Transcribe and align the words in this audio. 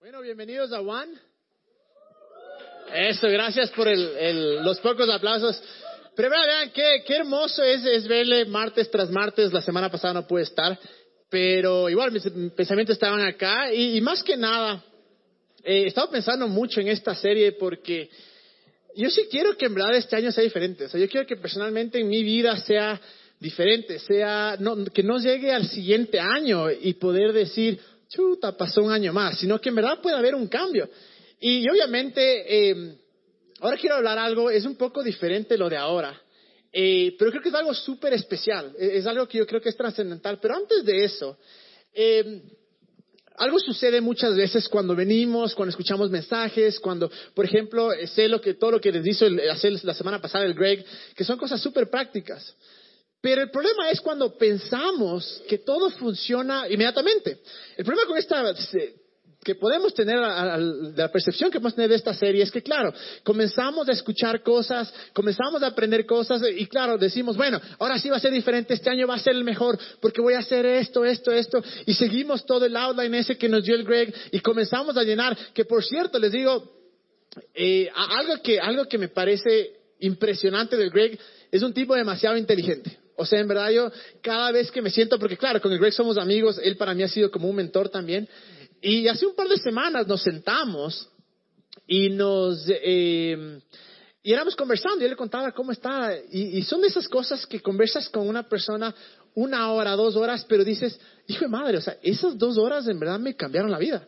Bueno, 0.00 0.20
bienvenidos 0.20 0.72
a 0.72 0.80
One. 0.80 1.12
Eso, 2.94 3.28
gracias 3.28 3.68
por 3.70 3.88
el, 3.88 4.62
los 4.62 4.78
pocos 4.78 5.10
aplausos. 5.10 5.60
Pero 6.14 6.30
vean, 6.30 6.70
qué, 6.70 7.02
qué 7.04 7.16
hermoso 7.16 7.64
es, 7.64 7.84
es, 7.84 8.06
verle 8.06 8.44
martes 8.44 8.88
tras 8.92 9.10
martes. 9.10 9.52
La 9.52 9.60
semana 9.60 9.90
pasada 9.90 10.14
no 10.14 10.26
pude 10.26 10.42
estar, 10.42 10.78
pero 11.28 11.88
igual 11.88 12.12
mis 12.12 12.22
pensamientos 12.54 12.94
estaban 12.94 13.22
acá. 13.22 13.72
Y, 13.72 13.96
y 13.96 14.00
más 14.00 14.22
que 14.22 14.36
nada, 14.36 14.84
eh, 15.64 15.82
he 15.82 15.86
estado 15.88 16.10
pensando 16.10 16.46
mucho 16.46 16.80
en 16.80 16.86
esta 16.86 17.16
serie 17.16 17.50
porque 17.52 18.08
yo 18.94 19.10
sí 19.10 19.26
quiero 19.28 19.56
que 19.56 19.66
en 19.66 19.74
verdad 19.74 19.96
este 19.96 20.14
año 20.14 20.30
sea 20.30 20.44
diferente. 20.44 20.84
O 20.84 20.88
sea, 20.88 21.00
yo 21.00 21.08
quiero 21.08 21.26
que 21.26 21.36
personalmente 21.36 21.98
en 21.98 22.06
mi 22.06 22.22
vida 22.22 22.56
sea 22.58 23.00
diferente, 23.40 23.98
sea 23.98 24.56
no, 24.60 24.84
que 24.84 25.02
no 25.02 25.18
llegue 25.18 25.52
al 25.52 25.66
siguiente 25.66 26.20
año 26.20 26.70
y 26.70 26.94
poder 26.94 27.32
decir, 27.32 27.80
chuta, 28.08 28.56
pasó 28.56 28.82
un 28.82 28.92
año 28.92 29.12
más, 29.12 29.38
sino 29.38 29.60
que 29.60 29.68
en 29.68 29.74
verdad 29.74 30.00
puede 30.00 30.16
haber 30.16 30.34
un 30.34 30.48
cambio. 30.48 30.88
Y 31.40 31.68
obviamente, 31.68 32.70
eh, 32.70 32.98
ahora 33.60 33.76
quiero 33.76 33.96
hablar 33.96 34.18
algo, 34.18 34.50
es 34.50 34.64
un 34.64 34.76
poco 34.76 35.02
diferente 35.02 35.56
lo 35.56 35.68
de 35.68 35.76
ahora, 35.76 36.20
eh, 36.72 37.14
pero 37.18 37.30
creo 37.30 37.42
que 37.42 37.48
es 37.48 37.54
algo 37.54 37.74
súper 37.74 38.12
especial, 38.12 38.74
es 38.78 39.06
algo 39.06 39.26
que 39.26 39.38
yo 39.38 39.46
creo 39.46 39.60
que 39.60 39.68
es 39.68 39.76
trascendental. 39.76 40.38
Pero 40.40 40.56
antes 40.56 40.84
de 40.84 41.04
eso, 41.04 41.38
eh, 41.94 42.42
algo 43.36 43.58
sucede 43.60 44.00
muchas 44.00 44.34
veces 44.34 44.68
cuando 44.68 44.96
venimos, 44.96 45.54
cuando 45.54 45.70
escuchamos 45.70 46.10
mensajes, 46.10 46.80
cuando, 46.80 47.10
por 47.34 47.44
ejemplo, 47.44 47.90
sé 48.06 48.28
lo 48.28 48.40
que, 48.40 48.54
todo 48.54 48.72
lo 48.72 48.80
que 48.80 48.90
les 48.90 49.06
hizo 49.06 49.28
la 49.28 49.94
semana 49.94 50.20
pasada 50.20 50.44
el 50.44 50.54
Greg, 50.54 50.84
que 51.14 51.24
son 51.24 51.38
cosas 51.38 51.60
súper 51.60 51.88
prácticas. 51.88 52.54
Pero 53.20 53.42
el 53.42 53.50
problema 53.50 53.90
es 53.90 54.00
cuando 54.00 54.36
pensamos 54.36 55.42
que 55.48 55.58
todo 55.58 55.90
funciona 55.90 56.68
inmediatamente. 56.68 57.40
El 57.76 57.84
problema 57.84 58.06
con 58.06 58.16
esta 58.16 58.54
que 59.42 59.54
podemos 59.54 59.94
tener, 59.94 60.18
la 60.18 61.10
percepción 61.10 61.50
que 61.50 61.58
podemos 61.58 61.74
tener 61.74 61.90
de 61.90 61.96
esta 61.96 62.12
serie 62.12 62.42
es 62.42 62.50
que, 62.50 62.62
claro, 62.62 62.92
comenzamos 63.24 63.88
a 63.88 63.92
escuchar 63.92 64.42
cosas, 64.42 64.92
comenzamos 65.12 65.62
a 65.62 65.68
aprender 65.68 66.04
cosas 66.06 66.42
y, 66.54 66.66
claro, 66.66 66.98
decimos, 66.98 67.36
bueno, 67.36 67.60
ahora 67.78 67.98
sí 67.98 68.10
va 68.10 68.16
a 68.16 68.20
ser 68.20 68.32
diferente, 68.32 68.74
este 68.74 68.90
año 68.90 69.06
va 69.06 69.14
a 69.14 69.18
ser 69.18 69.34
el 69.34 69.44
mejor 69.44 69.78
porque 70.00 70.20
voy 70.20 70.34
a 70.34 70.40
hacer 70.40 70.66
esto, 70.66 71.04
esto, 71.04 71.32
esto, 71.32 71.62
y 71.86 71.94
seguimos 71.94 72.44
todo 72.44 72.66
el 72.66 72.76
outline 72.76 73.14
ese 73.14 73.38
que 73.38 73.48
nos 73.48 73.64
dio 73.64 73.74
el 73.74 73.84
Greg 73.84 74.12
y 74.32 74.40
comenzamos 74.40 74.96
a 74.96 75.02
llenar, 75.02 75.36
que 75.54 75.64
por 75.64 75.84
cierto, 75.84 76.18
les 76.18 76.32
digo, 76.32 76.70
eh, 77.54 77.88
algo, 77.94 78.42
que, 78.42 78.60
algo 78.60 78.84
que 78.86 78.98
me 78.98 79.08
parece 79.08 79.72
impresionante 80.00 80.76
del 80.76 80.90
Greg 80.90 81.18
es 81.50 81.62
un 81.62 81.72
tipo 81.72 81.94
demasiado 81.94 82.36
inteligente. 82.36 83.07
O 83.18 83.26
sea, 83.26 83.40
en 83.40 83.48
verdad 83.48 83.70
yo 83.70 83.90
cada 84.22 84.52
vez 84.52 84.70
que 84.70 84.80
me 84.80 84.90
siento, 84.90 85.18
porque 85.18 85.36
claro, 85.36 85.60
con 85.60 85.72
el 85.72 85.78
Greg 85.78 85.92
somos 85.92 86.16
amigos, 86.16 86.58
él 86.62 86.76
para 86.76 86.94
mí 86.94 87.02
ha 87.02 87.08
sido 87.08 87.30
como 87.30 87.48
un 87.48 87.56
mentor 87.56 87.88
también, 87.88 88.28
y 88.80 89.08
hace 89.08 89.26
un 89.26 89.34
par 89.34 89.48
de 89.48 89.56
semanas 89.58 90.06
nos 90.06 90.22
sentamos 90.22 91.08
y 91.86 92.10
nos... 92.10 92.64
Eh, 92.68 93.60
y 94.22 94.32
éramos 94.32 94.56
conversando 94.56 95.00
y 95.00 95.04
él 95.04 95.10
le 95.10 95.16
contaba 95.16 95.52
cómo 95.52 95.72
estaba. 95.72 96.14
Y, 96.30 96.58
y, 96.58 96.62
son 96.62 96.82
de 96.82 96.88
esas 96.88 97.08
cosas 97.08 97.46
que 97.46 97.60
conversas 97.60 98.08
con 98.10 98.28
una 98.28 98.46
persona 98.46 98.94
una 99.34 99.70
hora, 99.72 99.96
dos 99.96 100.16
horas, 100.16 100.44
pero 100.48 100.64
dices, 100.64 100.98
hijo 101.28 101.44
de 101.44 101.48
madre, 101.48 101.78
o 101.78 101.80
sea, 101.80 101.96
esas 102.02 102.36
dos 102.36 102.58
horas 102.58 102.86
en 102.88 102.98
verdad 102.98 103.18
me 103.20 103.36
cambiaron 103.36 103.70
la 103.70 103.78
vida. 103.78 104.06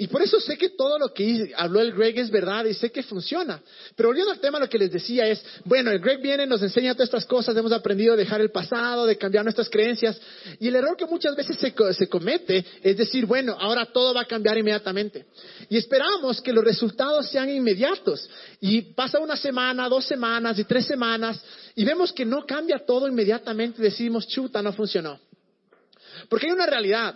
Y 0.00 0.06
por 0.06 0.22
eso 0.22 0.40
sé 0.40 0.56
que 0.56 0.70
todo 0.70 0.96
lo 0.96 1.12
que 1.12 1.52
habló 1.56 1.80
el 1.80 1.92
Greg 1.92 2.16
es 2.20 2.30
verdad 2.30 2.64
y 2.66 2.72
sé 2.72 2.92
que 2.92 3.02
funciona. 3.02 3.60
Pero 3.96 4.10
volviendo 4.10 4.30
al 4.30 4.38
tema, 4.38 4.60
lo 4.60 4.68
que 4.68 4.78
les 4.78 4.92
decía 4.92 5.26
es, 5.26 5.44
bueno, 5.64 5.90
el 5.90 5.98
Greg 5.98 6.22
viene, 6.22 6.46
nos 6.46 6.62
enseña 6.62 6.94
todas 6.94 7.08
estas 7.08 7.24
cosas, 7.26 7.56
hemos 7.56 7.72
aprendido 7.72 8.14
a 8.14 8.16
dejar 8.16 8.40
el 8.40 8.52
pasado, 8.52 9.06
de 9.06 9.18
cambiar 9.18 9.44
nuestras 9.44 9.68
creencias. 9.68 10.16
Y 10.60 10.68
el 10.68 10.76
error 10.76 10.96
que 10.96 11.04
muchas 11.04 11.34
veces 11.34 11.58
se, 11.58 11.74
se 11.94 12.08
comete 12.08 12.64
es 12.80 12.96
decir, 12.96 13.26
bueno, 13.26 13.56
ahora 13.58 13.86
todo 13.86 14.14
va 14.14 14.20
a 14.20 14.24
cambiar 14.26 14.56
inmediatamente. 14.56 15.26
Y 15.68 15.76
esperamos 15.76 16.40
que 16.40 16.52
los 16.52 16.62
resultados 16.62 17.28
sean 17.28 17.50
inmediatos. 17.50 18.30
Y 18.60 18.82
pasa 18.94 19.18
una 19.18 19.36
semana, 19.36 19.88
dos 19.88 20.06
semanas 20.06 20.60
y 20.60 20.64
tres 20.64 20.86
semanas 20.86 21.42
y 21.74 21.84
vemos 21.84 22.12
que 22.12 22.24
no 22.24 22.46
cambia 22.46 22.84
todo 22.86 23.08
inmediatamente. 23.08 23.82
Decimos, 23.82 24.28
chuta, 24.28 24.62
no 24.62 24.72
funcionó. 24.72 25.18
Porque 26.28 26.46
hay 26.46 26.52
una 26.52 26.66
realidad. 26.66 27.14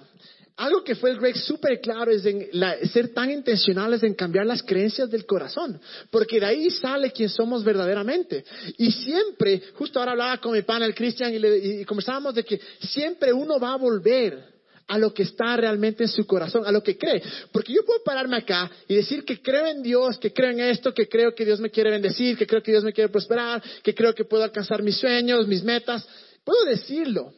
Algo 0.57 0.85
que 0.85 0.95
fue 0.95 1.11
el 1.11 1.19
Greg 1.19 1.37
súper 1.37 1.81
claro 1.81 2.11
es 2.11 2.25
en 2.27 2.49
ser 2.91 3.09
tan 3.15 3.31
intencionales 3.31 4.03
en 4.03 4.15
cambiar 4.15 4.47
las 4.47 4.63
creencias 4.63 5.11
del 5.11 5.25
corazón, 5.25 5.81
porque 6.11 6.39
de 6.39 6.47
ahí 6.47 6.71
sale 6.71 7.11
quien 7.11 7.29
somos 7.29 7.65
verdaderamente. 7.65 8.45
Y 8.77 8.93
siempre, 8.93 9.63
justo 9.75 9.99
ahora 9.99 10.13
hablaba 10.13 10.39
con 10.39 10.53
mi 10.53 10.63
pana 10.63 10.85
el 10.85 10.95
Cristian 10.95 11.33
y, 11.35 11.81
y 11.81 11.85
conversábamos 11.85 12.35
de 12.35 12.45
que 12.45 12.61
siempre 12.81 13.33
uno 13.33 13.59
va 13.59 13.73
a 13.73 13.77
volver 13.77 14.53
a 14.89 14.99
lo 14.99 15.15
que 15.15 15.23
está 15.23 15.57
realmente 15.57 16.05
en 16.05 16.09
su 16.11 16.27
corazón, 16.27 16.67
a 16.67 16.73
lo 16.73 16.83
que 16.83 16.99
cree. 16.99 17.23
Porque 17.51 17.73
yo 17.73 17.83
puedo 17.85 18.03
pararme 18.05 18.37
acá 18.37 18.71
y 18.87 18.95
decir 18.97 19.25
que 19.25 19.41
creo 19.41 19.67
en 19.67 19.83
Dios, 19.83 20.19
que 20.19 20.33
creo 20.33 20.51
en 20.51 20.61
esto, 20.61 20.93
que 20.93 21.09
creo 21.09 21.35
que 21.35 21.47
Dios 21.47 21.61
me 21.61 21.71
quiere 21.71 21.91
bendecir, 21.91 22.37
que 22.37 22.47
creo 22.47 22.63
que 22.63 22.73
Dios 22.73 22.85
me 22.85 22.93
quiere 22.93 23.09
prosperar, 23.11 23.63
que 23.83 23.95
creo 23.95 24.15
que 24.15 24.25
puedo 24.25 24.45
alcanzar 24.45 24.83
mis 24.83 24.99
sueños, 24.99 25.47
mis 25.49 25.65
metas. 25.65 26.07
Puedo 26.45 26.67
decirlo, 26.67 27.33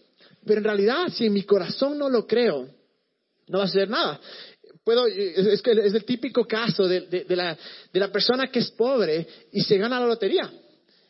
pero 0.45 0.59
en 0.59 0.65
realidad 0.65 1.05
si 1.13 1.27
en 1.27 1.33
mi 1.33 1.45
corazón 1.45 1.97
no 1.97 2.09
lo 2.09 2.27
creo, 2.27 2.69
no 3.49 3.59
va 3.59 3.65
a 3.65 3.67
hacer 3.69 3.89
nada. 3.89 4.21
Puedo, 4.85 5.07
es, 5.07 5.63
que 5.63 5.73
es 5.73 5.95
el 5.95 6.05
típico 6.05 6.45
caso 6.47 6.87
de, 6.87 7.03
de, 7.03 7.37
la, 7.37 7.57
de 7.93 8.01
la 8.01 8.13
persona 8.13 8.49
que 8.51 8.59
es 8.59 8.71
pobre 8.71 9.27
y 9.53 9.63
se 9.63 9.79
gana 9.79 9.99
la 9.99 10.07
lotería. 10.07 10.53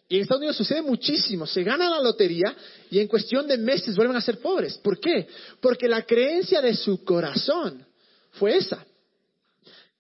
Y 0.08 0.16
en 0.16 0.22
Estados 0.22 0.40
Unidos 0.40 0.56
sucede 0.56 0.82
muchísimo. 0.82 1.46
Se 1.46 1.62
gana 1.62 1.88
la 1.88 2.00
lotería 2.00 2.54
y 2.90 3.00
en 3.00 3.08
cuestión 3.08 3.48
de 3.48 3.58
meses 3.58 3.96
vuelven 3.96 4.16
a 4.16 4.20
ser 4.20 4.38
pobres. 4.38 4.78
¿Por 4.78 5.00
qué? 5.00 5.26
Porque 5.60 5.88
la 5.88 6.02
creencia 6.02 6.60
de 6.60 6.74
su 6.74 7.02
corazón 7.04 7.84
fue 8.32 8.56
esa, 8.58 8.84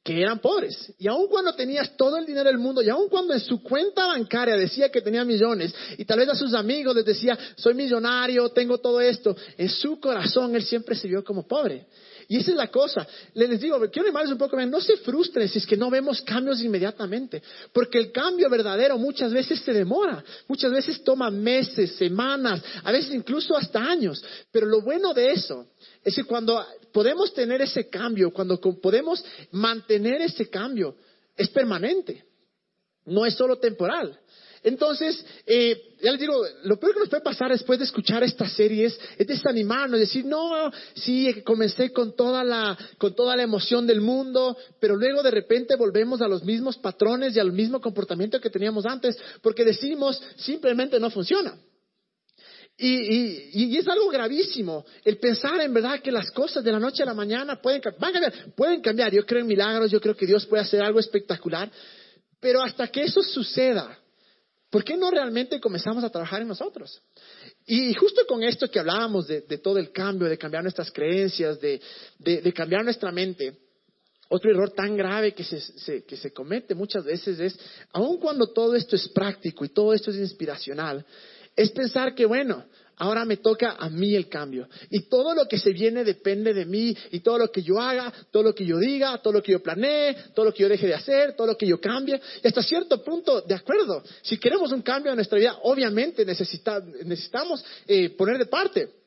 que 0.04 0.20
eran 0.20 0.38
pobres. 0.40 0.92
Y 0.98 1.08
aun 1.08 1.26
cuando 1.28 1.54
tenías 1.54 1.96
todo 1.96 2.18
el 2.18 2.26
dinero 2.26 2.50
del 2.50 2.58
mundo, 2.58 2.82
y 2.82 2.90
aun 2.90 3.08
cuando 3.08 3.32
en 3.32 3.40
su 3.40 3.62
cuenta 3.62 4.06
bancaria 4.06 4.56
decía 4.56 4.90
que 4.90 5.00
tenía 5.00 5.24
millones, 5.24 5.74
y 5.96 6.04
tal 6.04 6.18
vez 6.18 6.28
a 6.28 6.34
sus 6.34 6.52
amigos 6.52 6.94
les 6.94 7.06
decía, 7.06 7.38
soy 7.56 7.74
millonario, 7.74 8.50
tengo 8.50 8.78
todo 8.78 9.00
esto, 9.00 9.34
en 9.56 9.70
su 9.70 9.98
corazón 9.98 10.54
él 10.54 10.62
siempre 10.62 10.94
se 10.94 11.08
vio 11.08 11.24
como 11.24 11.46
pobre. 11.48 11.86
Y 12.28 12.38
esa 12.38 12.50
es 12.50 12.56
la 12.56 12.68
cosa. 12.68 13.06
Les 13.34 13.60
digo, 13.60 13.78
quiero 13.90 14.06
animarles 14.08 14.32
un 14.32 14.38
poco, 14.38 14.56
no 14.64 14.80
se 14.80 14.96
frustren 14.98 15.48
si 15.48 15.58
es 15.58 15.66
que 15.66 15.76
no 15.76 15.90
vemos 15.90 16.22
cambios 16.22 16.60
inmediatamente, 16.62 17.42
porque 17.72 17.98
el 17.98 18.12
cambio 18.12 18.48
verdadero 18.48 18.98
muchas 18.98 19.32
veces 19.32 19.60
se 19.60 19.72
demora, 19.72 20.24
muchas 20.48 20.70
veces 20.70 21.02
toma 21.02 21.30
meses, 21.30 21.96
semanas, 21.96 22.62
a 22.82 22.92
veces 22.92 23.14
incluso 23.14 23.56
hasta 23.56 23.80
años. 23.80 24.24
Pero 24.50 24.66
lo 24.66 24.80
bueno 24.80 25.12
de 25.12 25.32
eso 25.32 25.66
es 26.02 26.14
que 26.14 26.24
cuando 26.24 26.64
podemos 26.92 27.32
tener 27.34 27.62
ese 27.62 27.88
cambio, 27.88 28.32
cuando 28.32 28.60
podemos 28.60 29.24
mantener 29.50 30.22
ese 30.22 30.48
cambio, 30.48 30.96
es 31.36 31.48
permanente, 31.48 32.24
no 33.06 33.26
es 33.26 33.34
solo 33.34 33.58
temporal. 33.58 34.18
Entonces, 34.64 35.22
eh, 35.46 35.94
ya 36.02 36.10
les 36.10 36.20
digo, 36.20 36.42
lo 36.62 36.80
peor 36.80 36.94
que 36.94 37.00
nos 37.00 37.10
puede 37.10 37.22
pasar 37.22 37.50
después 37.50 37.78
de 37.78 37.84
escuchar 37.84 38.24
esta 38.24 38.48
serie 38.48 38.86
es, 38.86 38.98
desanimarnos, 39.18 40.00
decir, 40.00 40.24
no, 40.24 40.72
sí, 40.94 41.42
comencé 41.44 41.92
con 41.92 42.16
toda, 42.16 42.42
la, 42.42 42.76
con 42.96 43.14
toda 43.14 43.36
la 43.36 43.42
emoción 43.42 43.86
del 43.86 44.00
mundo, 44.00 44.56
pero 44.80 44.96
luego 44.96 45.22
de 45.22 45.30
repente 45.30 45.76
volvemos 45.76 46.22
a 46.22 46.28
los 46.28 46.44
mismos 46.44 46.78
patrones 46.78 47.36
y 47.36 47.40
al 47.40 47.52
mismo 47.52 47.78
comportamiento 47.78 48.40
que 48.40 48.48
teníamos 48.48 48.86
antes, 48.86 49.18
porque 49.42 49.66
decimos, 49.66 50.20
simplemente 50.36 50.98
no 50.98 51.10
funciona. 51.10 51.58
Y, 52.78 52.88
y, 52.88 53.50
y, 53.52 53.76
es 53.76 53.86
algo 53.86 54.08
gravísimo 54.08 54.84
el 55.04 55.18
pensar 55.18 55.60
en 55.60 55.74
verdad 55.74 56.00
que 56.00 56.10
las 56.10 56.30
cosas 56.30 56.64
de 56.64 56.72
la 56.72 56.80
noche 56.80 57.02
a 57.02 57.06
la 57.06 57.14
mañana 57.14 57.60
pueden, 57.60 57.82
van 58.00 58.10
a 58.10 58.20
cambiar, 58.20 58.54
pueden 58.56 58.80
cambiar. 58.80 59.12
Yo 59.12 59.26
creo 59.26 59.42
en 59.42 59.46
milagros, 59.46 59.90
yo 59.90 60.00
creo 60.00 60.16
que 60.16 60.26
Dios 60.26 60.46
puede 60.46 60.62
hacer 60.62 60.82
algo 60.82 60.98
espectacular, 60.98 61.70
pero 62.40 62.62
hasta 62.62 62.88
que 62.88 63.02
eso 63.02 63.22
suceda, 63.22 63.96
¿Por 64.74 64.82
qué 64.82 64.96
no 64.96 65.08
realmente 65.08 65.60
comenzamos 65.60 66.02
a 66.02 66.10
trabajar 66.10 66.42
en 66.42 66.48
nosotros? 66.48 67.00
Y 67.64 67.94
justo 67.94 68.22
con 68.26 68.42
esto 68.42 68.68
que 68.68 68.80
hablábamos 68.80 69.28
de, 69.28 69.40
todo 69.58 69.78
el 69.78 69.92
cambio, 69.92 70.28
de 70.28 70.36
cambiar 70.36 70.64
nuestras 70.64 70.90
creencias, 70.90 71.60
de, 71.60 71.80
cambiar 72.52 72.82
nuestra 72.82 73.12
mente, 73.12 73.56
otro 74.28 74.50
error 74.50 74.72
tan 74.72 74.96
grave 74.96 75.32
que 75.32 75.44
se, 75.44 76.02
que 76.02 76.16
se 76.16 76.32
comete 76.32 76.74
muchas 76.74 77.04
veces 77.04 77.38
es, 77.38 77.56
aun 77.92 78.18
cuando 78.18 78.48
todo 78.48 78.74
esto 78.74 78.96
es 78.96 79.08
práctico 79.10 79.64
y 79.64 79.68
todo 79.68 79.92
esto 79.92 80.10
es 80.10 80.16
inspiracional, 80.16 81.06
es 81.56 81.70
pensar 81.70 82.14
que, 82.14 82.26
bueno, 82.26 82.64
ahora 82.96 83.24
me 83.24 83.38
toca 83.38 83.76
a 83.78 83.88
mí 83.88 84.14
el 84.14 84.28
cambio. 84.28 84.68
Y 84.90 85.08
todo 85.08 85.34
lo 85.34 85.46
que 85.46 85.58
se 85.58 85.72
viene 85.72 86.04
depende 86.04 86.52
de 86.52 86.64
mí. 86.64 86.96
Y 87.10 87.20
todo 87.20 87.38
lo 87.38 87.50
que 87.50 87.62
yo 87.62 87.80
haga, 87.80 88.12
todo 88.30 88.42
lo 88.42 88.54
que 88.54 88.64
yo 88.64 88.78
diga, 88.78 89.18
todo 89.18 89.34
lo 89.34 89.42
que 89.42 89.52
yo 89.52 89.62
planee, 89.62 90.16
todo 90.34 90.46
lo 90.46 90.54
que 90.54 90.62
yo 90.62 90.68
deje 90.68 90.86
de 90.86 90.94
hacer, 90.94 91.34
todo 91.36 91.48
lo 91.48 91.56
que 91.56 91.66
yo 91.66 91.80
cambie. 91.80 92.20
Y 92.42 92.46
hasta 92.46 92.62
cierto 92.62 93.02
punto, 93.02 93.40
de 93.42 93.54
acuerdo, 93.54 94.02
si 94.22 94.38
queremos 94.38 94.72
un 94.72 94.82
cambio 94.82 95.12
en 95.12 95.16
nuestra 95.16 95.38
vida, 95.38 95.58
obviamente 95.62 96.24
necesitamos 96.24 97.64
eh, 97.86 98.10
poner 98.10 98.38
de 98.38 98.46
parte. 98.46 99.03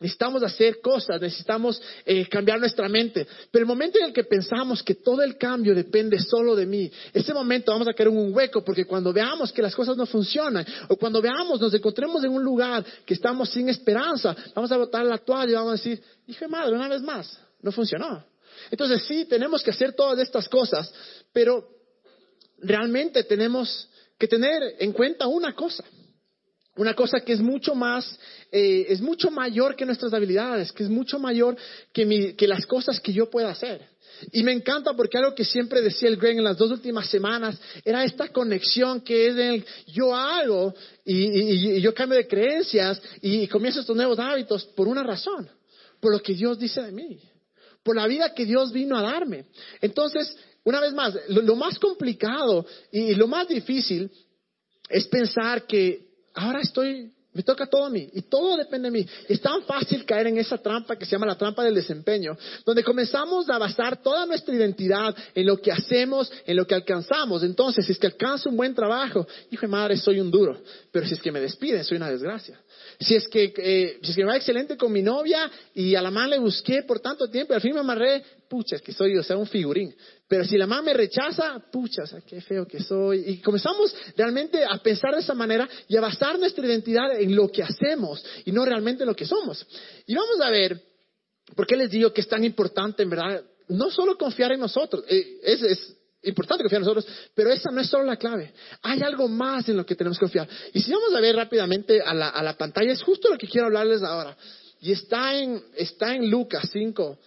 Necesitamos 0.00 0.42
hacer 0.42 0.80
cosas, 0.80 1.20
necesitamos 1.20 1.80
eh, 2.06 2.26
cambiar 2.26 2.58
nuestra 2.58 2.88
mente. 2.88 3.26
Pero 3.50 3.64
el 3.64 3.66
momento 3.66 3.98
en 3.98 4.06
el 4.06 4.12
que 4.14 4.24
pensamos 4.24 4.82
que 4.82 4.94
todo 4.94 5.20
el 5.20 5.36
cambio 5.36 5.74
depende 5.74 6.18
solo 6.18 6.56
de 6.56 6.64
mí, 6.64 6.90
ese 7.12 7.34
momento 7.34 7.70
vamos 7.70 7.86
a 7.86 7.92
caer 7.92 8.08
en 8.08 8.16
un 8.16 8.34
hueco 8.34 8.64
porque 8.64 8.86
cuando 8.86 9.12
veamos 9.12 9.52
que 9.52 9.60
las 9.60 9.74
cosas 9.74 9.98
no 9.98 10.06
funcionan 10.06 10.64
o 10.88 10.96
cuando 10.96 11.20
veamos, 11.20 11.60
nos 11.60 11.74
encontremos 11.74 12.24
en 12.24 12.30
un 12.30 12.42
lugar 12.42 12.82
que 13.04 13.12
estamos 13.12 13.50
sin 13.50 13.68
esperanza, 13.68 14.34
vamos 14.54 14.72
a 14.72 14.78
botar 14.78 15.04
la 15.04 15.18
toalla 15.18 15.52
y 15.52 15.54
vamos 15.54 15.68
a 15.68 15.76
decir, 15.76 16.02
dije 16.26 16.48
madre, 16.48 16.74
una 16.74 16.88
vez 16.88 17.02
más, 17.02 17.38
no 17.60 17.70
funcionó. 17.70 18.24
Entonces 18.70 19.04
sí, 19.06 19.26
tenemos 19.26 19.62
que 19.62 19.70
hacer 19.70 19.92
todas 19.92 20.18
estas 20.18 20.48
cosas, 20.48 20.90
pero 21.30 21.68
realmente 22.56 23.22
tenemos 23.24 23.86
que 24.18 24.28
tener 24.28 24.76
en 24.78 24.92
cuenta 24.92 25.26
una 25.26 25.54
cosa. 25.54 25.84
Una 26.76 26.94
cosa 26.94 27.20
que 27.20 27.32
es 27.32 27.40
mucho 27.40 27.74
más, 27.74 28.18
eh, 28.52 28.86
es 28.88 29.00
mucho 29.00 29.30
mayor 29.30 29.74
que 29.76 29.84
nuestras 29.84 30.12
habilidades, 30.12 30.72
que 30.72 30.84
es 30.84 30.88
mucho 30.88 31.18
mayor 31.18 31.56
que, 31.92 32.34
que 32.36 32.46
las 32.46 32.64
cosas 32.66 33.00
que 33.00 33.12
yo 33.12 33.28
pueda 33.28 33.50
hacer. 33.50 33.88
Y 34.32 34.42
me 34.42 34.52
encanta 34.52 34.94
porque 34.94 35.18
algo 35.18 35.34
que 35.34 35.44
siempre 35.44 35.80
decía 35.80 36.08
el 36.08 36.16
Greg 36.16 36.38
en 36.38 36.44
las 36.44 36.58
dos 36.58 36.70
últimas 36.70 37.08
semanas 37.08 37.58
era 37.84 38.04
esta 38.04 38.28
conexión 38.28 39.00
que 39.00 39.28
es 39.28 39.36
el 39.36 39.64
yo 39.86 40.14
hago 40.14 40.74
y 41.04 41.80
yo 41.80 41.94
cambio 41.94 42.18
de 42.18 42.28
creencias 42.28 43.00
y 43.22 43.46
comienzo 43.48 43.80
estos 43.80 43.96
nuevos 43.96 44.18
hábitos 44.18 44.64
por 44.76 44.88
una 44.88 45.02
razón, 45.02 45.48
por 46.00 46.12
lo 46.12 46.20
que 46.20 46.34
Dios 46.34 46.58
dice 46.58 46.82
de 46.82 46.92
mí, 46.92 47.18
por 47.82 47.96
la 47.96 48.06
vida 48.06 48.34
que 48.34 48.44
Dios 48.44 48.72
vino 48.72 48.96
a 48.96 49.02
darme. 49.02 49.46
Entonces, 49.80 50.36
una 50.64 50.80
vez 50.80 50.92
más, 50.92 51.14
lo, 51.28 51.56
más 51.56 51.78
complicado 51.78 52.66
y 52.92 53.14
lo 53.14 53.26
más 53.26 53.48
difícil 53.48 54.10
es 54.88 55.06
pensar 55.06 55.66
que 55.66 56.09
ahora 56.34 56.60
estoy 56.60 57.12
me 57.32 57.44
toca 57.44 57.66
todo 57.66 57.84
a 57.84 57.90
mí 57.90 58.08
y 58.12 58.22
todo 58.22 58.56
depende 58.56 58.90
de 58.90 58.98
mí. 58.98 59.06
Es 59.28 59.40
tan 59.40 59.62
fácil 59.62 60.04
caer 60.04 60.26
en 60.26 60.38
esa 60.38 60.58
trampa 60.58 60.96
que 60.96 61.04
se 61.04 61.12
llama 61.12 61.26
la 61.26 61.38
trampa 61.38 61.62
del 61.62 61.74
desempeño, 61.76 62.36
donde 62.66 62.82
comenzamos 62.82 63.48
a 63.48 63.56
basar 63.56 64.02
toda 64.02 64.26
nuestra 64.26 64.54
identidad 64.54 65.14
en 65.32 65.46
lo 65.46 65.60
que 65.60 65.70
hacemos, 65.70 66.30
en 66.44 66.56
lo 66.56 66.66
que 66.66 66.74
alcanzamos. 66.74 67.44
Entonces, 67.44 67.86
si 67.86 67.92
es 67.92 67.98
que 67.98 68.08
alcanzo 68.08 68.50
un 68.50 68.56
buen 68.56 68.74
trabajo, 68.74 69.26
hijo 69.50 69.62
de 69.62 69.68
madre, 69.68 69.96
soy 69.96 70.18
un 70.18 70.30
duro. 70.30 70.60
Pero 70.90 71.06
si 71.06 71.14
es 71.14 71.22
que 71.22 71.30
me 71.30 71.40
despiden, 71.40 71.84
soy 71.84 71.98
una 71.98 72.10
desgracia. 72.10 72.60
Si 72.98 73.14
es 73.14 73.28
que, 73.28 73.54
eh, 73.56 73.98
si 74.02 74.10
es 74.10 74.16
que 74.16 74.24
me 74.24 74.30
va 74.30 74.36
excelente 74.36 74.76
con 74.76 74.90
mi 74.90 75.02
novia 75.02 75.48
y 75.72 75.94
a 75.94 76.02
la 76.02 76.10
mamá 76.10 76.26
le 76.26 76.38
busqué 76.40 76.82
por 76.82 76.98
tanto 76.98 77.28
tiempo 77.30 77.52
y 77.52 77.56
al 77.56 77.62
fin 77.62 77.74
me 77.74 77.80
amarré, 77.80 78.24
pucha, 78.50 78.76
es 78.76 78.82
que 78.82 78.92
soy, 78.92 79.16
o 79.16 79.22
sea, 79.22 79.36
un 79.36 79.46
figurín. 79.46 79.94
Pero 80.26 80.44
si 80.44 80.58
la 80.58 80.66
mamá 80.66 80.82
me 80.82 80.92
rechaza, 80.92 81.62
pucha, 81.70 82.02
o 82.02 82.06
sea, 82.06 82.20
qué 82.20 82.40
feo 82.40 82.66
que 82.66 82.82
soy. 82.82 83.22
Y 83.24 83.36
comenzamos 83.40 83.94
realmente 84.16 84.64
a 84.68 84.76
pensar 84.78 85.14
de 85.14 85.20
esa 85.20 85.34
manera 85.34 85.68
y 85.86 85.96
a 85.96 86.00
basar 86.00 86.36
nuestra 86.36 86.66
identidad 86.66 87.18
en 87.18 87.34
lo 87.36 87.48
que 87.48 87.62
hacemos 87.62 88.22
y 88.44 88.50
no 88.50 88.64
realmente 88.64 89.04
en 89.04 89.08
lo 89.08 89.14
que 89.14 89.24
somos. 89.24 89.64
Y 90.04 90.16
vamos 90.16 90.40
a 90.40 90.50
ver, 90.50 90.82
¿por 91.54 91.64
qué 91.64 91.76
les 91.76 91.90
digo 91.90 92.12
que 92.12 92.22
es 92.22 92.28
tan 92.28 92.44
importante, 92.44 93.04
en 93.04 93.10
verdad? 93.10 93.44
No 93.68 93.88
solo 93.88 94.18
confiar 94.18 94.50
en 94.50 94.60
nosotros, 94.60 95.04
eh, 95.08 95.38
es, 95.44 95.96
importante 96.24 96.64
confiar 96.64 96.82
en 96.82 96.86
nosotros, 96.86 97.06
pero 97.34 97.50
esa 97.50 97.70
no 97.70 97.80
es 97.80 97.88
solo 97.88 98.04
la 98.04 98.16
clave. 98.16 98.52
Hay 98.82 99.00
algo 99.00 99.28
más 99.28 99.68
en 99.68 99.76
lo 99.76 99.86
que 99.86 99.94
tenemos 99.94 100.18
que 100.18 100.24
confiar. 100.24 100.48
Y 100.74 100.80
si 100.80 100.92
vamos 100.92 101.14
a 101.14 101.20
ver 101.20 101.36
rápidamente 101.36 102.02
a 102.02 102.12
la, 102.12 102.30
a 102.30 102.42
la 102.42 102.58
pantalla, 102.58 102.90
es 102.90 103.02
justo 103.02 103.30
lo 103.30 103.38
que 103.38 103.46
quiero 103.46 103.68
hablarles 103.68 104.02
ahora. 104.02 104.36
Y 104.80 104.90
está 104.90 105.38
en, 105.38 105.62
está 105.76 106.16
en 106.16 106.28
Lucas 106.28 106.68
5, 106.72 107.18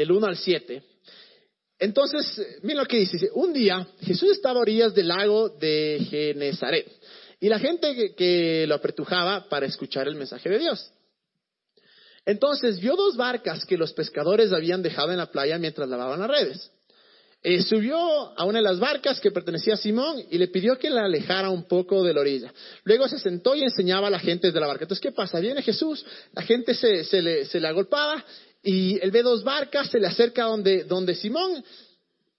del 0.00 0.12
1 0.12 0.26
al 0.26 0.36
7. 0.36 0.82
Entonces, 1.78 2.60
miren 2.62 2.78
lo 2.78 2.86
que 2.86 2.98
dice. 2.98 3.30
Un 3.34 3.52
día 3.52 3.86
Jesús 4.00 4.30
estaba 4.32 4.58
a 4.58 4.62
orillas 4.62 4.94
del 4.94 5.08
lago 5.08 5.50
de 5.50 6.06
Genezaret 6.10 6.86
y 7.38 7.48
la 7.48 7.58
gente 7.58 8.14
que, 8.14 8.64
lo 8.66 8.74
apretujaba 8.74 9.48
para 9.48 9.66
escuchar 9.66 10.08
el 10.08 10.14
mensaje 10.14 10.48
de 10.48 10.58
Dios. 10.58 10.90
Entonces 12.24 12.80
vio 12.80 12.96
dos 12.96 13.16
barcas 13.16 13.64
que 13.64 13.78
los 13.78 13.92
pescadores 13.92 14.52
habían 14.52 14.82
dejado 14.82 15.10
en 15.10 15.18
la 15.18 15.30
playa 15.30 15.58
mientras 15.58 15.88
lavaban 15.88 16.20
las 16.20 16.30
redes. 16.30 16.70
Eh, 17.42 17.62
subió 17.62 17.96
a 18.38 18.44
una 18.44 18.58
de 18.58 18.64
las 18.64 18.78
barcas 18.78 19.18
que 19.18 19.30
pertenecía 19.30 19.72
a 19.72 19.78
Simón 19.78 20.22
y 20.30 20.36
le 20.36 20.48
pidió 20.48 20.78
que 20.78 20.90
la 20.90 21.06
alejara 21.06 21.48
un 21.48 21.64
poco 21.64 22.04
de 22.04 22.12
la 22.12 22.20
orilla. 22.20 22.52
Luego 22.84 23.08
se 23.08 23.18
sentó 23.18 23.54
y 23.54 23.62
enseñaba 23.62 24.08
a 24.08 24.10
la 24.10 24.18
gente 24.18 24.52
de 24.52 24.60
la 24.60 24.66
barca. 24.66 24.84
Entonces, 24.84 25.00
¿qué 25.00 25.12
pasa? 25.12 25.40
Viene 25.40 25.62
Jesús, 25.62 26.04
la 26.32 26.42
gente 26.42 26.74
se, 26.74 27.04
se, 27.04 27.22
le, 27.22 27.46
se 27.46 27.58
le 27.58 27.68
agolpaba 27.68 28.22
y 28.62 28.98
él 29.00 29.10
ve 29.10 29.22
dos 29.22 29.42
barcas, 29.42 29.90
se 29.90 29.98
le 29.98 30.06
acerca 30.06 30.44
donde, 30.44 30.84
donde 30.84 31.14
Simón 31.14 31.64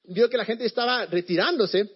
vio 0.03 0.29
que 0.29 0.37
la 0.37 0.45
gente 0.45 0.65
estaba 0.65 1.05
retirándose, 1.05 1.89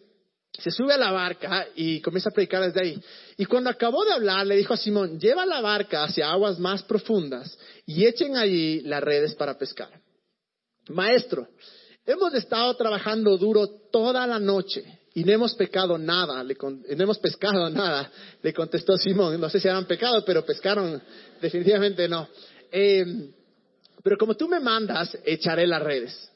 se 0.58 0.72
sube 0.72 0.94
a 0.94 0.98
la 0.98 1.12
barca 1.12 1.68
y 1.76 2.00
comienza 2.02 2.30
a 2.30 2.34
predicar 2.34 2.64
desde 2.64 2.82
ahí. 2.82 3.04
Y 3.38 3.46
cuando 3.46 3.70
acabó 3.70 4.06
de 4.06 4.14
hablar, 4.14 4.48
le 4.48 4.56
dijo 4.56 4.74
a 4.74 4.78
Simón, 4.78 5.20
lleva 5.20 5.46
la 5.46 5.62
barca 5.62 6.04
hacia 6.04 6.32
aguas 6.32 6.60
más 6.60 6.84
profundas 6.84 7.58
y 7.86 8.06
echen 8.06 8.38
allí 8.38 8.82
las 8.82 9.04
redes 9.04 9.36
para 9.36 9.58
pescar. 9.58 9.90
Maestro, 10.88 11.48
hemos 12.06 12.34
estado 12.34 12.74
trabajando 12.76 13.38
duro 13.38 13.68
toda 13.92 14.26
la 14.26 14.40
noche 14.40 14.84
y 15.14 15.24
no 15.24 15.32
hemos 15.32 15.56
pecado 15.56 15.98
nada, 15.98 16.44
le, 16.44 16.56
no 16.62 17.04
hemos 17.04 17.20
pescado 17.20 17.70
nada, 17.70 18.12
le 18.42 18.54
contestó 18.54 18.98
Simón. 18.98 19.40
No 19.40 19.50
sé 19.50 19.60
si 19.60 19.68
han 19.68 19.86
pecado, 19.86 20.24
pero 20.26 20.46
pescaron 20.46 21.02
definitivamente 21.42 22.08
no. 22.08 22.28
Eh, 22.72 23.06
pero 24.06 24.20
como 24.20 24.36
tú 24.36 24.48
me 24.48 24.60
mandas, 24.60 25.18
echaré 25.26 25.66
las 25.66 25.82
redes. 25.82 26.32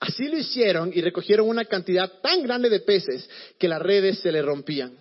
Así 0.00 0.26
lo 0.26 0.36
hicieron 0.36 0.90
y 0.92 1.00
recogieron 1.00 1.48
una 1.48 1.64
cantidad 1.66 2.20
tan 2.20 2.42
grande 2.42 2.68
de 2.68 2.80
peces 2.80 3.30
que 3.60 3.68
las 3.68 3.80
redes 3.80 4.18
se 4.18 4.32
le 4.32 4.42
rompían. 4.42 4.98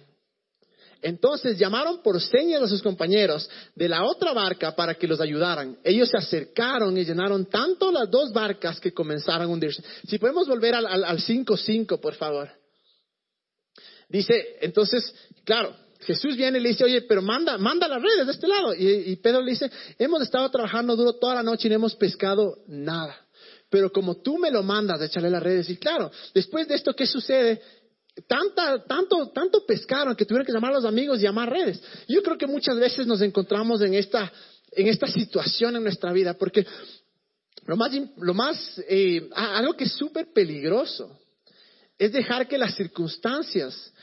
Entonces 1.01 1.57
llamaron 1.57 2.03
por 2.03 2.21
señas 2.21 2.61
a 2.61 2.67
sus 2.67 2.83
compañeros 2.83 3.49
de 3.73 3.89
la 3.89 4.05
otra 4.05 4.33
barca 4.33 4.75
para 4.75 4.93
que 4.93 5.07
los 5.07 5.19
ayudaran. 5.19 5.79
Ellos 5.83 6.09
se 6.09 6.17
acercaron 6.17 6.95
y 6.95 7.05
llenaron 7.05 7.47
tanto 7.47 7.91
las 7.91 8.07
dos 8.11 8.31
barcas 8.31 8.79
que 8.79 8.93
comenzaron 8.93 9.47
a 9.47 9.51
hundirse. 9.51 9.83
Si 10.07 10.19
podemos 10.19 10.47
volver 10.47 10.75
al 10.75 11.17
5.5, 11.17 11.99
por 11.99 12.13
favor. 12.13 12.51
Dice, 14.07 14.57
entonces, 14.61 15.11
claro, 15.43 15.75
Jesús 16.01 16.35
viene 16.35 16.57
y 16.57 16.61
le 16.61 16.69
dice, 16.69 16.83
oye, 16.83 17.01
pero 17.01 17.21
manda, 17.21 17.57
manda 17.57 17.87
las 17.87 18.01
redes 18.01 18.25
de 18.25 18.31
este 18.31 18.47
lado. 18.47 18.73
Y, 18.73 19.15
Pedro 19.17 19.41
le 19.41 19.51
dice, 19.51 19.69
hemos 19.99 20.21
estado 20.21 20.49
trabajando 20.49 20.95
duro 20.95 21.13
toda 21.13 21.35
la 21.35 21.43
noche 21.43 21.67
y 21.67 21.69
no 21.69 21.75
hemos 21.75 21.95
pescado 21.95 22.57
nada. 22.67 23.15
Pero 23.69 23.91
como 23.91 24.17
tú 24.17 24.37
me 24.37 24.51
lo 24.51 24.63
mandas 24.63 24.99
de 24.99 25.05
echarle 25.05 25.29
las 25.29 25.43
redes, 25.43 25.69
y 25.69 25.77
claro, 25.77 26.11
después 26.33 26.67
de 26.67 26.75
esto, 26.75 26.93
¿qué 26.95 27.05
sucede? 27.05 27.61
Tanta, 28.27 28.83
tanto, 28.83 29.29
tanto 29.29 29.65
pescaron 29.65 30.15
que 30.15 30.25
tuvieron 30.25 30.45
que 30.45 30.51
llamar 30.51 30.71
a 30.71 30.75
los 30.75 30.85
amigos 30.85 31.19
y 31.19 31.23
llamar 31.23 31.49
redes. 31.49 31.81
Yo 32.07 32.21
creo 32.23 32.37
que 32.37 32.47
muchas 32.47 32.77
veces 32.77 33.07
nos 33.07 33.21
encontramos 33.21 33.81
en 33.81 33.93
esta, 33.93 34.31
en 34.71 34.87
esta 34.87 35.07
situación 35.07 35.75
en 35.75 35.83
nuestra 35.83 36.11
vida, 36.11 36.33
porque 36.33 36.65
lo 37.65 37.77
más, 37.77 37.91
lo 38.17 38.33
más 38.33 38.81
eh, 38.89 39.29
algo 39.33 39.75
que 39.75 39.83
es 39.83 39.93
súper 39.93 40.33
peligroso 40.33 41.19
es 41.97 42.11
dejar 42.11 42.47
que 42.47 42.57
las 42.57 42.75
circunstancias 42.75 43.93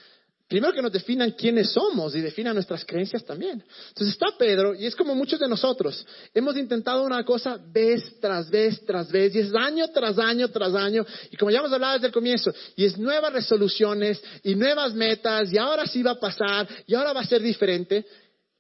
Primero 0.49 0.73
que 0.73 0.81
nos 0.81 0.93
definan 0.93 1.33
quiénes 1.33 1.73
somos 1.73 2.17
y 2.17 2.23
definan 2.23 2.55
nuestras 2.55 2.83
creencias 2.83 3.23
también. 3.23 3.63
Entonces 3.89 4.15
está 4.15 4.29
Pedro 4.39 4.75
y 4.75 4.87
es 4.87 4.97
como 4.97 5.15
muchos 5.15 5.39
de 5.39 5.47
nosotros. 5.47 6.07
Hemos 6.33 6.57
intentado 6.57 7.03
una 7.03 7.23
cosa 7.23 7.59
vez 7.71 8.19
tras 8.19 8.49
vez 8.49 8.83
tras 8.87 9.13
vez 9.13 9.35
y 9.35 9.41
es 9.41 9.55
año 9.55 9.87
tras 9.89 10.19
año 10.19 10.49
tras 10.49 10.75
año. 10.75 11.05
Y 11.31 11.37
como 11.37 11.51
ya 11.51 11.59
hemos 11.59 11.71
hablado 11.71 11.95
desde 11.95 12.07
el 12.07 12.15
comienzo, 12.15 12.51
y 12.77 12.87
es 12.87 12.97
nuevas 12.97 13.31
resoluciones 13.31 14.23
y 14.43 14.55
nuevas 14.55 14.95
metas 14.95 15.53
y 15.53 15.59
ahora 15.59 15.87
sí 15.87 16.03
va 16.03 16.13
a 16.13 16.21
pasar 16.21 16.67
y 16.87 16.95
ahora 16.95 17.13
va 17.13 17.21
a 17.21 17.27
ser 17.27 17.43
diferente 17.43 18.07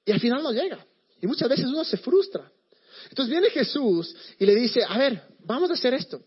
y 0.04 0.12
al 0.12 0.20
final 0.20 0.42
no 0.42 0.52
llega. 0.52 0.84
Y 1.22 1.26
muchas 1.26 1.48
veces 1.48 1.64
uno 1.64 1.84
se 1.84 1.96
frustra. 1.96 2.52
Entonces 3.08 3.30
viene 3.30 3.48
Jesús 3.48 4.14
y 4.38 4.44
le 4.44 4.54
dice, 4.54 4.84
a 4.86 4.98
ver, 4.98 5.22
vamos 5.42 5.70
a 5.70 5.72
hacer 5.72 5.94
esto. 5.94 6.20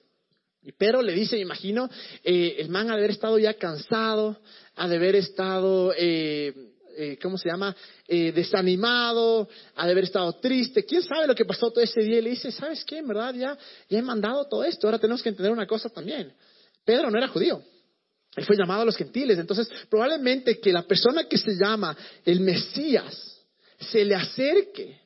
Y 0.63 0.73
Pedro 0.73 1.01
le 1.01 1.13
dice, 1.13 1.37
imagino, 1.37 1.89
eh, 2.23 2.55
el 2.59 2.69
man 2.69 2.89
al 2.89 2.97
haber 2.97 3.11
estado 3.11 3.39
ya 3.39 3.55
cansado, 3.55 4.37
de 4.77 4.95
haber 4.95 5.15
estado, 5.15 5.93
eh, 5.97 6.53
eh, 6.97 7.17
¿cómo 7.21 7.37
se 7.37 7.49
llama? 7.49 7.75
Eh, 8.07 8.31
desanimado, 8.31 9.45
de 9.45 9.91
haber 9.91 10.03
estado 10.03 10.33
triste. 10.33 10.85
¿Quién 10.85 11.01
sabe 11.03 11.27
lo 11.27 11.35
que 11.35 11.45
pasó 11.45 11.71
todo 11.71 11.83
ese 11.83 12.01
día? 12.01 12.19
Y 12.19 12.21
le 12.21 12.29
dice, 12.31 12.51
¿sabes 12.51 12.83
qué? 12.85 12.99
En 12.99 13.07
verdad 13.07 13.33
ya, 13.33 13.57
ya 13.89 13.99
he 13.99 14.01
mandado 14.01 14.47
todo 14.47 14.63
esto. 14.63 14.87
Ahora 14.87 14.99
tenemos 14.99 15.23
que 15.23 15.29
entender 15.29 15.51
una 15.51 15.65
cosa 15.65 15.89
también. 15.89 16.33
Pedro 16.85 17.09
no 17.09 17.17
era 17.17 17.27
judío. 17.27 17.63
Él 18.35 18.45
fue 18.45 18.55
llamado 18.55 18.83
a 18.83 18.85
los 18.85 18.97
gentiles. 18.97 19.37
Entonces, 19.39 19.69
probablemente 19.89 20.59
que 20.59 20.71
la 20.71 20.83
persona 20.83 21.25
que 21.27 21.37
se 21.37 21.55
llama 21.55 21.95
el 22.25 22.39
Mesías 22.39 23.39
se 23.79 24.05
le 24.05 24.15
acerque 24.15 24.99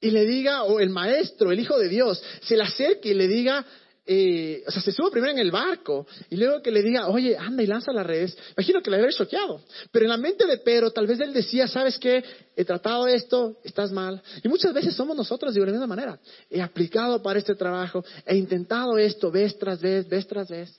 y 0.00 0.10
le 0.10 0.26
diga, 0.26 0.64
o 0.64 0.80
el 0.80 0.90
maestro, 0.90 1.52
el 1.52 1.60
Hijo 1.60 1.78
de 1.78 1.88
Dios, 1.88 2.22
se 2.42 2.56
le 2.56 2.64
acerque 2.64 3.10
y 3.10 3.14
le 3.14 3.28
diga, 3.28 3.64
eh, 4.04 4.64
o 4.66 4.70
sea, 4.70 4.82
se 4.82 4.90
sube 4.90 5.12
primero 5.12 5.32
en 5.32 5.38
el 5.38 5.52
barco 5.52 6.06
y 6.28 6.36
luego 6.36 6.60
que 6.60 6.72
le 6.72 6.82
diga, 6.82 7.08
oye, 7.08 7.36
anda 7.36 7.62
y 7.62 7.66
lanza 7.66 7.92
las 7.92 8.04
redes, 8.04 8.36
imagino 8.56 8.82
que 8.82 8.90
le 8.90 8.96
habría 8.96 9.12
choqueado. 9.12 9.60
Pero 9.92 10.06
en 10.06 10.10
la 10.10 10.16
mente 10.16 10.44
de 10.46 10.58
Pedro, 10.58 10.90
tal 10.90 11.06
vez 11.06 11.20
él 11.20 11.32
decía, 11.32 11.68
¿sabes 11.68 11.98
qué? 11.98 12.24
He 12.56 12.64
tratado 12.64 13.06
esto, 13.06 13.58
estás 13.62 13.92
mal. 13.92 14.20
Y 14.42 14.48
muchas 14.48 14.74
veces 14.74 14.94
somos 14.94 15.16
nosotros 15.16 15.54
de 15.54 15.60
la 15.60 15.72
misma 15.72 15.86
manera. 15.86 16.18
He 16.50 16.60
aplicado 16.60 17.22
para 17.22 17.38
este 17.38 17.54
trabajo, 17.54 18.04
he 18.26 18.36
intentado 18.36 18.98
esto 18.98 19.30
vez 19.30 19.56
tras 19.56 19.80
vez, 19.80 20.08
vez 20.08 20.26
tras 20.26 20.48
vez. 20.48 20.76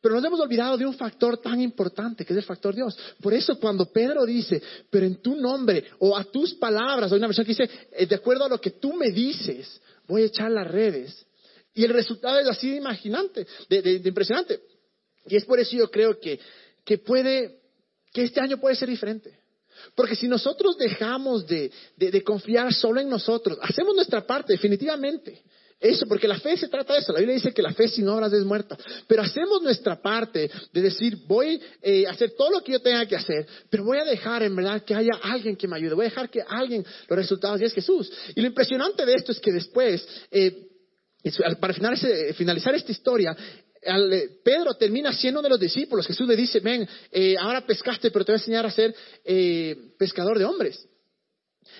Pero 0.00 0.16
nos 0.16 0.24
hemos 0.24 0.40
olvidado 0.40 0.76
de 0.76 0.84
un 0.84 0.94
factor 0.94 1.38
tan 1.38 1.60
importante 1.60 2.24
que 2.24 2.32
es 2.32 2.38
el 2.38 2.44
factor 2.44 2.74
Dios. 2.74 2.98
Por 3.20 3.34
eso 3.34 3.58
cuando 3.60 3.86
Pedro 3.86 4.24
dice, 4.24 4.60
pero 4.90 5.06
en 5.06 5.22
tu 5.22 5.36
nombre 5.36 5.84
o 6.00 6.16
a 6.16 6.24
tus 6.24 6.54
palabras, 6.54 7.12
hay 7.12 7.18
una 7.18 7.28
versión 7.28 7.46
que 7.46 7.52
dice, 7.52 7.70
eh, 7.92 8.06
de 8.06 8.16
acuerdo 8.16 8.44
a 8.44 8.48
lo 8.48 8.60
que 8.60 8.72
tú 8.72 8.94
me 8.94 9.12
dices, 9.12 9.80
voy 10.08 10.22
a 10.22 10.26
echar 10.26 10.50
las 10.50 10.66
redes. 10.66 11.24
Y 11.74 11.84
el 11.84 11.92
resultado 11.92 12.38
es 12.38 12.48
así 12.48 12.70
de 12.70 12.76
imaginante, 12.76 13.46
de, 13.68 14.02
impresionante. 14.04 14.60
Y 15.26 15.36
es 15.36 15.44
por 15.44 15.58
eso 15.58 15.76
yo 15.76 15.90
creo 15.90 16.18
que, 16.18 16.38
que 16.84 16.98
puede, 16.98 17.60
que 18.12 18.24
este 18.24 18.40
año 18.40 18.58
puede 18.58 18.76
ser 18.76 18.88
diferente. 18.88 19.38
Porque 19.94 20.14
si 20.14 20.28
nosotros 20.28 20.76
dejamos 20.76 21.46
de, 21.46 21.70
de, 21.96 22.22
confiar 22.22 22.72
solo 22.72 23.00
en 23.00 23.08
nosotros, 23.08 23.58
hacemos 23.62 23.94
nuestra 23.94 24.26
parte, 24.26 24.52
definitivamente. 24.52 25.42
Eso, 25.80 26.06
porque 26.06 26.28
la 26.28 26.38
fe 26.38 26.56
se 26.56 26.68
trata 26.68 26.92
de 26.92 27.00
eso. 27.00 27.12
La 27.12 27.18
Biblia 27.18 27.34
dice 27.34 27.52
que 27.52 27.60
la 27.62 27.72
fe 27.72 27.88
sin 27.88 28.06
obras 28.06 28.32
es 28.32 28.44
muerta. 28.44 28.78
Pero 29.08 29.22
hacemos 29.22 29.60
nuestra 29.62 30.00
parte 30.00 30.48
de 30.72 30.80
decir, 30.80 31.18
voy 31.26 31.60
eh, 31.82 32.06
a 32.06 32.12
hacer 32.12 32.34
todo 32.36 32.50
lo 32.50 32.62
que 32.62 32.72
yo 32.72 32.80
tenga 32.80 33.04
que 33.06 33.16
hacer, 33.16 33.48
pero 33.68 33.84
voy 33.84 33.98
a 33.98 34.04
dejar 34.04 34.44
en 34.44 34.54
verdad 34.54 34.84
que 34.84 34.94
haya 34.94 35.18
alguien 35.22 35.56
que 35.56 35.66
me 35.66 35.76
ayude. 35.76 35.94
Voy 35.94 36.06
a 36.06 36.10
dejar 36.10 36.30
que 36.30 36.40
alguien 36.40 36.86
los 37.08 37.16
resultados 37.16 37.60
y 37.60 37.64
es 37.64 37.72
Jesús. 37.72 38.12
Y 38.36 38.40
lo 38.40 38.46
impresionante 38.46 39.04
de 39.04 39.14
esto 39.14 39.32
es 39.32 39.40
que 39.40 39.50
después, 39.50 40.06
eh, 40.30 40.68
para 41.60 41.74
finalizar 42.34 42.74
esta 42.74 42.92
historia, 42.92 43.36
eh, 43.80 44.28
Pedro 44.44 44.74
termina 44.74 45.12
siendo 45.12 45.40
uno 45.40 45.46
de 45.46 45.50
los 45.50 45.60
discípulos. 45.60 46.06
Jesús 46.06 46.26
le 46.26 46.36
dice, 46.36 46.60
ven, 46.60 46.88
ahora 47.40 47.66
pescaste, 47.66 48.10
pero 48.10 48.24
te 48.24 48.32
voy 48.32 48.38
a 48.38 48.42
enseñar 48.42 48.66
a 48.66 48.70
ser 48.70 48.94
pescador 49.98 50.38
de 50.38 50.44
hombres. 50.44 50.86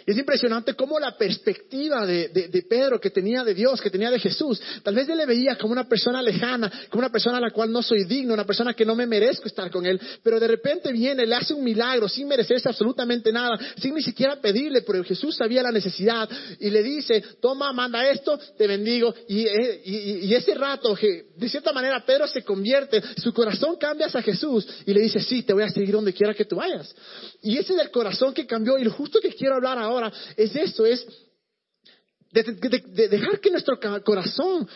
Es 0.07 0.17
impresionante 0.17 0.75
cómo 0.75 0.99
la 0.99 1.17
perspectiva 1.17 2.05
de, 2.07 2.65
Pedro 2.69 3.01
que 3.01 3.11
tenía 3.11 3.45
de 3.45 3.55
Dios, 3.55 3.81
que 3.81 3.91
tenía 3.91 4.11
de 4.11 4.19
Jesús, 4.19 4.61
tal 4.83 4.95
vez 4.95 5.09
él 5.09 5.19
le 5.19 5.27
veía 5.27 5.57
como 5.57 5.73
una 5.73 5.89
persona 5.89 6.23
lejana, 6.23 6.71
como 6.91 7.01
una 7.01 7.11
persona 7.11 7.39
a 7.39 7.41
la 7.41 7.51
cual 7.51 7.71
no 7.71 7.83
soy 7.83 8.05
digno, 8.05 8.35
una 8.35 8.47
persona 8.47 8.75
que 8.75 8.85
no 8.85 8.97
me 8.97 9.07
merezco 9.07 9.47
estar 9.47 9.71
con 9.71 9.87
él, 9.87 10.01
pero 10.23 10.41
de 10.41 10.49
repente 10.49 10.93
viene, 10.93 11.27
le 11.27 11.35
hace 11.35 11.55
un 11.55 11.63
milagro 11.63 12.09
sin 12.09 12.27
merecerse 12.27 12.69
absolutamente 12.69 13.33
nada, 13.33 13.59
sin 13.81 13.95
ni 13.95 14.03
siquiera 14.03 14.41
pedirle, 14.41 14.83
pero 14.83 15.05
Jesús 15.05 15.37
sabía 15.37 15.63
la 15.63 15.71
necesidad 15.71 16.29
y 16.59 16.71
le 16.71 16.83
dice, 16.83 17.23
toma, 17.41 17.73
manda 17.73 18.09
esto, 18.09 18.39
te 18.57 18.67
bendigo. 18.67 19.15
Y, 19.29 19.47
y 20.27 20.35
ese 20.35 20.55
rato, 20.55 20.97
de 20.97 21.49
cierta 21.49 21.73
manera, 21.73 22.05
Pedro 22.05 22.27
se 22.27 22.43
convierte, 22.43 23.03
su 23.19 23.33
corazón 23.33 23.77
cambia 23.77 24.07
hacia 24.07 24.23
Jesús 24.23 24.67
y 24.87 24.93
le 24.93 25.01
dice, 25.01 25.21
sí, 25.21 25.43
te 25.43 25.53
voy 25.53 25.63
a 25.63 25.69
seguir 25.69 25.93
donde 25.93 26.13
quiera 26.13 26.35
que 26.35 26.45
tú 26.45 26.57
vayas. 26.57 26.95
Y 27.43 27.59
ese 27.59 27.75
es 27.75 27.81
el 27.81 27.91
corazón 27.91 28.33
que 28.33 28.47
cambió 28.47 28.79
y 28.79 28.85
lo 28.85 28.91
justo 28.93 29.21
que 29.21 29.33
quiero 29.35 29.57
hablar 29.57 29.72
ahora 29.79 30.13
es 30.37 30.55
esto, 30.55 30.87
es 30.87 31.07
de, 32.33 33.09
dejar 33.09 33.41
que 33.41 33.51
nuestro 33.51 33.79
corazón 34.05 34.69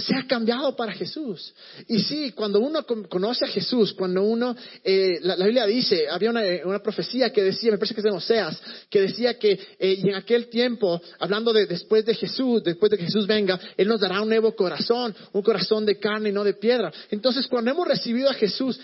sea 0.00 0.24
cambiado 0.26 0.74
para 0.74 0.92
Jesús. 0.92 1.54
Y 1.86 2.00
sí, 2.00 2.32
cuando 2.32 2.60
uno 2.60 2.84
conoce 2.84 3.44
a 3.44 3.48
Jesús, 3.48 3.92
cuando 3.92 4.22
uno, 4.22 4.56
eh, 4.82 5.18
la, 5.22 5.36
Biblia 5.36 5.66
dice, 5.66 6.08
había 6.08 6.30
una, 6.30 6.82
profecía 6.82 7.30
que 7.30 7.42
decía, 7.42 7.72
me 7.72 7.78
parece 7.78 7.94
que 7.94 8.00
es 8.00 8.04
de 8.04 8.10
Oseas, 8.10 8.60
que 8.88 9.02
decía 9.02 9.38
que 9.38 9.58
eh, 9.78 9.98
y 10.02 10.08
en 10.08 10.14
aquel 10.14 10.48
tiempo, 10.48 11.00
hablando 11.18 11.52
de 11.52 11.66
después 11.66 12.04
de 12.04 12.14
Jesús, 12.14 12.62
después 12.64 12.90
de 12.90 12.96
que 12.96 13.04
Jesús 13.04 13.26
venga, 13.26 13.60
Él 13.76 13.88
nos 13.88 14.00
dará 14.00 14.22
un 14.22 14.28
nuevo 14.28 14.54
corazón, 14.54 15.14
un 15.32 15.42
corazón 15.42 15.84
de 15.84 15.98
carne 15.98 16.30
y 16.30 16.32
no 16.32 16.44
de 16.44 16.54
piedra. 16.54 16.92
Entonces, 17.10 17.46
cuando 17.46 17.70
hemos 17.70 17.86
recibido 17.86 18.30
a 18.30 18.34
Jesús, 18.34 18.80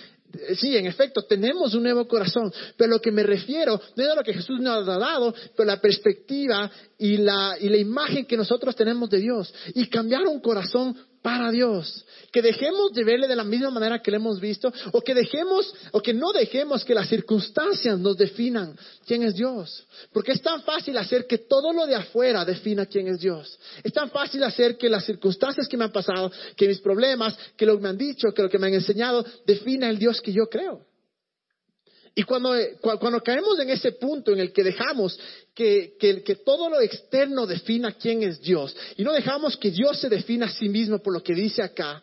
Sí, 0.57 0.77
en 0.77 0.87
efecto, 0.87 1.23
tenemos 1.23 1.75
un 1.75 1.83
nuevo 1.83 2.07
corazón, 2.07 2.53
pero 2.77 2.91
lo 2.91 3.01
que 3.01 3.13
me 3.13 3.23
refiero 3.23 3.81
no 3.97 4.05
es 4.05 4.11
a 4.11 4.15
lo 4.15 4.23
que 4.23 4.35
Jesús 4.35 4.61
nos 4.61 4.89
ha 4.89 4.99
dado, 4.99 5.35
pero 5.57 5.67
la 5.67 5.81
perspectiva 5.81 6.71
y 6.99 7.19
la, 7.19 7.57
y 7.61 7.69
la 7.69 7.77
imagen 7.77 8.27
que 8.27 8.37
nosotros 8.37 8.77
tenemos 8.77 9.09
de 9.09 9.19
Dios. 9.19 9.53
Y 9.75 9.87
cambiar 9.89 10.23
un 10.27 10.41
corazón 10.41 10.97
para 11.27 11.51
Dios. 11.51 12.05
Que 12.31 12.41
dejemos 12.41 12.93
de 12.93 13.03
verle 13.03 13.27
de 13.27 13.35
la 13.35 13.43
misma 13.43 13.71
manera 13.71 14.01
que 14.01 14.13
le 14.13 14.19
hemos 14.19 14.39
visto, 14.39 14.73
o 14.93 15.01
que 15.01 15.13
dejemos, 15.13 15.75
o 15.91 16.01
que 16.01 16.15
no 16.15 16.31
dejemos 16.31 16.85
que 16.85 16.95
las 16.95 17.09
circunstancias 17.09 17.99
nos 17.99 18.17
definan 18.17 18.79
quién 19.05 19.25
es 19.25 19.35
Dios. 19.35 19.89
Porque 20.13 20.31
es 20.31 20.41
tan 20.41 20.63
fácil 20.63 20.97
hacer 20.97 21.27
que 21.27 21.39
todo 21.39 21.73
lo 21.73 21.85
de 21.85 21.97
afuera 21.97 22.45
defina 22.45 22.87
quién 22.87 23.09
es 23.09 23.19
Dios. 23.19 23.59
Es 23.83 23.93
tan 23.93 24.09
fácil 24.11 24.45
hacer 24.45 24.79
que 24.79 24.89
las 24.89 25.05
circunstancias 25.05 25.67
que 25.67 25.77
me 25.77 25.83
han 25.83 25.91
pasado, 25.91 26.31
que 26.55 26.69
mis 26.69 26.79
problemas, 26.79 27.37
que 27.57 27.67
lo 27.67 27.75
que 27.75 27.83
me 27.83 27.89
han 27.89 27.99
dicho, 27.99 28.29
que 28.33 28.43
lo 28.43 28.49
que 28.49 28.61
me 28.61 28.69
han 28.69 28.75
enseñado, 28.75 29.27
defina 29.45 29.91
el 29.91 29.99
Dios 29.99 30.21
que 30.21 30.33
yo 30.33 30.47
creo. 30.49 30.87
Y 32.19 32.23
cuando, 32.23 32.55
cuando, 32.81 33.23
caemos 33.23 33.59
en 33.59 33.69
ese 33.69 33.93
punto 33.93 34.33
en 34.33 34.41
el 34.41 34.51
que 34.51 34.65
dejamos 34.65 35.21
que, 35.55 35.97
que, 36.01 36.37
todo 36.37 36.71
lo 36.71 36.81
externo 36.81 37.47
defina 37.47 37.93
quién 37.93 38.23
es 38.23 38.41
Dios 38.41 38.75
y 38.97 39.05
no 39.05 39.13
dejamos 39.13 39.59
que 39.59 39.71
Dios 39.71 40.01
se 40.01 40.09
defina 40.09 40.47
a 40.47 40.51
sí 40.51 40.71
mismo 40.71 40.99
por 41.01 41.13
lo 41.13 41.23
que 41.23 41.35
dice 41.35 41.63
acá, 41.63 42.03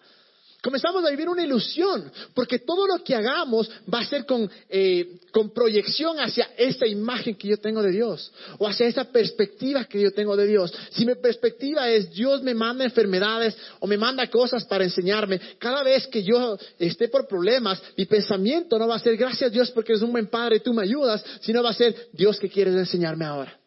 Comenzamos 0.63 1.03
a 1.03 1.09
vivir 1.09 1.27
una 1.27 1.43
ilusión, 1.43 2.09
porque 2.33 2.59
todo 2.59 2.87
lo 2.87 3.03
que 3.03 3.13
hagamos 3.13 3.69
va 3.93 3.99
a 3.99 4.05
ser 4.05 4.25
con, 4.25 4.49
eh, 4.69 5.19
proyección 5.53 6.21
hacia 6.21 6.51
esa 6.57 6.87
imagen 6.87 7.35
que 7.35 7.49
yo 7.49 7.57
tengo 7.57 7.83
de 7.83 7.91
Dios, 7.91 8.31
o 8.59 8.65
hacia 8.65 8.87
esa 8.87 9.03
perspectiva 9.11 9.83
que 9.83 9.99
yo 9.99 10.13
tengo 10.13 10.37
de 10.37 10.47
Dios. 10.47 10.73
Si 10.91 11.05
mi 11.05 11.15
perspectiva 11.15 11.89
es 11.89 12.13
Dios 12.13 12.41
me 12.43 12.53
manda 12.53 12.85
enfermedades 12.85 13.57
o 13.81 13.87
me 13.87 13.97
manda 13.97 14.29
cosas 14.29 14.63
para 14.63 14.85
enseñarme, 14.85 15.37
cada 15.59 15.83
vez 15.83 16.07
que 16.07 16.23
yo 16.23 16.57
esté 16.79 17.09
por 17.09 17.27
problemas, 17.27 17.83
mi 17.97 18.05
pensamiento 18.05 18.79
no 18.79 18.87
va 18.87 18.95
a 18.95 18.99
ser 18.99 19.17
gracias 19.17 19.51
Dios 19.51 19.69
porque 19.71 19.91
eres 19.91 20.03
un 20.03 20.13
buen 20.13 20.27
padre 20.27 20.57
y 20.57 20.59
tú 20.61 20.73
me 20.73 20.83
ayudas, 20.83 21.25
sino 21.41 21.61
va 21.61 21.71
a 21.71 21.73
ser 21.73 22.07
Dios 22.13 22.39
que 22.39 22.47
quieres 22.47 22.75
enseñarme 22.75 23.25
ahora. 23.25 23.59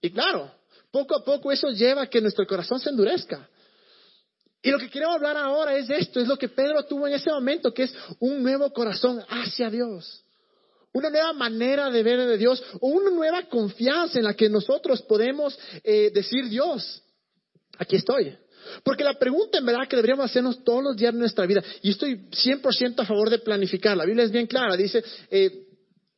Y 0.00 0.10
claro, 0.10 0.48
poco 0.92 1.16
a 1.16 1.24
poco 1.24 1.50
eso 1.50 1.70
lleva 1.70 2.02
a 2.02 2.06
que 2.06 2.20
nuestro 2.20 2.46
corazón 2.46 2.78
se 2.78 2.90
endurezca. 2.90 3.48
Y 4.64 4.70
lo 4.70 4.78
que 4.78 4.88
quiero 4.88 5.10
hablar 5.10 5.36
ahora 5.36 5.76
es 5.76 5.90
esto, 5.90 6.20
es 6.20 6.26
lo 6.26 6.38
que 6.38 6.48
Pedro 6.48 6.82
tuvo 6.84 7.06
en 7.06 7.12
ese 7.12 7.30
momento, 7.30 7.74
que 7.74 7.82
es 7.82 7.94
un 8.18 8.42
nuevo 8.42 8.72
corazón 8.72 9.22
hacia 9.28 9.68
Dios. 9.68 10.24
Una 10.94 11.10
nueva 11.10 11.34
manera 11.34 11.90
de 11.90 12.02
ver 12.02 12.26
de 12.26 12.38
Dios 12.38 12.64
o 12.80 12.88
una 12.88 13.10
nueva 13.10 13.42
confianza 13.42 14.18
en 14.18 14.24
la 14.24 14.32
que 14.32 14.48
nosotros 14.48 15.02
podemos 15.02 15.58
eh, 15.82 16.10
decir 16.14 16.48
Dios, 16.48 17.02
aquí 17.76 17.96
estoy. 17.96 18.34
Porque 18.82 19.04
la 19.04 19.18
pregunta 19.18 19.58
en 19.58 19.66
verdad 19.66 19.86
que 19.86 19.96
deberíamos 19.96 20.24
hacernos 20.24 20.64
todos 20.64 20.82
los 20.82 20.96
días 20.96 21.12
de 21.12 21.20
nuestra 21.20 21.44
vida, 21.44 21.62
y 21.82 21.90
estoy 21.90 22.30
100% 22.30 23.00
a 23.00 23.04
favor 23.04 23.28
de 23.28 23.40
planificar, 23.40 23.94
la 23.94 24.06
Biblia 24.06 24.24
es 24.24 24.30
bien 24.30 24.46
clara, 24.46 24.78
dice, 24.78 25.04
eh, 25.30 25.66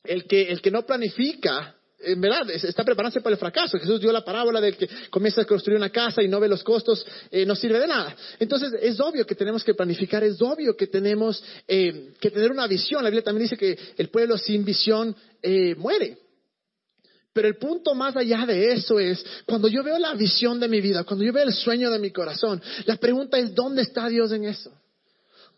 el, 0.05 0.25
que, 0.27 0.43
el 0.53 0.63
que 0.63 0.71
no 0.71 0.87
planifica 0.87 1.76
en 1.99 2.21
verdad, 2.21 2.51
está 2.51 2.85
preparándose 2.85 3.21
para 3.21 3.35
el 3.35 3.39
fracaso. 3.39 3.79
Jesús 3.79 4.01
dio 4.01 4.13
la 4.13 4.25
parábola 4.25 4.61
del 4.61 4.77
que 4.77 4.89
comienza 5.11 5.43
a 5.43 5.45
construir 5.45 5.79
una 5.79 5.91
casa 5.91 6.23
y 6.23 6.29
no 6.29 6.39
ve 6.39 6.49
los 6.49 6.63
costos, 6.63 7.07
eh, 7.31 7.47
no 7.47 7.55
sirve 7.57 7.81
de 7.81 7.87
nada. 7.87 8.15
Entonces, 8.39 8.73
es 8.81 9.01
obvio 9.01 9.27
que 9.27 9.35
tenemos 9.35 9.65
que 9.65 9.75
planificar, 9.75 10.23
es 10.23 10.41
obvio 10.43 10.77
que 10.77 10.87
tenemos 10.87 11.43
eh, 11.67 12.13
que 12.21 12.31
tener 12.31 12.51
una 12.53 12.67
visión. 12.67 13.03
La 13.03 13.09
Biblia 13.09 13.25
también 13.25 13.45
dice 13.45 13.57
que 13.57 13.79
el 13.97 14.09
pueblo 14.11 14.37
sin 14.37 14.65
visión 14.65 15.17
eh, 15.43 15.75
muere. 15.77 16.19
Pero 17.33 17.49
el 17.49 17.57
punto 17.57 17.95
más 17.95 18.17
allá 18.17 18.47
de 18.47 18.73
eso 18.73 18.99
es, 18.99 19.25
cuando 19.45 19.69
yo 19.69 19.83
veo 19.83 19.99
la 19.99 20.15
visión 20.15 20.59
de 20.59 20.69
mi 20.69 20.81
vida, 20.81 21.05
cuando 21.05 21.25
yo 21.25 21.33
veo 21.33 21.45
el 21.45 21.53
sueño 21.53 21.91
de 21.91 21.99
mi 21.99 22.11
corazón, 22.11 22.63
la 22.87 22.97
pregunta 22.97 23.39
es, 23.39 23.55
¿dónde 23.55 23.83
está 23.83 24.09
Dios 24.09 24.33
en 24.33 24.45
eso? 24.45 24.73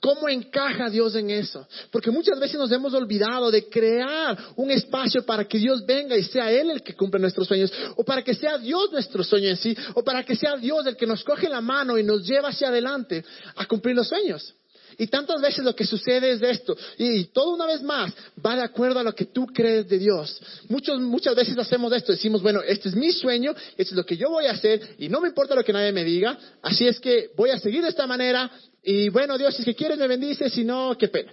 ¿Cómo 0.00 0.28
encaja 0.28 0.88
Dios 0.88 1.16
en 1.16 1.30
eso? 1.30 1.66
Porque 1.90 2.12
muchas 2.12 2.38
veces 2.38 2.56
nos 2.56 2.70
hemos 2.70 2.94
olvidado 2.94 3.50
de 3.50 3.68
crear 3.68 4.38
un 4.54 4.70
espacio 4.70 5.24
para 5.24 5.44
que 5.44 5.58
Dios 5.58 5.84
venga 5.84 6.16
y 6.16 6.22
sea 6.22 6.52
Él 6.52 6.70
el 6.70 6.82
que 6.82 6.94
cumple 6.94 7.20
nuestros 7.20 7.48
sueños, 7.48 7.72
o 7.96 8.04
para 8.04 8.22
que 8.22 8.34
sea 8.34 8.58
Dios 8.58 8.92
nuestro 8.92 9.24
sueño 9.24 9.48
en 9.48 9.56
sí, 9.56 9.76
o 9.94 10.04
para 10.04 10.22
que 10.24 10.36
sea 10.36 10.56
Dios 10.56 10.86
el 10.86 10.96
que 10.96 11.06
nos 11.06 11.24
coge 11.24 11.48
la 11.48 11.60
mano 11.60 11.98
y 11.98 12.04
nos 12.04 12.24
lleva 12.24 12.50
hacia 12.50 12.68
adelante 12.68 13.24
a 13.56 13.66
cumplir 13.66 13.96
los 13.96 14.08
sueños. 14.08 14.54
Y 15.00 15.06
tantas 15.06 15.40
veces 15.40 15.64
lo 15.64 15.76
que 15.76 15.84
sucede 15.84 16.32
es 16.32 16.42
esto. 16.42 16.76
Y, 16.98 17.26
todo 17.26 17.54
una 17.54 17.66
vez 17.66 17.82
más 17.82 18.12
va 18.44 18.56
de 18.56 18.62
acuerdo 18.62 18.98
a 18.98 19.04
lo 19.04 19.14
que 19.14 19.26
tú 19.26 19.46
crees 19.46 19.88
de 19.88 19.98
Dios. 19.98 20.40
muchas 20.68 21.36
veces 21.36 21.56
hacemos 21.56 21.92
esto. 21.92 22.10
Decimos, 22.10 22.42
bueno, 22.42 22.60
este 22.66 22.88
es 22.88 22.96
mi 22.96 23.12
sueño, 23.12 23.54
este 23.76 23.82
es 23.82 23.92
lo 23.92 24.04
que 24.04 24.16
yo 24.16 24.28
voy 24.28 24.46
a 24.46 24.52
hacer 24.52 24.96
y 24.98 25.08
no 25.08 25.20
me 25.20 25.28
importa 25.28 25.54
lo 25.54 25.62
que 25.62 25.72
nadie 25.72 25.92
me 25.92 26.02
diga. 26.02 26.36
Así 26.62 26.88
es 26.88 26.98
que 26.98 27.30
voy 27.36 27.50
a 27.50 27.58
seguir 27.58 27.82
de 27.82 27.90
esta 27.90 28.08
manera 28.08 28.50
y 28.90 29.10
bueno, 29.10 29.36
Dios, 29.36 29.54
si 29.54 29.60
es 29.60 29.66
que 29.66 29.74
quieres 29.74 29.98
me 29.98 30.08
bendice, 30.08 30.48
si 30.48 30.64
no, 30.64 30.96
qué 30.96 31.08
pena. 31.08 31.30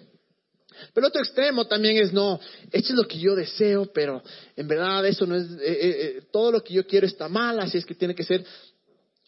Pero 0.94 1.08
el 1.08 1.10
otro 1.10 1.22
extremo 1.22 1.66
también 1.66 1.96
es, 1.96 2.12
no, 2.12 2.38
esto 2.70 2.90
es 2.90 2.96
lo 3.00 3.08
que 3.08 3.18
yo 3.18 3.34
deseo, 3.34 3.86
pero 3.94 4.22
en 4.58 4.68
verdad 4.68 5.06
eso 5.06 5.26
no 5.26 5.38
es, 5.38 5.46
eh, 5.52 5.58
eh, 5.62 5.80
eh, 6.18 6.22
todo 6.34 6.52
lo 6.52 6.62
que 6.62 6.74
yo 6.74 6.86
quiero 6.86 7.08
está 7.08 7.30
mal, 7.30 7.58
así 7.62 7.78
es 7.78 7.86
que 7.86 7.96
tiene 7.96 8.14
que 8.14 8.26
ser 8.26 8.46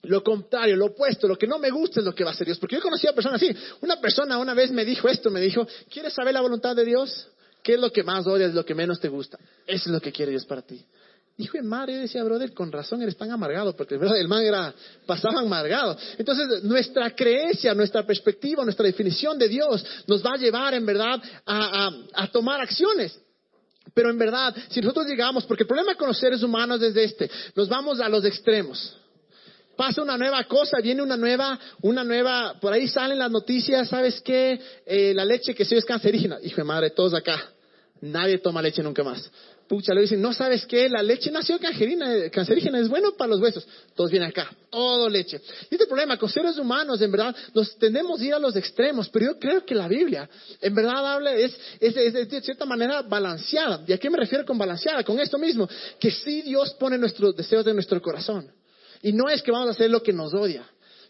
lo 0.02 0.22
contrario, 0.26 0.76
lo 0.76 0.88
opuesto, 0.88 1.26
lo 1.26 1.38
que 1.38 1.48
no 1.48 1.58
me 1.58 1.70
gusta 1.70 2.02
es 2.02 2.06
lo 2.06 2.14
que 2.14 2.26
va 2.26 2.32
a 2.32 2.34
hacer 2.34 2.48
Dios. 2.48 2.60
Porque 2.60 2.76
yo 2.76 2.80
he 2.80 2.84
conocido 2.84 3.12
a 3.12 3.16
personas 3.16 3.42
así. 3.42 3.56
Una 3.80 4.02
persona 4.02 4.38
una 4.38 4.54
vez 4.54 4.72
me 4.72 4.84
dijo 4.84 5.08
esto, 5.08 5.32
me 5.32 5.40
dijo, 5.40 5.66
¿quieres 5.90 6.12
saber 6.14 6.34
la 6.34 6.42
voluntad 6.42 6.76
de 6.76 6.84
Dios? 6.84 7.30
¿Qué 7.64 7.76
es 7.76 7.80
lo 7.80 7.94
que 7.94 8.04
más 8.04 8.28
odias, 8.28 8.54
lo 8.54 8.66
que 8.66 8.76
menos 8.76 9.00
te 9.00 9.08
gusta? 9.08 9.38
Eso 9.66 9.86
es 9.86 9.94
lo 9.94 10.02
que 10.02 10.12
quiere 10.12 10.32
Dios 10.32 10.46
para 10.46 10.62
ti. 10.64 10.86
Hijo 11.40 11.56
de 11.56 11.64
madre, 11.64 11.94
yo 11.94 12.00
decía, 12.00 12.24
brother, 12.24 12.52
con 12.52 12.72
razón 12.72 13.00
eres 13.04 13.16
tan 13.16 13.30
amargado, 13.30 13.76
porque 13.76 13.94
el 13.94 14.28
man 14.28 14.44
era, 14.44 14.74
pasaba 15.06 15.42
amargado. 15.42 15.96
Entonces, 16.18 16.64
nuestra 16.64 17.16
creencia, 17.16 17.76
nuestra 17.76 18.04
perspectiva, 18.04 18.64
nuestra 18.64 18.88
definición 18.88 19.38
de 19.38 19.48
Dios 19.48 19.86
nos 20.08 20.26
va 20.26 20.32
a 20.34 20.38
llevar, 20.38 20.74
en 20.74 20.84
verdad, 20.84 21.22
a, 21.46 22.28
tomar 22.32 22.60
acciones. 22.60 23.20
Pero 23.94 24.10
en 24.10 24.18
verdad, 24.18 24.56
si 24.70 24.82
nosotros 24.82 25.06
llegamos, 25.06 25.46
porque 25.46 25.62
el 25.62 25.68
problema 25.68 25.94
con 25.94 26.08
los 26.08 26.18
seres 26.18 26.42
humanos 26.42 26.82
es 26.82 26.96
este, 26.96 27.30
nos 27.56 27.70
vamos 27.70 28.00
a 28.00 28.10
los 28.10 28.26
extremos 28.26 28.98
pasa 29.76 30.02
una 30.02 30.18
nueva 30.18 30.44
cosa, 30.46 30.80
viene 30.82 31.04
una 31.04 31.16
nueva, 31.16 31.60
una 31.84 32.04
nueva, 32.04 32.56
por 32.60 32.74
ahí 32.74 32.88
salen 32.88 33.20
las 33.20 33.30
noticias, 33.30 33.88
¿sabes 33.88 34.20
qué? 34.22 34.60
Eh, 34.84 35.14
la 35.14 35.24
leche 35.24 35.54
que 35.54 35.64
sí 35.66 35.76
es 35.76 35.86
cancerígena. 35.86 36.40
Hijo 36.42 36.56
de 36.56 36.64
madre, 36.64 36.90
todos 36.90 37.14
acá. 37.14 37.40
Nadie 38.02 38.40
toma 38.40 38.60
leche 38.60 38.82
nunca 38.82 39.04
más. 39.04 39.30
Pucha, 39.68 39.94
le 39.94 40.02
dicen, 40.02 40.22
no 40.22 40.32
sabes 40.32 40.66
qué, 40.66 40.88
la 40.88 41.04
leche 41.04 41.30
nació 41.30 41.60
cancerígena, 41.60 42.30
cancerígena, 42.30 42.80
es 42.80 42.88
bueno 42.88 43.12
para 43.18 43.32
los 43.32 43.42
huesos. 43.42 43.68
Todos 43.96 44.10
vienen 44.10 44.30
acá, 44.30 44.50
todo 44.70 45.10
leche. 45.10 45.42
Y 45.70 45.76
este 45.76 45.88
problema 45.88 46.18
con 46.18 46.30
seres 46.30 46.58
humanos, 46.58 47.02
en 47.02 47.12
verdad, 47.12 47.36
nos 47.54 47.78
tendemos 47.78 48.22
a 48.22 48.24
ir 48.24 48.34
a 48.34 48.40
los 48.40 48.56
extremos, 48.56 49.10
pero 49.10 49.34
yo 49.34 49.40
creo 49.40 49.66
que 49.66 49.76
la 49.76 49.90
Biblia, 49.90 50.30
en 50.62 50.74
verdad, 50.74 51.14
habla, 51.14 51.36
es, 51.36 51.58
es, 51.82 51.98
es, 51.98 52.30
de 52.30 52.42
cierta 52.42 52.66
manera 52.66 53.02
balanceada. 53.02 53.84
¿Y 53.86 53.92
a 53.92 53.98
qué 53.98 54.10
me 54.10 54.18
refiero 54.18 54.46
con 54.46 54.58
balanceada? 54.58 55.04
Con 55.04 55.20
esto 55.20 55.38
mismo, 55.38 55.68
que 56.00 56.12
sí 56.12 56.44
Dios 56.44 56.74
pone 56.76 56.98
nuestros 56.98 57.36
deseos 57.36 57.66
de 57.66 57.74
nuestro 57.74 58.02
corazón. 58.02 58.50
Y 59.02 59.12
no 59.12 59.30
es 59.30 59.42
que 59.42 59.52
vamos 59.52 59.68
a 59.68 59.72
hacer 59.72 59.90
lo 59.90 60.02
que 60.02 60.14
nos 60.14 60.34
odia. 60.34 60.66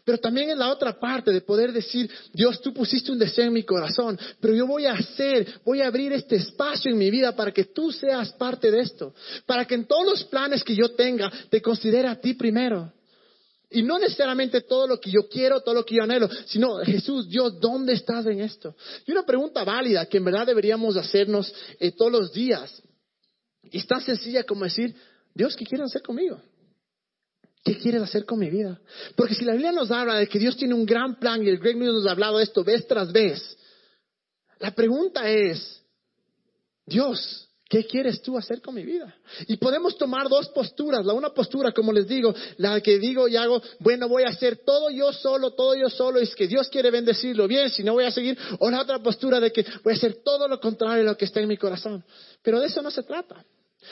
Pero 0.07 0.19
también 0.19 0.49
es 0.49 0.57
la 0.57 0.69
otra 0.69 0.97
parte 0.97 1.33
de 1.33 1.41
poder 1.41 1.73
decir, 1.73 2.09
Dios, 2.31 2.61
tú 2.61 2.73
pusiste 2.73 3.11
un 3.11 3.19
deseo 3.19 3.43
en 3.43 3.51
mi 3.51 3.63
corazón, 3.63 4.17
pero 4.39 4.53
yo 4.53 4.65
voy 4.65 4.85
a 4.85 4.93
hacer, 4.93 5.59
voy 5.65 5.81
a 5.81 5.87
abrir 5.87 6.13
este 6.13 6.37
espacio 6.37 6.89
en 6.89 6.97
mi 6.97 7.11
vida 7.11 7.35
para 7.35 7.51
que 7.51 7.65
tú 7.65 7.91
seas 7.91 8.31
parte 8.31 8.71
de 8.71 8.79
esto, 8.79 9.13
para 9.45 9.65
que 9.65 9.75
en 9.75 9.85
todos 9.85 10.05
los 10.05 10.23
planes 10.23 10.63
que 10.63 10.73
yo 10.73 10.91
tenga 10.95 11.29
te 11.49 11.61
considere 11.61 12.07
a 12.07 12.15
ti 12.21 12.35
primero. 12.35 12.89
Y 13.69 13.83
no 13.83 13.99
necesariamente 13.99 14.61
todo 14.61 14.87
lo 14.87 14.97
que 14.97 15.11
yo 15.11 15.27
quiero, 15.27 15.59
todo 15.59 15.75
lo 15.75 15.83
que 15.83 15.95
yo 15.95 16.03
anhelo, 16.03 16.29
sino 16.45 16.77
Jesús, 16.85 17.27
Dios, 17.27 17.59
¿dónde 17.59 17.91
estás 17.91 18.25
en 18.27 18.39
esto? 18.39 18.77
Y 19.05 19.11
una 19.11 19.25
pregunta 19.25 19.65
válida 19.65 20.05
que 20.05 20.19
en 20.19 20.23
verdad 20.23 20.47
deberíamos 20.47 20.95
hacernos 20.95 21.53
eh, 21.81 21.91
todos 21.91 22.13
los 22.13 22.31
días. 22.31 22.81
Y 23.61 23.83
tan 23.83 23.99
sencilla 23.99 24.45
como 24.45 24.63
decir, 24.63 24.95
Dios, 25.35 25.53
¿qué 25.57 25.65
quieres 25.65 25.87
hacer 25.87 26.01
conmigo? 26.01 26.41
¿Qué 27.67 27.77
quieres 27.77 28.01
hacer 28.01 28.23
con 28.23 28.39
mi 28.39 28.49
vida? 28.49 28.79
Porque 29.17 29.35
si 29.35 29.43
la 29.43 29.51
Biblia 29.51 29.73
nos 29.73 29.91
habla 29.91 30.15
de 30.15 30.29
que 30.29 30.39
Dios 30.39 30.55
tiene 30.55 30.73
un 30.73 30.85
gran 30.85 31.19
plan 31.19 31.43
y 31.43 31.49
el 31.49 31.57
Greg 31.57 31.75
News 31.75 31.95
nos 31.95 32.07
ha 32.07 32.11
hablado 32.11 32.37
de 32.37 32.45
esto 32.45 32.63
vez 32.63 32.87
tras 32.87 33.11
vez, 33.11 33.57
la 34.59 34.71
pregunta 34.71 35.29
es, 35.29 35.83
Dios, 36.85 37.43
¿Qué 37.69 37.85
quieres 37.85 38.21
tú 38.21 38.37
hacer 38.37 38.61
con 38.61 38.75
mi 38.75 38.85
vida? 38.85 39.13
Y 39.47 39.57
podemos 39.57 39.97
tomar 39.97 40.29
dos 40.29 40.47
posturas. 40.47 41.05
La 41.05 41.11
una 41.11 41.31
postura, 41.31 41.73
como 41.73 41.91
les 41.91 42.07
digo, 42.07 42.33
la 42.55 42.79
que 42.79 42.97
digo 42.97 43.27
y 43.27 43.35
hago, 43.35 43.61
bueno, 43.79 44.07
voy 44.07 44.23
a 44.23 44.29
hacer 44.29 44.63
todo 44.63 44.89
yo 44.89 45.11
solo, 45.11 45.51
todo 45.51 45.75
yo 45.75 45.89
solo, 45.89 46.21
y 46.21 46.23
es 46.23 46.33
que 46.33 46.47
Dios 46.47 46.69
quiere 46.69 46.91
bendecirlo 46.91 47.45
bien, 47.45 47.69
si 47.69 47.83
no 47.83 47.91
voy 47.91 48.05
a 48.05 48.11
seguir. 48.11 48.37
O 48.59 48.69
la 48.69 48.81
otra 48.81 48.99
postura 48.99 49.41
de 49.41 49.51
que 49.51 49.65
voy 49.83 49.91
a 49.91 49.97
hacer 49.97 50.23
todo 50.23 50.47
lo 50.47 50.61
contrario 50.61 51.03
de 51.03 51.09
lo 51.09 51.17
que 51.17 51.25
está 51.25 51.41
en 51.41 51.49
mi 51.49 51.57
corazón. 51.57 52.05
Pero 52.41 52.61
de 52.61 52.67
eso 52.67 52.81
no 52.81 52.89
se 52.89 53.03
trata. 53.03 53.43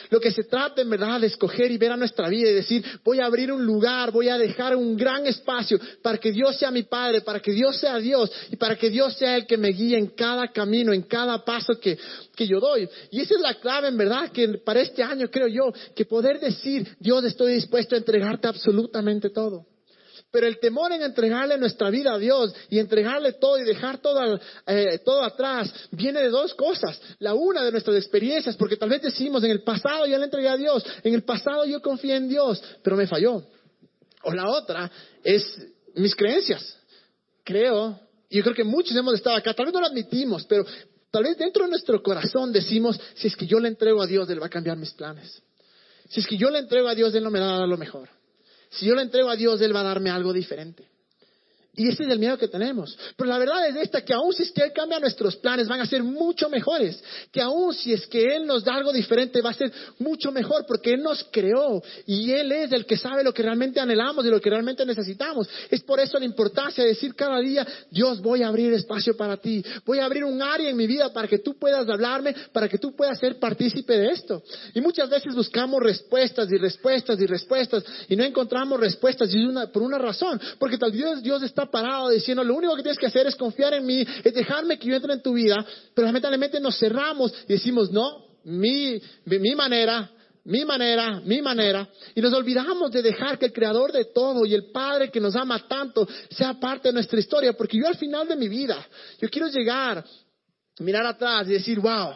Lo 0.10 0.20
que 0.20 0.32
se 0.32 0.44
trata 0.44 0.82
en 0.82 0.90
verdad 0.90 1.20
de 1.20 1.28
escoger 1.28 1.72
y 1.72 1.78
ver 1.78 1.92
a 1.92 1.98
nuestra 1.98 2.28
vida 2.28 2.50
y 2.50 2.54
decir, 2.54 2.84
voy 3.04 3.20
a 3.20 3.26
abrir 3.26 3.52
un 3.52 3.66
lugar, 3.66 4.12
voy 4.12 4.30
a 4.30 4.38
dejar 4.38 4.76
un 4.76 4.98
gran 4.98 5.26
espacio 5.26 5.80
para 6.02 6.18
que 6.18 6.32
Dios 6.32 6.58
sea 6.58 6.72
mi 6.72 6.84
Padre, 6.84 7.22
para 7.22 7.40
que 7.40 7.52
Dios 7.52 7.80
sea 7.80 7.98
Dios 7.98 8.32
y 8.52 8.56
para 8.56 8.76
que 8.76 8.90
Dios 8.90 9.16
sea 9.16 9.38
el 9.38 9.48
que 9.48 9.58
me 9.58 9.70
guíe 9.70 9.98
en 9.98 10.08
cada 10.08 10.52
camino, 10.52 10.92
en 10.92 11.04
cada 11.04 11.44
paso 11.44 11.80
que, 11.80 11.98
que 12.36 12.48
yo 12.48 12.60
doy. 12.60 12.88
Y 13.12 13.22
esa 13.22 13.36
es 13.36 13.42
la 13.42 13.56
clave 13.56 13.88
en 13.88 13.98
verdad 13.98 14.32
que 14.32 14.60
para 14.66 14.82
este 14.82 15.02
año 15.04 15.30
creo 15.30 15.48
yo, 15.48 15.72
que 15.96 16.06
poder 16.06 16.40
decir, 16.40 16.96
Dios 17.00 17.24
estoy 17.24 17.54
dispuesto 17.54 17.96
a 17.96 18.00
entregarte 18.00 18.48
absolutamente 18.48 19.30
todo. 19.30 19.66
Pero 20.36 20.48
el 20.48 20.60
temor 20.60 20.92
en 20.92 21.02
entregarle 21.02 21.58
nuestra 21.58 21.90
vida 21.90 22.14
a 22.14 22.18
Dios 22.18 22.54
y 22.70 22.78
entregarle 22.78 23.32
todo 23.32 23.58
y 23.58 23.64
dejar 23.64 24.00
todo, 24.00 24.38
eh, 24.68 25.00
todo 25.06 25.24
atrás 25.24 25.72
viene 25.92 26.20
de 26.24 26.28
dos 26.28 26.54
cosas. 26.56 27.00
La 27.20 27.34
una 27.34 27.64
de 27.64 27.72
nuestras 27.72 27.96
experiencias, 27.96 28.58
porque 28.58 28.76
tal 28.76 28.90
vez 28.90 29.02
decimos, 29.02 29.46
en 29.46 29.52
el 29.52 29.64
pasado 29.64 30.06
yo 30.06 30.18
le 30.18 30.26
entregué 30.26 30.50
a 30.50 30.58
Dios, 30.58 30.86
en 31.06 31.14
el 31.14 31.24
pasado 31.24 31.64
yo 31.64 31.82
confié 31.82 32.18
en 32.18 32.28
Dios, 32.28 32.62
pero 32.84 32.98
me 32.98 33.08
falló. 33.08 33.44
O 34.24 34.34
la 34.34 34.50
otra 34.50 34.92
es 35.24 35.58
mis 35.96 36.14
creencias. 36.14 36.80
Creo, 37.46 37.98
y 38.30 38.36
yo 38.36 38.44
creo 38.44 38.56
que 38.56 38.66
muchos 38.66 38.94
hemos 38.94 39.14
estado 39.14 39.38
acá, 39.38 39.54
tal 39.54 39.68
vez 39.68 39.74
no 39.74 39.80
lo 39.80 39.88
admitimos, 39.88 40.46
pero 40.48 40.66
tal 41.12 41.24
vez 41.24 41.38
dentro 41.38 41.64
de 41.64 41.70
nuestro 41.70 42.04
corazón 42.04 42.52
decimos, 42.52 43.00
si 43.14 43.28
es 43.28 43.38
que 43.38 43.48
yo 43.48 43.58
le 43.62 43.70
entrego 43.70 44.02
a 44.02 44.06
Dios, 44.06 44.30
Él 44.30 44.42
va 44.42 44.48
a 44.48 44.50
cambiar 44.50 44.76
mis 44.76 44.92
planes. 44.92 45.42
Si 46.10 46.20
es 46.20 46.28
que 46.28 46.36
yo 46.36 46.50
le 46.50 46.60
entrego 46.60 46.90
a 46.90 46.94
Dios, 46.94 47.16
Él 47.16 47.24
no 47.24 47.32
me 47.32 47.40
va 47.40 47.56
a 47.56 47.60
dar 47.60 47.70
lo 47.70 47.78
mejor. 47.78 48.10
Si 48.70 48.86
yo 48.86 48.96
le 48.96 49.04
entrego 49.04 49.30
a 49.30 49.36
Dios, 49.36 49.62
Él 49.62 49.76
va 49.76 49.82
a 49.82 49.84
darme 49.84 50.10
algo 50.10 50.34
diferente. 50.34 50.88
Y 51.78 51.90
ese 51.90 52.04
es 52.04 52.10
el 52.10 52.20
miedo 52.20 52.38
que 52.38 52.48
tenemos. 52.48 52.98
Pero 53.18 53.30
la 53.30 53.38
verdad 53.38 53.68
es 53.68 53.76
esta, 53.76 54.02
que 54.02 54.14
aún 54.14 54.34
si 54.34 54.44
es 54.44 54.52
que 54.52 54.64
Él 54.64 54.72
cambia 54.74 55.00
nuestros 55.00 55.36
planes, 55.36 55.68
van 55.68 55.82
a 55.82 55.86
ser 55.86 56.04
mucho 56.04 56.50
mejores. 56.50 57.04
Que 57.32 57.42
aún 57.42 57.74
si 57.74 57.94
es 57.94 58.08
que 58.08 58.36
Él 58.36 58.46
nos 58.46 58.64
da 58.64 58.76
algo 58.76 58.94
diferente, 58.94 59.42
va 59.42 59.50
a 59.50 59.54
ser 59.54 59.72
mucho 60.00 60.32
mejor 60.32 60.66
porque 60.68 60.94
Él 60.94 61.04
nos 61.04 61.24
creó 61.32 61.82
y 62.06 62.32
Él 62.32 62.52
es 62.52 62.72
el 62.72 62.86
que 62.86 62.98
sabe 62.98 63.24
lo 63.24 63.34
que 63.34 63.44
realmente 63.44 63.80
anhelamos 63.80 64.26
y 64.26 64.30
lo 64.30 64.40
que 64.40 64.50
realmente 64.50 64.86
necesitamos. 64.86 65.50
Es 65.70 65.82
por 65.82 66.00
eso 66.00 66.18
la 66.18 66.26
importancia 66.26 66.84
de 66.84 66.92
decir 66.92 67.14
cada 67.16 67.40
día, 67.40 67.66
Dios, 67.92 68.22
voy 68.22 68.44
a 68.44 68.48
abrir 68.48 68.74
espacio 68.74 69.18
para 69.18 69.38
ti. 69.38 69.64
Voy 69.86 70.00
a 70.00 70.06
abrir 70.06 70.24
un 70.24 70.42
área 70.42 70.70
en 70.70 70.78
mi 70.78 70.88
vida 70.88 71.12
para 71.12 71.28
que 71.28 71.40
tú 71.40 71.58
puedas 71.58 71.88
hablarme, 71.90 72.36
para 72.54 72.70
que 72.70 72.78
tú 72.78 72.96
puedas 72.96 73.20
ser 73.20 73.38
partícipe 73.40 73.98
de 73.98 74.12
esto. 74.12 74.44
Y 74.74 74.82
muchas 74.82 75.10
veces 75.10 75.36
buscamos 75.36 75.82
respuestas 75.82 76.52
y 76.52 76.58
respuestas 76.58 77.20
y 77.20 77.26
respuestas 77.26 77.84
y 78.08 78.16
no 78.16 78.24
encontramos 78.24 78.80
respuestas 78.80 79.34
y 79.34 79.46
una, 79.46 79.68
por 79.68 79.82
una 79.82 79.98
razón. 79.98 80.40
Porque 80.58 80.78
tal 80.78 80.92
vez 80.92 81.22
Dios 81.22 81.44
está 81.44 81.65
parado 81.70 82.10
diciendo, 82.10 82.44
lo 82.44 82.56
único 82.56 82.76
que 82.76 82.84
tienes 82.84 83.00
que 83.00 83.08
hacer 83.08 83.28
es 83.28 83.36
confiar 83.36 83.74
en 83.74 83.86
mí, 83.86 84.06
es 84.24 84.34
dejarme 84.34 84.78
que 84.78 84.88
yo 84.88 84.96
entre 84.96 85.14
en 85.14 85.22
tu 85.22 85.34
vida, 85.34 85.66
pero 85.94 86.06
lamentablemente 86.06 86.60
nos 86.60 86.78
cerramos 86.78 87.34
y 87.48 87.54
decimos, 87.54 87.92
no, 87.92 88.26
mi, 88.46 89.02
mi, 89.26 89.56
manera, 89.56 90.12
mi 90.44 90.64
manera, 90.66 91.20
mi 91.22 91.42
manera, 91.42 91.90
y 92.14 92.22
nos 92.22 92.34
olvidamos 92.34 92.92
de 92.92 93.02
dejar 93.02 93.40
que 93.40 93.48
el 93.48 93.54
creador 93.54 93.92
de 93.92 94.06
todo 94.06 94.46
y 94.46 94.54
el 94.54 94.72
Padre 94.72 95.10
que 95.10 95.20
nos 95.20 95.36
ama 95.36 95.68
tanto 95.68 96.08
sea 96.30 96.60
parte 96.60 96.90
de 96.90 96.94
nuestra 96.94 97.20
historia, 97.20 97.54
porque 97.54 97.78
yo 97.78 97.88
al 97.88 97.98
final 97.98 98.28
de 98.28 98.36
mi 98.36 98.48
vida, 98.48 98.86
yo 99.20 99.30
quiero 99.30 99.48
llegar, 99.48 100.06
mirar 100.80 101.06
atrás 101.06 101.48
y 101.48 101.54
decir, 101.54 101.80
wow, 101.80 102.16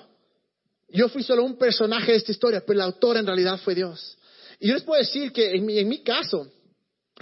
yo 0.90 1.10
fui 1.10 1.24
solo 1.24 1.44
un 1.44 1.58
personaje 1.58 2.12
de 2.12 2.18
esta 2.18 2.32
historia, 2.32 2.64
pero 2.66 2.80
el 2.80 2.86
autor 2.86 3.18
en 3.18 3.26
realidad 3.26 3.60
fue 3.64 3.76
Dios. 3.76 4.18
Y 4.60 4.68
yo 4.68 4.74
les 4.74 4.84
puedo 4.84 5.00
decir 5.00 5.32
que 5.32 5.56
en 5.56 5.66
mi, 5.66 5.80
en 5.80 5.88
mi 5.88 6.04
caso, 6.04 6.48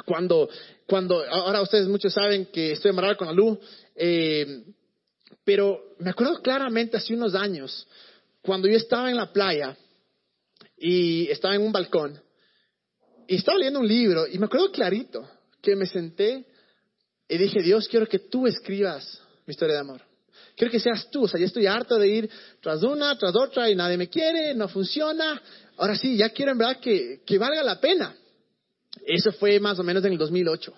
cuando 0.05 0.49
cuando, 0.87 1.21
ahora 1.29 1.61
ustedes 1.61 1.87
muchos 1.87 2.13
saben 2.13 2.45
que 2.45 2.71
estoy 2.71 2.91
amarrado 2.91 3.17
con 3.17 3.27
la 3.27 3.33
luz, 3.33 3.59
eh, 3.93 4.63
pero 5.43 5.95
me 5.99 6.11
acuerdo 6.11 6.41
claramente 6.41 6.95
hace 6.95 7.13
unos 7.13 7.35
años, 7.35 7.85
cuando 8.41 8.69
yo 8.69 8.77
estaba 8.77 9.09
en 9.09 9.17
la 9.17 9.31
playa 9.33 9.77
y 10.77 11.29
estaba 11.29 11.55
en 11.55 11.61
un 11.61 11.73
balcón 11.73 12.19
y 13.27 13.35
estaba 13.35 13.57
leyendo 13.57 13.81
un 13.81 13.87
libro 13.87 14.25
y 14.25 14.39
me 14.39 14.45
acuerdo 14.45 14.71
clarito 14.71 15.29
que 15.61 15.75
me 15.75 15.85
senté 15.85 16.45
y 17.27 17.37
dije, 17.37 17.61
Dios, 17.61 17.89
quiero 17.89 18.07
que 18.07 18.19
tú 18.19 18.47
escribas 18.47 19.21
mi 19.45 19.51
historia 19.51 19.75
de 19.75 19.81
amor. 19.81 20.01
Quiero 20.55 20.71
que 20.71 20.79
seas 20.79 21.09
tú. 21.11 21.25
O 21.25 21.27
sea, 21.27 21.39
ya 21.39 21.45
estoy 21.45 21.67
harto 21.67 21.99
de 21.99 22.07
ir 22.07 22.29
tras 22.61 22.81
una, 22.83 23.17
tras 23.17 23.35
otra 23.35 23.69
y 23.69 23.75
nadie 23.75 23.97
me 23.97 24.07
quiere, 24.07 24.55
no 24.55 24.69
funciona. 24.69 25.41
Ahora 25.75 25.97
sí, 25.97 26.15
ya 26.15 26.29
quiero 26.29 26.53
en 26.53 26.57
verdad 26.57 26.79
que, 26.79 27.21
que 27.25 27.37
valga 27.37 27.63
la 27.63 27.81
pena. 27.81 28.15
Eso 29.05 29.31
fue 29.33 29.59
más 29.59 29.79
o 29.79 29.83
menos 29.83 30.03
en 30.05 30.13
el 30.13 30.17
2008. 30.17 30.73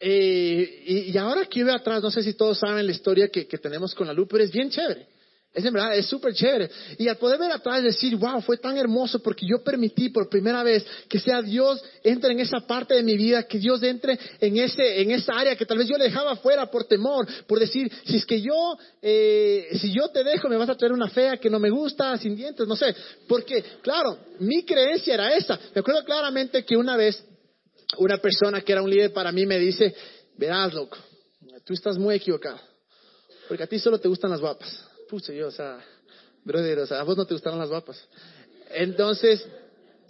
Eh, 0.00 0.84
y, 0.86 0.98
y, 1.12 1.18
ahora 1.18 1.46
que 1.46 1.64
veo 1.64 1.74
atrás, 1.74 2.02
no 2.02 2.10
sé 2.10 2.22
si 2.22 2.34
todos 2.34 2.58
saben 2.58 2.86
la 2.86 2.92
historia 2.92 3.28
que, 3.28 3.46
que 3.46 3.58
tenemos 3.58 3.94
con 3.94 4.06
la 4.06 4.12
luz, 4.12 4.28
pero 4.30 4.44
es 4.44 4.52
bien 4.52 4.70
chévere. 4.70 5.06
Es 5.58 5.72
verdad, 5.72 5.96
es 5.96 6.06
súper 6.06 6.32
chévere. 6.34 6.70
Y 6.98 7.08
al 7.08 7.16
poder 7.16 7.38
ver 7.38 7.50
atrás 7.50 7.82
decir, 7.82 8.16
wow, 8.16 8.40
fue 8.40 8.58
tan 8.58 8.76
hermoso 8.76 9.18
porque 9.18 9.46
yo 9.46 9.62
permití 9.62 10.08
por 10.10 10.28
primera 10.28 10.62
vez 10.62 10.86
que 11.08 11.18
sea 11.18 11.42
Dios 11.42 11.82
entre 12.02 12.32
en 12.32 12.40
esa 12.40 12.60
parte 12.60 12.94
de 12.94 13.02
mi 13.02 13.16
vida, 13.16 13.42
que 13.42 13.58
Dios 13.58 13.82
entre 13.82 14.18
en, 14.40 14.56
ese, 14.58 15.02
en 15.02 15.10
esa 15.10 15.36
área 15.36 15.56
que 15.56 15.66
tal 15.66 15.78
vez 15.78 15.88
yo 15.88 15.96
le 15.96 16.04
dejaba 16.04 16.36
fuera 16.36 16.70
por 16.70 16.84
temor, 16.84 17.26
por 17.46 17.58
decir, 17.58 17.90
si 18.04 18.16
es 18.16 18.24
que 18.24 18.40
yo, 18.40 18.78
eh, 19.02 19.68
si 19.80 19.92
yo 19.92 20.08
te 20.08 20.22
dejo, 20.22 20.48
me 20.48 20.56
vas 20.56 20.68
a 20.68 20.76
traer 20.76 20.92
una 20.92 21.08
fea 21.08 21.36
que 21.36 21.50
no 21.50 21.58
me 21.58 21.70
gusta, 21.70 22.16
sin 22.18 22.36
dientes, 22.36 22.66
no 22.66 22.76
sé. 22.76 22.94
Porque, 23.26 23.64
claro, 23.82 24.18
mi 24.38 24.64
creencia 24.64 25.14
era 25.14 25.34
esa. 25.34 25.58
Me 25.74 25.80
acuerdo 25.80 26.04
claramente 26.04 26.64
que 26.64 26.76
una 26.76 26.96
vez 26.96 27.24
una 27.96 28.18
persona 28.18 28.60
que 28.60 28.72
era 28.72 28.82
un 28.82 28.90
líder 28.90 29.12
para 29.12 29.32
mí 29.32 29.46
me 29.46 29.58
dice, 29.58 29.94
verás, 30.36 30.72
loco, 30.74 30.98
tú 31.64 31.74
estás 31.74 31.98
muy 31.98 32.14
equivocado, 32.14 32.60
porque 33.48 33.62
a 33.62 33.66
ti 33.66 33.78
solo 33.78 33.98
te 33.98 34.08
gustan 34.08 34.30
las 34.30 34.40
guapas. 34.40 34.87
Puse 35.08 35.34
yo, 35.34 35.48
o 35.48 35.50
sea, 35.50 35.78
brother, 36.44 36.80
o 36.80 36.86
sea, 36.86 37.00
a 37.00 37.02
vos 37.04 37.16
no 37.16 37.26
te 37.26 37.34
gustaron 37.34 37.58
las 37.58 37.68
guapas. 37.68 38.02
Entonces, 38.70 39.46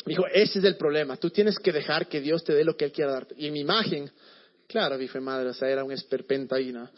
dijo, 0.04 0.24
ese 0.32 0.58
es 0.58 0.64
el 0.64 0.76
problema, 0.76 1.16
tú 1.16 1.30
tienes 1.30 1.58
que 1.58 1.72
dejar 1.72 2.08
que 2.08 2.20
Dios 2.20 2.42
te 2.44 2.54
dé 2.54 2.64
lo 2.64 2.76
que 2.76 2.86
Él 2.86 2.92
quiera 2.92 3.12
darte. 3.12 3.34
Y 3.38 3.50
mi 3.50 3.60
imagen, 3.60 4.10
claro, 4.66 4.98
dije, 4.98 5.20
madre, 5.20 5.50
o 5.50 5.54
sea, 5.54 5.68
era 5.68 5.84
un 5.84 5.92
esperpento 5.92 6.54
ahí, 6.54 6.72
¿no? 6.72 6.88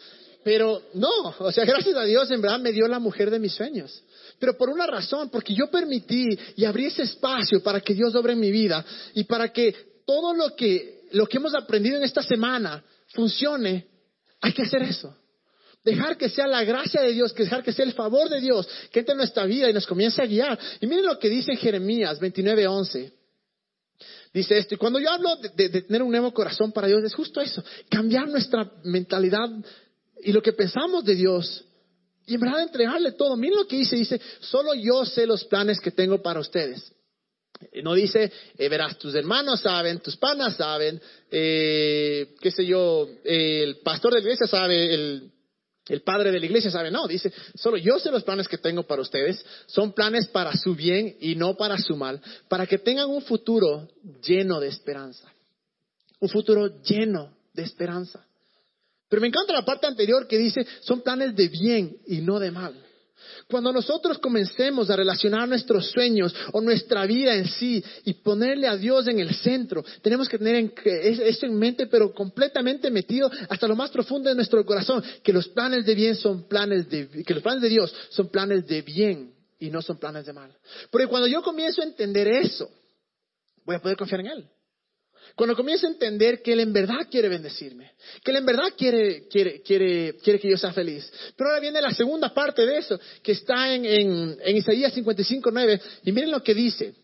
Pero 0.42 0.82
no, 0.94 1.34
o 1.38 1.52
sea, 1.52 1.64
gracias 1.64 1.94
a 1.94 2.04
Dios 2.04 2.30
en 2.30 2.40
verdad 2.40 2.60
me 2.60 2.72
dio 2.72 2.88
la 2.88 2.98
mujer 2.98 3.30
de 3.30 3.38
mis 3.38 3.52
sueños. 3.52 4.02
Pero 4.38 4.56
por 4.56 4.70
una 4.70 4.86
razón, 4.86 5.28
porque 5.28 5.54
yo 5.54 5.70
permití 5.70 6.26
y 6.56 6.64
abrí 6.64 6.86
ese 6.86 7.02
espacio 7.02 7.62
para 7.62 7.80
que 7.80 7.92
Dios 7.92 8.14
obre 8.14 8.32
en 8.32 8.40
mi 8.40 8.50
vida 8.50 8.84
y 9.12 9.24
para 9.24 9.52
que 9.52 10.00
todo 10.06 10.34
lo 10.34 10.56
que, 10.56 11.02
lo 11.12 11.26
que 11.26 11.36
hemos 11.36 11.54
aprendido 11.54 11.98
en 11.98 12.04
esta 12.04 12.22
semana 12.22 12.82
funcione, 13.08 13.86
hay 14.40 14.52
que 14.54 14.62
hacer 14.62 14.82
eso. 14.82 15.14
Dejar 15.83 16.19
que 16.19 16.29
sea 16.29 16.47
la 16.47 16.62
gracia 16.62 17.01
de 17.01 17.12
Dios, 17.12 17.33
que 17.33 17.45
dejar 17.45 17.62
que 17.62 17.73
sea 17.73 17.87
el 17.87 17.95
favor 17.95 18.29
de 18.29 18.40
Dios, 18.40 18.69
que 18.93 19.01
entre 19.01 19.12
en 19.12 19.19
nuestra 19.19 19.47
vida 19.47 19.71
y 19.71 19.73
nos 19.73 19.87
comience 19.87 20.21
a 20.21 20.27
guiar. 20.27 20.59
Y 20.81 20.87
miren 20.87 21.07
lo 21.07 21.19
que 21.19 21.31
dice 21.31 21.57
Jeremías 21.57 22.21
29:11. 22.21 23.12
Dice 24.33 24.59
esto, 24.59 24.75
y 24.75 24.79
cuando 24.79 25.01
yo 25.01 25.11
hablo 25.11 25.37
de, 25.37 25.69
tener 25.69 26.03
un 26.03 26.11
nuevo 26.11 26.33
corazón 26.33 26.71
para 26.71 26.87
Dios, 26.87 27.03
es 27.03 27.14
justo 27.14 27.40
eso, 27.40 27.64
cambiar 27.88 28.29
nuestra 28.29 28.71
mentalidad 28.85 29.49
y 30.23 30.33
lo 30.33 30.40
que 30.40 30.53
pensamos 30.53 31.05
de 31.05 31.16
Dios. 31.16 31.64
Y 32.27 32.35
en 32.35 32.40
verdad 32.40 32.62
entregarle 32.62 33.12
todo. 33.12 33.37
Miren 33.37 33.59
lo 33.59 33.66
que 33.66 33.77
dice, 33.77 33.97
dice, 33.97 34.21
solo 34.40 34.75
yo 34.75 35.05
sé 35.05 35.27
los 35.27 35.45
planes 35.47 35.81
que 35.81 35.90
tengo 35.90 36.23
para 36.23 36.38
ustedes. 36.38 36.93
No 37.83 37.95
dice, 37.95 38.31
eh, 38.57 38.69
verás, 38.69 38.99
tus 38.99 39.14
hermanos 39.14 39.61
saben, 39.61 39.99
tus 39.99 40.16
panas 40.16 40.57
saben, 40.57 41.01
eh, 41.31 42.35
qué 42.40 42.51
sé 42.51 42.64
yo, 42.64 43.09
el 43.25 43.79
pastor 43.79 44.12
de 44.12 44.21
la 44.21 44.23
iglesia 44.23 44.47
sabe, 44.47 44.95
el, 44.95 45.31
el 45.88 46.03
padre 46.03 46.31
de 46.31 46.38
la 46.38 46.47
iglesia 46.47 46.71
sabe. 46.71 46.90
No, 46.90 47.07
dice, 47.07 47.33
solo 47.55 47.77
yo 47.77 47.99
sé 47.99 48.11
los 48.11 48.23
planes 48.23 48.49
que 48.49 48.59
tengo 48.59 48.85
para 48.85 49.03
ustedes. 49.03 49.45
Son 49.66 49.93
planes 49.93 50.29
para 50.29 50.57
su 50.57 50.75
bien 50.75 51.16
y 51.21 51.35
no 51.35 51.57
para 51.57 51.79
su 51.79 51.97
mal, 51.97 52.21
para 52.49 52.66
que 52.66 52.79
tengan 52.79 53.09
un 53.09 53.23
futuro 53.23 53.88
lleno 54.23 54.61
de 54.61 54.69
esperanza. 54.69 55.29
Un 56.21 56.29
futuro 56.29 56.81
lleno 56.83 57.35
de 57.53 57.62
esperanza. 57.62 58.25
Pero 59.09 59.21
me 59.21 59.29
encanta 59.29 59.53
la 59.53 59.64
parte 59.64 59.87
anterior 59.87 60.29
que 60.29 60.38
dice, 60.38 60.64
son 60.81 61.01
planes 61.01 61.35
de 61.35 61.49
bien 61.49 61.97
y 62.07 62.21
no 62.21 62.38
de 62.38 62.51
mal. 62.53 62.75
Cuando 63.48 63.72
nosotros 63.72 64.18
comencemos 64.18 64.90
a 64.90 64.96
relacionar 64.96 65.48
nuestros 65.48 65.90
sueños 65.90 66.35
o 66.52 66.61
nuestra 66.61 67.06
vida 67.06 67.35
en 67.35 67.46
sí 67.46 67.83
y 68.04 68.14
ponerle 68.14 68.68
a 68.68 68.76
Dios 68.76 69.09
en 69.09 69.18
el 69.18 69.35
centro, 69.35 69.85
tenemos 70.02 70.28
que 70.28 70.38
tener 70.38 70.72
eso 70.85 71.46
en 71.46 71.59
mente, 71.59 71.87
pero 71.87 72.12
completamente 72.12 72.90
metido 72.90 73.30
hasta 73.48 73.66
lo 73.66 73.76
más 73.76 73.90
profundo 73.90 74.28
de 74.28 74.35
nuestro 74.35 74.64
corazón, 74.64 75.02
que 75.22 75.33
los 75.33 75.48
planes 75.48 75.85
de 75.87 75.94
bien 75.94 76.14
son 76.14 76.46
planes 76.48 76.88
de, 76.88 77.09
que 77.24 77.35
los 77.35 77.42
planes 77.42 77.62
de 77.62 77.68
Dios 77.68 77.94
son 78.11 78.28
planes 78.28 78.66
de 78.66 78.83
bien 78.83 79.35
y 79.59 79.70
no 79.70 79.83
son 79.83 79.98
planes 79.98 80.26
de 80.26 80.33
mal. 80.33 80.56
Porque 80.90 81.06
cuando 81.06 81.26
yo 81.26 81.42
comienzo 81.42 81.83
a 81.83 81.85
entender 81.85 82.28
eso, 82.28 82.70
voy 83.64 83.76
a 83.76 83.80
poder 83.80 83.96
confiar 83.96 84.20
en 84.20 84.26
Él. 84.26 84.48
Cuando 85.35 85.56
comienzo 85.56 85.87
a 85.87 85.90
entender 85.90 86.42
que 86.42 86.52
Él 86.52 86.61
en 86.61 86.72
verdad 86.72 87.06
quiere 87.11 87.28
bendecirme, 87.28 87.92
que 88.22 88.30
Él 88.30 88.38
en 88.38 88.46
verdad 88.46 88.72
quiere, 88.76 89.26
quiere, 89.28 89.62
quiere, 89.62 90.16
quiere 90.22 90.38
que 90.38 90.50
yo 90.50 90.56
sea 90.56 90.72
feliz. 90.72 91.11
Pero 91.37 91.50
ahora 91.50 91.61
viene 91.61 91.80
la 91.80 91.92
segunda 91.92 92.33
parte 92.35 92.66
de 92.66 92.78
eso, 92.78 93.00
que 93.22 93.33
está 93.33 93.72
en, 93.74 93.85
en, 93.85 94.38
en 94.42 94.56
Isaías 94.56 94.92
55, 94.92 95.50
9, 95.50 95.80
y 96.04 96.12
miren 96.12 96.30
lo 96.30 96.42
que 96.42 96.54
dice. 96.54 96.94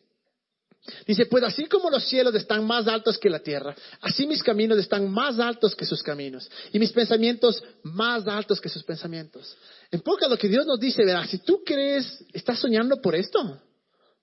Dice, 1.07 1.27
pues 1.27 1.43
así 1.43 1.67
como 1.67 1.91
los 1.91 2.05
cielos 2.05 2.35
están 2.35 2.65
más 2.65 2.87
altos 2.87 3.19
que 3.19 3.29
la 3.29 3.41
tierra, 3.41 3.75
así 4.01 4.27
mis 4.27 4.43
caminos 4.43 4.79
están 4.79 5.11
más 5.11 5.39
altos 5.39 5.75
que 5.75 5.85
sus 5.85 6.03
caminos, 6.03 6.49
y 6.73 6.79
mis 6.79 6.93
pensamientos 6.93 7.63
más 7.83 8.27
altos 8.27 8.61
que 8.61 8.69
sus 8.69 8.85
pensamientos. 8.85 9.57
En 9.91 10.01
poca 10.01 10.29
lo 10.29 10.39
que 10.39 10.49
Dios 10.49 10.67
nos 10.67 10.79
dice, 10.79 11.05
verás, 11.05 11.31
si 11.31 11.39
tú 11.39 11.63
crees, 11.65 12.25
estás 12.33 12.59
soñando 12.61 13.01
por 13.01 13.15
esto, 13.15 13.61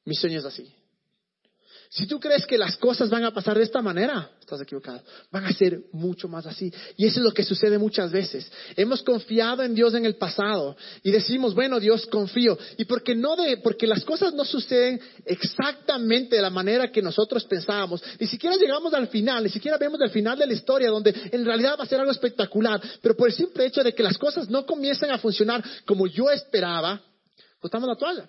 mi 0.06 0.16
sueño 0.16 0.40
es 0.40 0.46
así. 0.46 0.74
Si 1.96 2.08
tú 2.08 2.20
crees 2.20 2.48
que 2.48 2.58
las 2.58 2.76
cosas 2.78 3.08
van 3.12 3.24
a 3.24 3.32
pasar 3.32 3.56
de 3.56 3.64
esta 3.64 3.80
manera, 3.80 4.28
estás 4.40 4.60
equivocado. 4.60 5.04
Van 5.32 5.46
a 5.46 5.54
ser 5.54 5.80
mucho 5.92 6.28
más 6.28 6.44
así. 6.48 6.74
Y 6.98 7.06
eso 7.06 7.20
es 7.20 7.24
lo 7.24 7.32
que 7.32 7.44
sucede 7.44 7.78
muchas 7.78 8.12
veces. 8.12 8.52
Hemos 8.76 9.04
confiado 9.04 9.62
en 9.62 9.76
Dios 9.76 9.94
en 9.94 10.04
el 10.08 10.16
pasado 10.16 10.76
y 11.04 11.12
decimos, 11.12 11.54
bueno, 11.54 11.80
Dios 11.80 12.08
confío. 12.08 12.58
Y 12.80 12.86
porque 12.86 13.14
no 13.14 13.36
de, 13.36 13.58
porque 13.58 13.86
las 13.86 14.04
cosas 14.04 14.34
no 14.34 14.44
suceden 14.44 15.00
exactamente 15.24 16.38
de 16.38 16.42
la 16.42 16.50
manera 16.50 16.92
que 16.92 17.04
nosotros 17.04 17.44
pensábamos. 17.44 18.04
Ni 18.20 18.26
siquiera 18.26 18.56
llegamos 18.56 18.92
al 18.96 19.08
final, 19.10 19.44
ni 19.44 19.50
siquiera 19.52 19.78
vemos 19.78 20.02
el 20.02 20.10
final 20.10 20.40
de 20.40 20.48
la 20.48 20.54
historia 20.54 20.90
donde 20.90 21.14
en 21.32 21.46
realidad 21.46 21.76
va 21.80 21.84
a 21.84 21.88
ser 21.88 22.00
algo 22.00 22.12
espectacular. 22.12 22.82
Pero 23.04 23.16
por 23.16 23.28
el 23.28 23.36
simple 23.36 23.68
hecho 23.68 23.84
de 23.84 23.94
que 23.94 24.02
las 24.02 24.18
cosas 24.18 24.50
no 24.50 24.66
comiencen 24.66 25.12
a 25.12 25.20
funcionar 25.20 25.64
como 25.86 26.08
yo 26.08 26.32
esperaba, 26.32 27.00
botamos 27.62 27.88
la 27.88 27.96
toalla. 27.96 28.28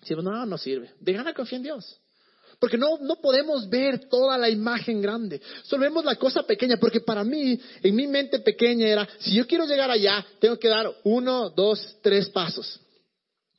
Decimos, 0.00 0.22
no, 0.22 0.46
no 0.46 0.56
sirve. 0.56 0.92
De 1.00 1.12
gana 1.12 1.34
confía 1.34 1.56
en 1.56 1.64
Dios. 1.64 2.00
Porque 2.58 2.76
no, 2.76 2.98
no 3.00 3.16
podemos 3.16 3.68
ver 3.68 4.08
toda 4.08 4.38
la 4.38 4.48
imagen 4.48 5.00
grande. 5.00 5.40
Solo 5.62 5.82
vemos 5.82 6.04
la 6.04 6.16
cosa 6.16 6.42
pequeña. 6.42 6.76
Porque 6.76 7.00
para 7.00 7.24
mí, 7.24 7.58
en 7.82 7.94
mi 7.94 8.06
mente 8.06 8.40
pequeña 8.40 8.86
era, 8.86 9.08
si 9.18 9.34
yo 9.34 9.46
quiero 9.46 9.66
llegar 9.66 9.90
allá, 9.90 10.24
tengo 10.40 10.58
que 10.58 10.68
dar 10.68 10.90
uno, 11.04 11.50
dos, 11.50 11.96
tres 12.02 12.28
pasos. 12.30 12.80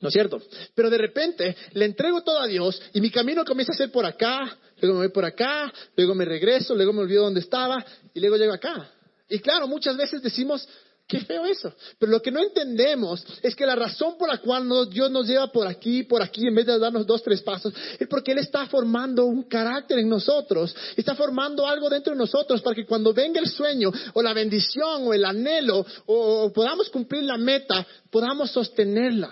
¿No 0.00 0.08
es 0.08 0.12
cierto? 0.12 0.42
Pero 0.74 0.90
de 0.90 0.98
repente 0.98 1.56
le 1.72 1.86
entrego 1.86 2.22
todo 2.22 2.40
a 2.40 2.46
Dios 2.46 2.80
y 2.92 3.00
mi 3.00 3.10
camino 3.10 3.44
comienza 3.44 3.72
a 3.72 3.76
ser 3.76 3.90
por 3.90 4.04
acá, 4.04 4.58
luego 4.80 4.98
me 4.98 5.06
voy 5.06 5.12
por 5.12 5.24
acá, 5.24 5.72
luego 5.96 6.14
me 6.14 6.26
regreso, 6.26 6.74
luego 6.74 6.92
me 6.92 7.00
olvido 7.00 7.24
dónde 7.24 7.40
estaba 7.40 7.84
y 8.12 8.20
luego 8.20 8.36
llego 8.36 8.52
acá. 8.52 8.90
Y 9.28 9.38
claro, 9.38 9.66
muchas 9.66 9.96
veces 9.96 10.22
decimos, 10.22 10.68
Qué 11.08 11.20
feo 11.20 11.44
eso. 11.46 11.72
Pero 12.00 12.10
lo 12.10 12.20
que 12.20 12.32
no 12.32 12.40
entendemos 12.40 13.24
es 13.40 13.54
que 13.54 13.64
la 13.64 13.76
razón 13.76 14.18
por 14.18 14.28
la 14.28 14.38
cual 14.38 14.68
Dios 14.90 15.08
nos 15.08 15.28
lleva 15.28 15.46
por 15.52 15.68
aquí, 15.68 16.02
por 16.02 16.20
aquí, 16.20 16.48
en 16.48 16.54
vez 16.54 16.66
de 16.66 16.78
darnos 16.80 17.06
dos, 17.06 17.22
tres 17.22 17.42
pasos, 17.42 17.72
es 17.96 18.08
porque 18.08 18.32
Él 18.32 18.38
está 18.38 18.66
formando 18.66 19.24
un 19.24 19.44
carácter 19.44 20.00
en 20.00 20.08
nosotros. 20.08 20.74
Está 20.96 21.14
formando 21.14 21.64
algo 21.64 21.88
dentro 21.88 22.12
de 22.12 22.18
nosotros 22.18 22.60
para 22.60 22.74
que 22.74 22.84
cuando 22.84 23.14
venga 23.14 23.38
el 23.38 23.48
sueño 23.48 23.92
o 24.14 24.22
la 24.22 24.32
bendición 24.32 25.06
o 25.06 25.14
el 25.14 25.24
anhelo 25.24 25.86
o, 26.06 26.52
podamos 26.52 26.90
cumplir 26.90 27.22
la 27.22 27.36
meta, 27.36 27.86
podamos 28.10 28.50
sostenerla 28.50 29.30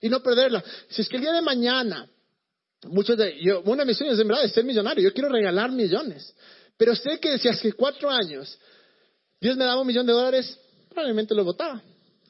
y 0.00 0.08
no 0.08 0.22
perderla. 0.22 0.62
Si 0.90 1.02
es 1.02 1.08
que 1.08 1.16
el 1.16 1.22
día 1.22 1.32
de 1.32 1.42
mañana, 1.42 2.08
muchos 2.84 3.18
de, 3.18 3.36
yo, 3.42 3.62
uno 3.64 3.78
de 3.78 3.84
mis 3.86 3.96
sueños 3.96 4.16
en 4.20 4.28
verdad 4.28 4.44
es 4.44 4.52
ser 4.52 4.62
millonario. 4.62 5.02
Yo 5.02 5.12
quiero 5.12 5.28
regalar 5.28 5.72
millones. 5.72 6.32
Pero 6.76 6.94
sé 6.94 7.18
que 7.18 7.36
si 7.38 7.48
hace 7.48 7.72
cuatro 7.72 8.08
años 8.08 8.56
Dios 9.40 9.56
me 9.56 9.64
daba 9.64 9.80
un 9.80 9.86
millón 9.88 10.06
de 10.06 10.12
dólares, 10.12 10.56
probablemente 10.96 11.34
lo 11.34 11.44
votaba. 11.44 11.82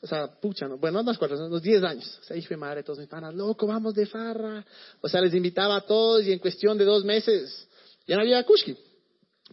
O 0.03 0.07
sea, 0.09 0.27
pucha, 0.27 0.67
no, 0.67 0.77
bueno, 0.77 0.99
no 0.99 1.05
más 1.05 1.17
cuatro, 1.17 1.39
unos 1.47 1.63
diez 1.63 1.83
años. 1.85 2.19
O 2.21 2.25
sea, 2.25 2.37
hijo 2.37 2.49
de 2.51 2.57
madre, 2.57 2.83
todos 2.83 2.99
mis 2.99 3.09
panas, 3.09 3.33
loco, 3.33 3.67
vamos 3.67 3.95
de 3.95 4.07
farra. 4.07 4.65
O 5.01 5.09
sea, 5.09 5.21
les 5.21 5.33
invitaba 5.35 5.77
a 5.77 5.81
todos 5.83 6.25
y 6.25 6.33
en 6.33 6.41
cuestión 6.41 6.77
de 6.77 6.85
dos 6.85 7.05
meses 7.05 7.69
ya 8.07 8.17
no 8.17 8.23
había 8.23 8.43
Kushki. 8.45 8.77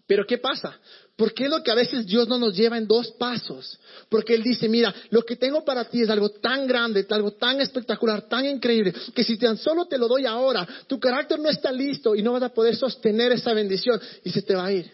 Pero 0.07 0.25
¿qué 0.25 0.39
pasa? 0.39 0.77
¿Por 1.15 1.33
qué 1.33 1.47
lo 1.47 1.61
que 1.61 1.69
a 1.69 1.75
veces 1.75 2.07
Dios 2.07 2.27
no 2.27 2.39
nos 2.39 2.55
lleva 2.55 2.77
en 2.77 2.87
dos 2.87 3.11
pasos? 3.11 3.79
Porque 4.09 4.33
Él 4.33 4.41
dice, 4.41 4.67
mira, 4.67 4.93
lo 5.11 5.21
que 5.23 5.35
tengo 5.35 5.63
para 5.63 5.85
ti 5.85 6.01
es 6.01 6.09
algo 6.09 6.29
tan 6.29 6.65
grande, 6.65 7.05
algo 7.09 7.33
tan 7.33 7.61
espectacular, 7.61 8.27
tan 8.27 8.45
increíble, 8.45 8.93
que 9.13 9.23
si 9.23 9.37
tan 9.37 9.57
solo 9.57 9.85
te 9.85 9.99
lo 9.99 10.07
doy 10.07 10.25
ahora, 10.25 10.67
tu 10.87 10.99
carácter 10.99 11.39
no 11.39 11.49
está 11.49 11.71
listo 11.71 12.15
y 12.15 12.23
no 12.23 12.33
vas 12.33 12.43
a 12.43 12.49
poder 12.49 12.75
sostener 12.75 13.31
esa 13.31 13.53
bendición 13.53 14.01
y 14.23 14.31
se 14.31 14.41
te 14.41 14.55
va 14.55 14.65
a 14.65 14.73
ir. 14.73 14.91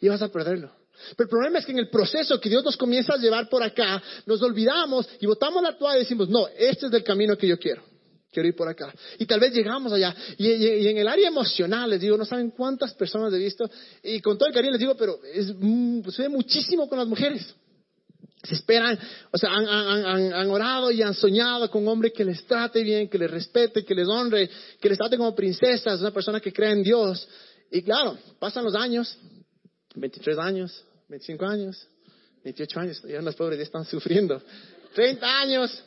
Y 0.00 0.08
vas 0.08 0.20
a 0.20 0.28
perderlo. 0.28 0.72
Pero 1.16 1.26
el 1.26 1.28
problema 1.28 1.58
es 1.58 1.66
que 1.66 1.72
en 1.72 1.78
el 1.78 1.88
proceso 1.88 2.40
que 2.40 2.48
Dios 2.48 2.64
nos 2.64 2.76
comienza 2.76 3.14
a 3.14 3.16
llevar 3.18 3.48
por 3.48 3.62
acá, 3.62 4.02
nos 4.26 4.42
olvidamos 4.42 5.08
y 5.20 5.26
botamos 5.26 5.62
la 5.62 5.76
toalla 5.76 5.98
y 5.98 6.00
decimos, 6.00 6.28
no, 6.28 6.48
este 6.48 6.86
es 6.86 6.92
el 6.92 7.04
camino 7.04 7.36
que 7.36 7.46
yo 7.46 7.58
quiero. 7.58 7.82
Quiero 8.36 8.48
ir 8.48 8.56
por 8.56 8.68
acá. 8.68 8.92
Y 9.18 9.24
tal 9.24 9.40
vez 9.40 9.54
llegamos 9.54 9.92
allá. 9.92 10.14
Y, 10.36 10.86
en 10.86 10.98
el 10.98 11.08
área 11.08 11.28
emocional, 11.28 11.88
les 11.88 12.00
digo, 12.00 12.18
no 12.18 12.26
saben 12.26 12.50
cuántas 12.50 12.92
personas 12.92 13.32
he 13.32 13.38
visto. 13.38 13.70
Y 14.02 14.20
con 14.20 14.36
todo 14.36 14.48
el 14.48 14.54
cariño 14.54 14.72
les 14.72 14.80
digo, 14.80 14.94
pero 14.94 15.18
es, 15.32 15.54
mm, 15.58 16.02
sucede 16.04 16.28
muchísimo 16.28 16.86
con 16.86 16.98
las 16.98 17.08
mujeres. 17.08 17.54
Se 18.42 18.54
esperan, 18.54 18.98
o 19.32 19.38
sea, 19.38 19.50
han, 19.50 19.66
han, 19.66 20.32
han, 20.34 20.50
orado 20.50 20.90
y 20.90 21.00
han 21.00 21.14
soñado 21.14 21.70
con 21.70 21.82
un 21.82 21.88
hombre 21.88 22.12
que 22.12 22.26
les 22.26 22.44
trate 22.46 22.82
bien, 22.82 23.08
que 23.08 23.16
les 23.16 23.30
respete, 23.30 23.84
que 23.84 23.94
les 23.94 24.06
honre, 24.06 24.50
que 24.80 24.88
les 24.90 24.98
trate 24.98 25.16
como 25.16 25.34
princesas, 25.34 26.00
una 26.00 26.12
persona 26.12 26.38
que 26.38 26.52
cree 26.52 26.72
en 26.72 26.82
Dios. 26.82 27.26
Y 27.70 27.80
claro, 27.80 28.18
pasan 28.38 28.64
los 28.64 28.74
años, 28.74 29.18
23 29.96 30.38
años, 30.38 30.84
25 31.08 31.44
años, 31.44 31.88
28 32.44 32.80
años, 32.80 33.02
ya 33.02 33.20
los 33.20 33.34
pobres 33.34 33.58
ya 33.58 33.64
están 33.64 33.84
sufriendo. 33.86 34.40
30 34.94 35.38
años. 35.40 35.84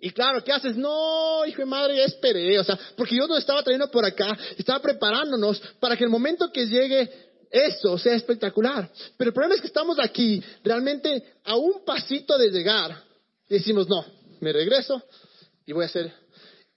Y 0.00 0.10
claro, 0.10 0.42
¿qué 0.42 0.52
haces? 0.52 0.76
No, 0.76 1.46
hijo 1.46 1.58
de 1.58 1.66
madre, 1.66 1.96
ya 1.96 2.04
esperé. 2.04 2.58
O 2.58 2.64
sea, 2.64 2.78
porque 2.96 3.16
yo 3.16 3.28
nos 3.28 3.38
estaba 3.38 3.62
trayendo 3.62 3.88
por 3.90 4.04
acá, 4.04 4.36
estaba 4.58 4.80
preparándonos 4.80 5.60
para 5.78 5.96
que 5.96 6.04
el 6.04 6.10
momento 6.10 6.50
que 6.50 6.66
llegue 6.66 7.08
eso 7.50 7.96
sea 7.98 8.14
espectacular. 8.14 8.90
Pero 9.16 9.28
el 9.28 9.34
problema 9.34 9.54
es 9.54 9.60
que 9.60 9.68
estamos 9.68 9.98
aquí, 10.00 10.42
realmente 10.64 11.34
a 11.44 11.56
un 11.56 11.84
pasito 11.84 12.36
de 12.36 12.50
llegar, 12.50 13.04
y 13.48 13.54
decimos, 13.54 13.88
no, 13.88 14.04
me 14.40 14.52
regreso 14.52 15.00
y 15.64 15.72
voy 15.72 15.84
a 15.84 15.86
hacer. 15.86 16.12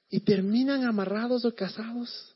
Y 0.09 0.19
terminan 0.19 0.85
amarrados 0.85 1.45
o 1.45 1.55
casados 1.55 2.34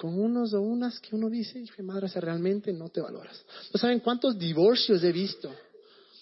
con 0.00 0.18
unos 0.18 0.54
o 0.54 0.62
unas 0.62 0.98
que 0.98 1.14
uno 1.14 1.28
dice, 1.28 1.58
hijo 1.58 1.82
madre, 1.82 2.08
realmente 2.22 2.72
no 2.72 2.88
te 2.88 3.02
valoras. 3.02 3.44
No 3.70 3.78
saben 3.78 4.00
cuántos 4.00 4.38
divorcios 4.38 5.04
he 5.04 5.12
visto. 5.12 5.54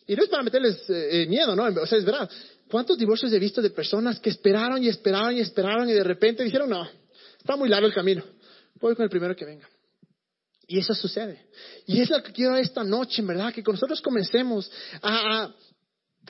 Y 0.05 0.17
no 0.17 0.25
es 0.25 0.29
para 0.29 0.43
meterles 0.43 0.83
eh, 0.89 1.27
miedo, 1.29 1.55
¿no? 1.55 1.63
O 1.63 1.87
sea, 1.87 1.97
es 1.97 2.05
verdad. 2.05 2.29
¿Cuántos 2.69 2.99
divorcios 2.99 3.33
he 3.33 3.39
visto 3.39 3.63
de 3.63 3.71
personas 3.71 4.19
que 4.19 4.31
esperaron 4.31 4.83
y 4.83 4.89
esperaron 4.89 5.37
y 5.37 5.41
esperaron 5.43 5.89
y 5.89 5.93
de 5.93 6.03
repente 6.03 6.43
dijeron, 6.43 6.71
no, 6.71 6.89
está 7.39 7.55
muy 7.55 7.69
largo 7.69 7.87
el 7.87 7.95
camino, 7.95 8.25
voy 8.81 8.97
con 8.97 9.05
el 9.05 9.11
primero 9.11 9.37
que 9.37 9.45
venga. 9.45 9.69
Y 10.67 10.81
eso 10.81 10.93
sucede. 10.93 11.47
Y 11.87 12.01
es 12.01 12.11
lo 12.11 12.21
que 12.21 12.33
quiero 12.33 12.57
esta 12.57 12.83
noche, 12.83 13.23
en 13.23 13.29
verdad, 13.29 13.55
que 13.55 13.63
con 13.63 13.75
nosotros 13.75 14.03
comencemos 14.03 14.69
a, 15.03 15.55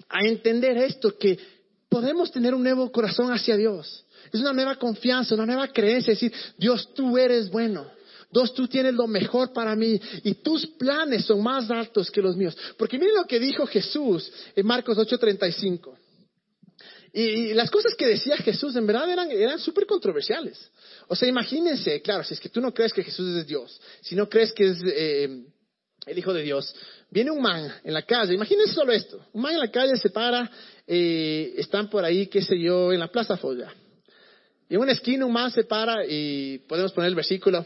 a 0.06 0.26
entender 0.26 0.76
esto, 0.76 1.16
que 1.16 1.38
podemos 1.88 2.30
tener 2.30 2.54
un 2.54 2.62
nuevo 2.62 2.90
corazón 2.92 3.32
hacia 3.32 3.56
Dios. 3.56 4.04
Es 4.32 4.40
una 4.40 4.52
nueva 4.52 4.76
confianza, 4.76 5.34
una 5.34 5.46
nueva 5.46 5.68
creencia, 5.68 6.12
decir, 6.12 6.32
Dios, 6.56 6.92
tú 6.94 7.16
eres 7.16 7.50
bueno. 7.50 7.86
Dios, 8.30 8.52
tú 8.52 8.68
tienes 8.68 8.94
lo 8.94 9.06
mejor 9.06 9.52
para 9.52 9.74
mí 9.74 9.98
y 10.22 10.34
tus 10.34 10.66
planes 10.66 11.24
son 11.24 11.42
más 11.42 11.70
altos 11.70 12.10
que 12.10 12.20
los 12.20 12.36
míos. 12.36 12.56
Porque 12.76 12.98
miren 12.98 13.14
lo 13.14 13.24
que 13.24 13.40
dijo 13.40 13.66
Jesús 13.66 14.30
en 14.54 14.66
Marcos 14.66 14.98
8:35. 14.98 15.96
Y, 17.14 17.22
y, 17.22 17.54
las 17.54 17.70
cosas 17.70 17.94
que 17.94 18.06
decía 18.06 18.36
Jesús 18.36 18.76
en 18.76 18.86
verdad 18.86 19.10
eran, 19.10 19.30
eran 19.30 19.58
súper 19.58 19.86
controversiales. 19.86 20.70
O 21.06 21.16
sea, 21.16 21.26
imagínense, 21.26 22.02
claro, 22.02 22.22
si 22.22 22.34
es 22.34 22.40
que 22.40 22.50
tú 22.50 22.60
no 22.60 22.74
crees 22.74 22.92
que 22.92 23.02
Jesús 23.02 23.34
es 23.34 23.46
Dios, 23.46 23.80
si 24.02 24.14
no 24.14 24.28
crees 24.28 24.52
que 24.52 24.68
es 24.68 24.78
eh, 24.84 25.46
el 26.04 26.18
Hijo 26.18 26.34
de 26.34 26.42
Dios, 26.42 26.74
viene 27.10 27.30
un 27.30 27.40
man 27.40 27.72
en 27.84 27.94
la 27.94 28.02
calle, 28.02 28.34
imagínense 28.34 28.74
solo 28.74 28.92
esto, 28.92 29.24
un 29.32 29.42
man 29.42 29.52
en 29.54 29.60
la 29.60 29.70
calle 29.70 29.96
se 29.96 30.10
para, 30.10 30.50
eh, 30.86 31.54
están 31.56 31.88
por 31.88 32.04
ahí, 32.04 32.26
qué 32.26 32.42
sé 32.42 32.58
yo, 32.58 32.92
en 32.92 33.00
la 33.00 33.08
Plaza 33.08 33.36
Folla 33.36 33.72
y 34.68 34.74
en 34.74 34.80
una 34.80 34.92
esquina 34.92 35.24
un 35.24 35.32
man 35.32 35.50
se 35.50 35.64
para 35.64 36.04
y 36.06 36.58
podemos 36.68 36.92
poner 36.92 37.08
el 37.08 37.14
versículo. 37.14 37.64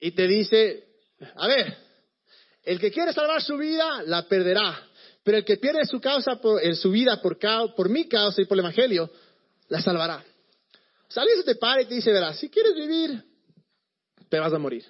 Y 0.00 0.12
te 0.12 0.28
dice, 0.28 0.84
a 1.34 1.48
ver, 1.48 1.76
el 2.62 2.78
que 2.78 2.92
quiere 2.92 3.12
salvar 3.12 3.42
su 3.42 3.56
vida, 3.56 4.02
la 4.06 4.28
perderá. 4.28 4.84
Pero 5.24 5.38
el 5.38 5.44
que 5.44 5.56
pierde 5.56 5.84
su, 5.86 6.00
causa 6.00 6.36
por, 6.36 6.62
su 6.76 6.92
vida 6.92 7.20
por, 7.20 7.38
por 7.74 7.88
mi 7.88 8.08
causa 8.08 8.40
y 8.40 8.44
por 8.44 8.56
el 8.56 8.60
Evangelio, 8.60 9.10
la 9.68 9.82
salvará. 9.82 10.24
O 11.08 11.10
sea, 11.10 11.24
se 11.24 11.42
te 11.42 11.56
para 11.56 11.82
y 11.82 11.86
te 11.86 11.94
dice, 11.94 12.12
verás, 12.12 12.38
si 12.38 12.48
quieres 12.48 12.74
vivir, 12.74 13.24
te 14.28 14.38
vas 14.38 14.52
a 14.52 14.58
morir. 14.58 14.84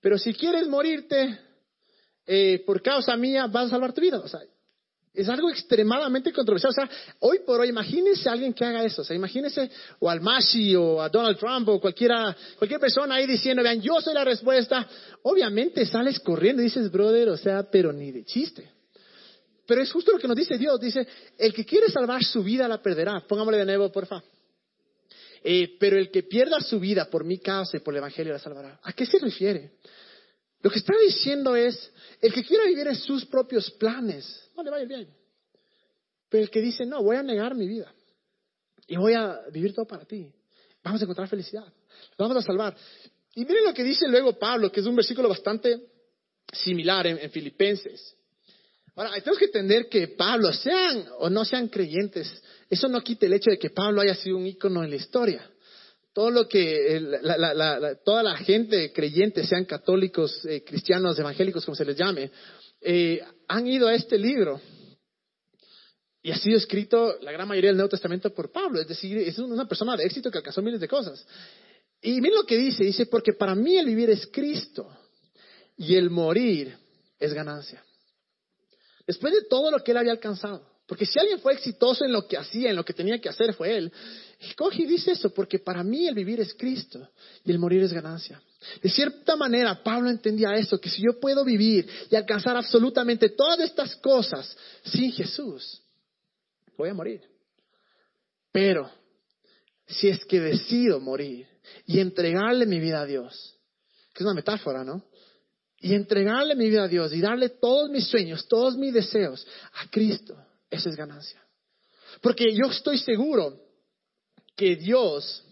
pero 0.00 0.18
si 0.18 0.34
quieres 0.34 0.68
morirte 0.68 1.40
eh, 2.26 2.62
por 2.66 2.82
causa 2.82 3.16
mía, 3.16 3.46
vas 3.46 3.66
a 3.66 3.70
salvar 3.70 3.92
tu 3.92 4.00
vida. 4.00 4.18
O 4.18 4.28
sea, 4.28 4.40
es 5.16 5.28
algo 5.28 5.50
extremadamente 5.50 6.32
controversial. 6.32 6.70
O 6.70 6.74
sea, 6.74 6.88
hoy 7.20 7.38
por 7.46 7.60
hoy, 7.60 7.70
imagínese 7.70 8.28
a 8.28 8.32
alguien 8.32 8.52
que 8.52 8.64
haga 8.64 8.84
eso. 8.84 9.02
O 9.02 9.04
sea, 9.04 9.16
imagínese 9.16 9.70
o 9.98 10.10
al 10.10 10.20
Mashi 10.20 10.76
o 10.76 11.00
a 11.00 11.08
Donald 11.08 11.38
Trump 11.38 11.68
o 11.68 11.80
cualquiera, 11.80 12.36
cualquier 12.58 12.80
persona 12.80 13.14
ahí 13.14 13.26
diciendo, 13.26 13.62
vean, 13.62 13.80
yo 13.80 14.00
soy 14.00 14.12
la 14.12 14.24
respuesta. 14.24 14.86
Obviamente 15.22 15.86
sales 15.86 16.20
corriendo 16.20 16.60
y 16.60 16.66
dices, 16.66 16.90
brother, 16.90 17.30
o 17.30 17.36
sea, 17.36 17.62
pero 17.70 17.92
ni 17.92 18.12
de 18.12 18.24
chiste. 18.24 18.70
Pero 19.66 19.82
es 19.82 19.90
justo 19.90 20.12
lo 20.12 20.18
que 20.18 20.28
nos 20.28 20.36
dice 20.36 20.58
Dios. 20.58 20.78
Dice, 20.78 21.06
el 21.38 21.52
que 21.54 21.64
quiere 21.64 21.90
salvar 21.90 22.22
su 22.22 22.42
vida 22.42 22.68
la 22.68 22.82
perderá. 22.82 23.24
Pongámosle 23.26 23.58
de 23.58 23.64
nuevo, 23.64 23.90
porfa. 23.90 24.22
Eh, 25.42 25.76
pero 25.78 25.96
el 25.96 26.10
que 26.10 26.24
pierda 26.24 26.60
su 26.60 26.78
vida 26.78 27.08
por 27.08 27.24
mi 27.24 27.38
causa 27.38 27.76
y 27.76 27.80
por 27.80 27.94
el 27.94 27.98
Evangelio 27.98 28.32
la 28.32 28.38
salvará. 28.38 28.80
¿A 28.82 28.92
qué 28.92 29.06
se 29.06 29.18
refiere? 29.18 29.72
Lo 30.62 30.70
que 30.70 30.78
está 30.78 30.94
diciendo 30.98 31.54
es, 31.54 31.92
el 32.20 32.32
que 32.32 32.44
quiera 32.44 32.64
vivir 32.64 32.86
en 32.88 32.96
sus 32.96 33.24
propios 33.26 33.70
planes, 33.72 34.50
no 34.56 34.62
le 34.62 34.70
va 34.70 34.78
a 34.78 34.82
ir 34.82 34.88
bien. 34.88 35.08
Pero 36.28 36.44
el 36.44 36.50
que 36.50 36.60
dice, 36.60 36.84
no, 36.84 37.02
voy 37.02 37.16
a 37.16 37.22
negar 37.22 37.54
mi 37.54 37.68
vida 37.68 37.92
y 38.86 38.96
voy 38.96 39.14
a 39.14 39.40
vivir 39.52 39.74
todo 39.74 39.86
para 39.86 40.04
ti. 40.04 40.32
Vamos 40.82 41.00
a 41.00 41.04
encontrar 41.04 41.28
felicidad. 41.28 41.72
Vamos 42.18 42.36
a 42.36 42.42
salvar. 42.42 42.76
Y 43.34 43.44
miren 43.44 43.64
lo 43.64 43.74
que 43.74 43.84
dice 43.84 44.08
luego 44.08 44.38
Pablo, 44.38 44.72
que 44.72 44.80
es 44.80 44.86
un 44.86 44.96
versículo 44.96 45.28
bastante 45.28 45.80
similar 46.52 47.06
en, 47.06 47.18
en 47.18 47.30
Filipenses. 47.30 48.16
Ahora, 48.94 49.10
tenemos 49.20 49.38
que 49.38 49.44
entender 49.46 49.88
que 49.88 50.08
Pablo, 50.08 50.52
sean 50.52 51.06
o 51.18 51.28
no 51.28 51.44
sean 51.44 51.68
creyentes, 51.68 52.42
eso 52.70 52.88
no 52.88 53.02
quita 53.02 53.26
el 53.26 53.34
hecho 53.34 53.50
de 53.50 53.58
que 53.58 53.70
Pablo 53.70 54.00
haya 54.00 54.14
sido 54.14 54.38
un 54.38 54.46
ícono 54.46 54.82
en 54.82 54.90
la 54.90 54.96
historia. 54.96 55.50
Todo 56.16 56.30
lo 56.30 56.48
que, 56.48 56.98
toda 58.02 58.22
la 58.22 58.38
gente 58.38 58.90
creyente, 58.90 59.44
sean 59.44 59.66
católicos, 59.66 60.46
eh, 60.46 60.64
cristianos, 60.64 61.18
evangélicos, 61.18 61.62
como 61.62 61.74
se 61.74 61.84
les 61.84 61.94
llame, 61.94 62.30
eh, 62.80 63.22
han 63.46 63.66
ido 63.66 63.86
a 63.86 63.94
este 63.94 64.16
libro. 64.16 64.58
Y 66.22 66.30
ha 66.30 66.38
sido 66.38 66.56
escrito 66.56 67.18
la 67.20 67.32
gran 67.32 67.46
mayoría 67.46 67.68
del 67.68 67.76
Nuevo 67.76 67.90
Testamento 67.90 68.32
por 68.32 68.50
Pablo. 68.50 68.80
Es 68.80 68.88
decir, 68.88 69.18
es 69.18 69.38
una 69.38 69.68
persona 69.68 69.94
de 69.94 70.04
éxito 70.04 70.30
que 70.30 70.38
alcanzó 70.38 70.62
miles 70.62 70.80
de 70.80 70.88
cosas. 70.88 71.22
Y 72.00 72.12
miren 72.22 72.36
lo 72.36 72.46
que 72.46 72.56
dice. 72.56 72.84
Dice, 72.84 73.04
porque 73.04 73.34
para 73.34 73.54
mí 73.54 73.76
el 73.76 73.84
vivir 73.84 74.08
es 74.08 74.26
Cristo 74.28 74.88
y 75.76 75.96
el 75.96 76.08
morir 76.08 76.78
es 77.18 77.34
ganancia. 77.34 77.84
Después 79.06 79.34
de 79.34 79.42
todo 79.50 79.70
lo 79.70 79.84
que 79.84 79.90
él 79.90 79.98
había 79.98 80.12
alcanzado. 80.12 80.66
Porque 80.86 81.04
si 81.04 81.18
alguien 81.18 81.40
fue 81.40 81.52
exitoso 81.52 82.04
en 82.04 82.12
lo 82.12 82.28
que 82.28 82.36
hacía, 82.36 82.70
en 82.70 82.76
lo 82.76 82.84
que 82.84 82.92
tenía 82.92 83.18
que 83.20 83.28
hacer, 83.28 83.54
fue 83.54 83.76
él. 83.76 83.92
Y 84.40 84.54
coge 84.54 84.82
y 84.82 84.86
dice 84.86 85.12
eso, 85.12 85.30
porque 85.34 85.58
para 85.58 85.82
mí 85.82 86.06
el 86.06 86.14
vivir 86.14 86.40
es 86.40 86.54
Cristo 86.54 87.08
y 87.44 87.50
el 87.50 87.58
morir 87.58 87.82
es 87.82 87.92
ganancia. 87.92 88.40
De 88.80 88.88
cierta 88.88 89.36
manera, 89.36 89.82
Pablo 89.82 90.10
entendía 90.10 90.54
eso, 90.54 90.78
que 90.78 90.88
si 90.88 91.02
yo 91.02 91.18
puedo 91.18 91.44
vivir 91.44 91.88
y 92.08 92.14
alcanzar 92.14 92.56
absolutamente 92.56 93.30
todas 93.30 93.60
estas 93.60 93.96
cosas 93.96 94.56
sin 94.84 95.10
Jesús, 95.12 95.82
voy 96.76 96.90
a 96.90 96.94
morir. 96.94 97.22
Pero, 98.52 98.90
si 99.86 100.08
es 100.08 100.24
que 100.24 100.40
decido 100.40 101.00
morir 101.00 101.48
y 101.84 101.98
entregarle 101.98 102.64
mi 102.64 102.78
vida 102.78 103.00
a 103.00 103.06
Dios, 103.06 103.56
que 104.12 104.22
es 104.22 104.24
una 104.24 104.34
metáfora, 104.34 104.84
¿no? 104.84 105.04
y 105.80 105.94
entregarle 105.94 106.54
mi 106.54 106.68
vida 106.68 106.84
a 106.84 106.88
Dios 106.88 107.12
y 107.12 107.20
darle 107.20 107.50
todos 107.50 107.90
mis 107.90 108.06
sueños, 108.06 108.46
todos 108.48 108.76
mis 108.76 108.92
deseos 108.92 109.46
a 109.74 109.90
Cristo, 109.90 110.36
esa 110.70 110.88
es 110.88 110.96
ganancia. 110.96 111.42
Porque 112.20 112.54
yo 112.54 112.70
estoy 112.70 112.98
seguro 112.98 113.60
que 114.56 114.76
Dios, 114.76 115.44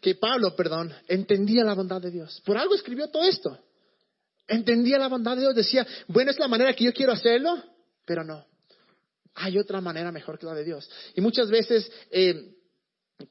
que 0.00 0.14
Pablo, 0.14 0.54
perdón, 0.54 0.94
entendía 1.08 1.64
la 1.64 1.74
bondad 1.74 2.00
de 2.00 2.10
Dios. 2.10 2.40
Por 2.44 2.56
algo 2.56 2.74
escribió 2.74 3.08
todo 3.08 3.24
esto. 3.24 3.58
Entendía 4.46 4.98
la 4.98 5.08
bondad 5.08 5.34
de 5.34 5.42
Dios. 5.42 5.54
Decía, 5.54 5.86
bueno, 6.06 6.30
es 6.30 6.38
la 6.38 6.48
manera 6.48 6.72
que 6.74 6.84
yo 6.84 6.92
quiero 6.92 7.12
hacerlo, 7.12 7.62
pero 8.04 8.24
no. 8.24 8.46
Hay 9.34 9.58
otra 9.58 9.80
manera 9.80 10.10
mejor 10.10 10.38
que 10.38 10.46
la 10.46 10.54
de 10.54 10.64
Dios. 10.64 10.88
Y 11.14 11.20
muchas 11.20 11.50
veces, 11.50 11.90
eh, 12.10 12.54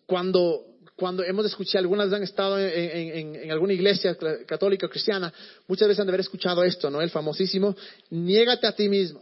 cuando 0.06 0.77
cuando 0.97 1.23
hemos 1.23 1.45
escuchado, 1.45 1.84
algunas 1.84 2.12
han 2.12 2.23
estado 2.23 2.60
en, 2.60 3.51
alguna 3.51 3.73
iglesia 3.73 4.17
católica 4.47 4.88
o 4.88 4.89
cristiana, 4.89 5.32
muchas 5.67 5.88
veces 5.88 5.99
han 5.99 6.08
de 6.08 6.12
haber 6.12 6.21
escuchado 6.21 6.63
esto, 6.63 6.89
¿no? 6.89 7.01
El 7.01 7.12
famosísimo, 7.12 7.75
niégate 8.10 8.65
a 8.65 8.71
ti 8.71 8.89
mismo. 8.89 9.21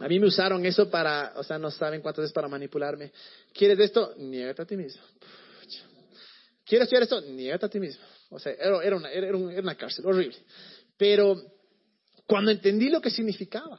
A 0.00 0.08
mí 0.08 0.18
me 0.18 0.26
usaron 0.26 0.64
eso 0.64 0.90
para, 0.90 1.32
o 1.36 1.42
sea, 1.42 1.58
no 1.58 1.70
saben 1.70 2.00
cuántas 2.00 2.22
veces 2.22 2.32
para 2.32 2.48
manipularme. 2.48 3.12
¿Quieres 3.52 3.78
esto? 3.78 4.14
Niégate 4.16 4.62
a 4.62 4.66
ti 4.66 4.76
mismo. 4.76 5.02
¿Quieres 6.64 6.86
estudiar 6.86 7.02
esto? 7.02 7.20
Niégate 7.20 7.66
a 7.66 7.68
ti 7.68 7.78
mismo. 7.78 8.02
O 8.30 8.38
sea, 8.38 8.52
era, 8.52 8.96
una, 8.96 9.10
era 9.10 9.36
una 9.36 9.74
cárcel, 9.74 10.06
horrible. 10.06 10.38
Pero 10.96 11.36
cuando 12.26 12.50
entendí 12.50 12.88
lo 12.88 13.00
que 13.00 13.10
significaba, 13.10 13.78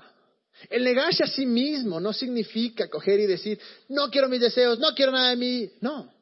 el 0.70 0.84
negarse 0.84 1.24
a 1.24 1.28
sí 1.28 1.46
mismo 1.46 2.00
no 2.00 2.14
significa 2.14 2.88
coger 2.88 3.20
y 3.20 3.26
decir, 3.26 3.60
no 3.90 4.10
quiero 4.10 4.30
mis 4.30 4.42
deseos, 4.42 4.78
no 4.80 4.94
quiero 4.94 5.12
nada 5.12 5.32
de 5.32 5.38
mí. 5.38 5.72
No. 5.82 6.14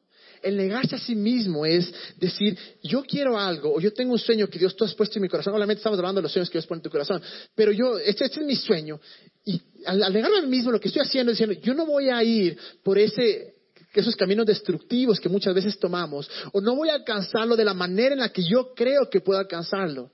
El 0.42 0.56
negarse 0.56 0.96
a 0.96 0.98
sí 0.98 1.14
mismo 1.14 1.64
es 1.64 1.92
decir, 2.18 2.58
yo 2.82 3.02
quiero 3.04 3.38
algo 3.38 3.74
o 3.74 3.80
yo 3.80 3.92
tengo 3.92 4.12
un 4.12 4.18
sueño 4.18 4.48
que 4.48 4.58
Dios 4.58 4.74
tú 4.76 4.84
has 4.84 4.94
puesto 4.94 5.18
en 5.18 5.22
mi 5.22 5.28
corazón. 5.28 5.54
Obviamente 5.54 5.78
estamos 5.78 5.98
hablando 5.98 6.20
de 6.20 6.24
los 6.24 6.32
sueños 6.32 6.50
que 6.50 6.58
Dios 6.58 6.66
pone 6.66 6.78
en 6.78 6.82
tu 6.82 6.90
corazón, 6.90 7.22
pero 7.54 7.72
yo, 7.72 7.98
este, 7.98 8.24
este, 8.24 8.40
es 8.40 8.46
mi 8.46 8.56
sueño. 8.56 9.00
Y 9.44 9.60
al, 9.86 10.12
negarme 10.12 10.38
a 10.38 10.42
mí 10.42 10.48
mismo, 10.48 10.70
lo 10.70 10.80
que 10.80 10.88
estoy 10.88 11.02
haciendo 11.02 11.32
es 11.32 11.38
diciendo, 11.38 11.60
yo 11.62 11.74
no 11.74 11.86
voy 11.86 12.08
a 12.08 12.22
ir 12.22 12.58
por 12.82 12.98
ese, 12.98 13.54
esos 13.94 14.16
caminos 14.16 14.46
destructivos 14.46 15.20
que 15.20 15.28
muchas 15.28 15.54
veces 15.54 15.78
tomamos, 15.78 16.28
o 16.52 16.60
no 16.60 16.74
voy 16.74 16.88
a 16.88 16.94
alcanzarlo 16.94 17.56
de 17.56 17.64
la 17.64 17.74
manera 17.74 18.14
en 18.14 18.20
la 18.20 18.30
que 18.30 18.42
yo 18.42 18.74
creo 18.74 19.08
que 19.10 19.20
puedo 19.20 19.38
alcanzarlo, 19.38 20.10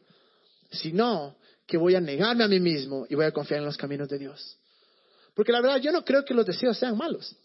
sino 0.71 1.37
que 1.67 1.77
voy 1.77 1.95
a 1.95 2.01
negarme 2.01 2.45
a 2.45 2.49
mí 2.49 2.61
mismo 2.61 3.07
y 3.09 3.15
voy 3.15 3.27
a 3.27 3.33
confiar 3.33 3.61
en 3.61 3.67
los 3.67 3.77
caminos 3.77 4.09
de 4.09 4.19
Dios. 4.19 4.57
Porque 5.35 5.53
la 5.53 5.61
verdad, 5.61 5.81
yo 5.81 5.93
no 5.93 6.05
creo 6.05 6.25
que 6.25 6.35
los 6.35 6.45
deseos 6.45 6.77
sean 6.77 6.97
malos. 6.97 7.37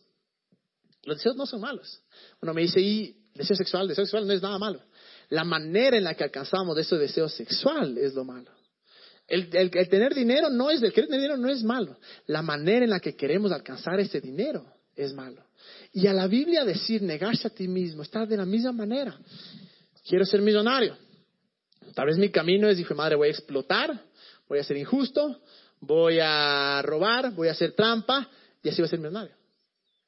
Los 1.05 1.17
deseos 1.17 1.35
no 1.35 1.45
son 1.45 1.61
malos. 1.61 2.01
Uno 2.41 2.53
me 2.53 2.61
dice, 2.61 2.79
y 2.79 3.15
deseo 3.33 3.55
sexual, 3.55 3.87
deseo 3.87 4.05
sexual 4.05 4.25
no 4.25 4.33
es 4.33 4.41
nada 4.41 4.57
malo. 4.57 4.81
La 5.29 5.43
manera 5.43 5.97
en 5.97 6.03
la 6.03 6.15
que 6.15 6.23
alcanzamos 6.23 6.77
ese 6.77 6.95
deseo 6.97 7.27
sexual 7.27 7.97
es 7.97 8.13
lo 8.13 8.23
malo. 8.23 8.51
El, 9.27 9.49
tener 9.49 10.13
dinero 10.13 10.49
no 10.49 10.69
es, 10.69 10.81
el 10.83 10.93
querer 10.93 11.09
tener 11.09 11.21
dinero 11.21 11.37
no 11.37 11.49
es 11.49 11.63
malo. 11.63 11.97
La 12.27 12.41
manera 12.41 12.83
en 12.85 12.91
la 12.91 12.99
que 12.99 13.15
queremos 13.15 13.51
alcanzar 13.51 13.99
ese 13.99 14.21
dinero 14.21 14.65
es 14.95 15.13
malo. 15.13 15.43
Y 15.91 16.07
a 16.07 16.13
la 16.13 16.27
Biblia 16.27 16.63
decir 16.65 17.01
negarse 17.01 17.47
a 17.47 17.49
ti 17.49 17.67
mismo 17.67 18.03
está 18.03 18.25
de 18.25 18.37
la 18.37 18.45
misma 18.45 18.71
manera. 18.71 19.17
Quiero 20.07 20.25
ser 20.25 20.41
millonario. 20.41 20.97
Tal 21.95 22.07
vez 22.07 22.17
mi 22.17 22.29
camino 22.29 22.67
es, 22.67 22.77
dije, 22.77 22.93
madre, 22.93 23.15
voy 23.15 23.29
a 23.29 23.31
explotar, 23.31 24.03
voy 24.47 24.59
a 24.59 24.63
ser 24.63 24.77
injusto, 24.77 25.41
voy 25.79 26.19
a 26.21 26.81
robar, 26.81 27.31
voy 27.33 27.47
a 27.47 27.51
hacer 27.51 27.73
trampa 27.73 28.29
y 28.61 28.69
así 28.69 28.81
voy 28.81 28.87
a 28.87 28.89
ser 28.89 28.99
millonario 28.99 29.42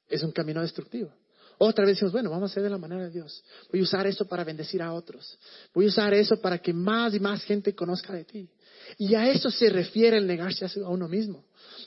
es 0.10 0.24
un 0.24 0.32
camino 0.32 0.62
destructivo. 0.62 1.12
Otra 1.58 1.86
vez 1.86 1.96
decimos, 1.96 2.12
bueno, 2.12 2.30
vamos 2.30 2.50
a 2.50 2.52
hacer 2.52 2.63
de 2.63 2.70
la 2.70 2.78
manera 2.78 3.04
de 3.04 3.12
Dios. 3.12 3.44
Voy 3.72 3.80
a 3.80 3.84
usar 3.84 4.06
eso 4.08 4.28
para 4.28 4.44
bendecir 4.44 4.82
a 4.82 4.94
otros. 4.94 5.38
Voy 5.74 5.86
a 5.86 5.88
usar 5.88 6.13
eso 6.13 6.41
para 6.41 6.58
que 6.58 6.74
más 6.74 7.13
y 7.13 7.20
más 7.20 7.44
gente 7.44 7.74
conozca 7.74 8.13
de 8.13 8.26
ti. 8.26 8.50
Y 8.98 9.15
a 9.15 9.30
eso 9.30 9.50
se 9.50 9.70
refiere 9.70 10.18
el 10.18 10.28
negarse 10.28 10.65
a 10.65 10.89
uno 10.89 11.08
mismo. 11.08 11.46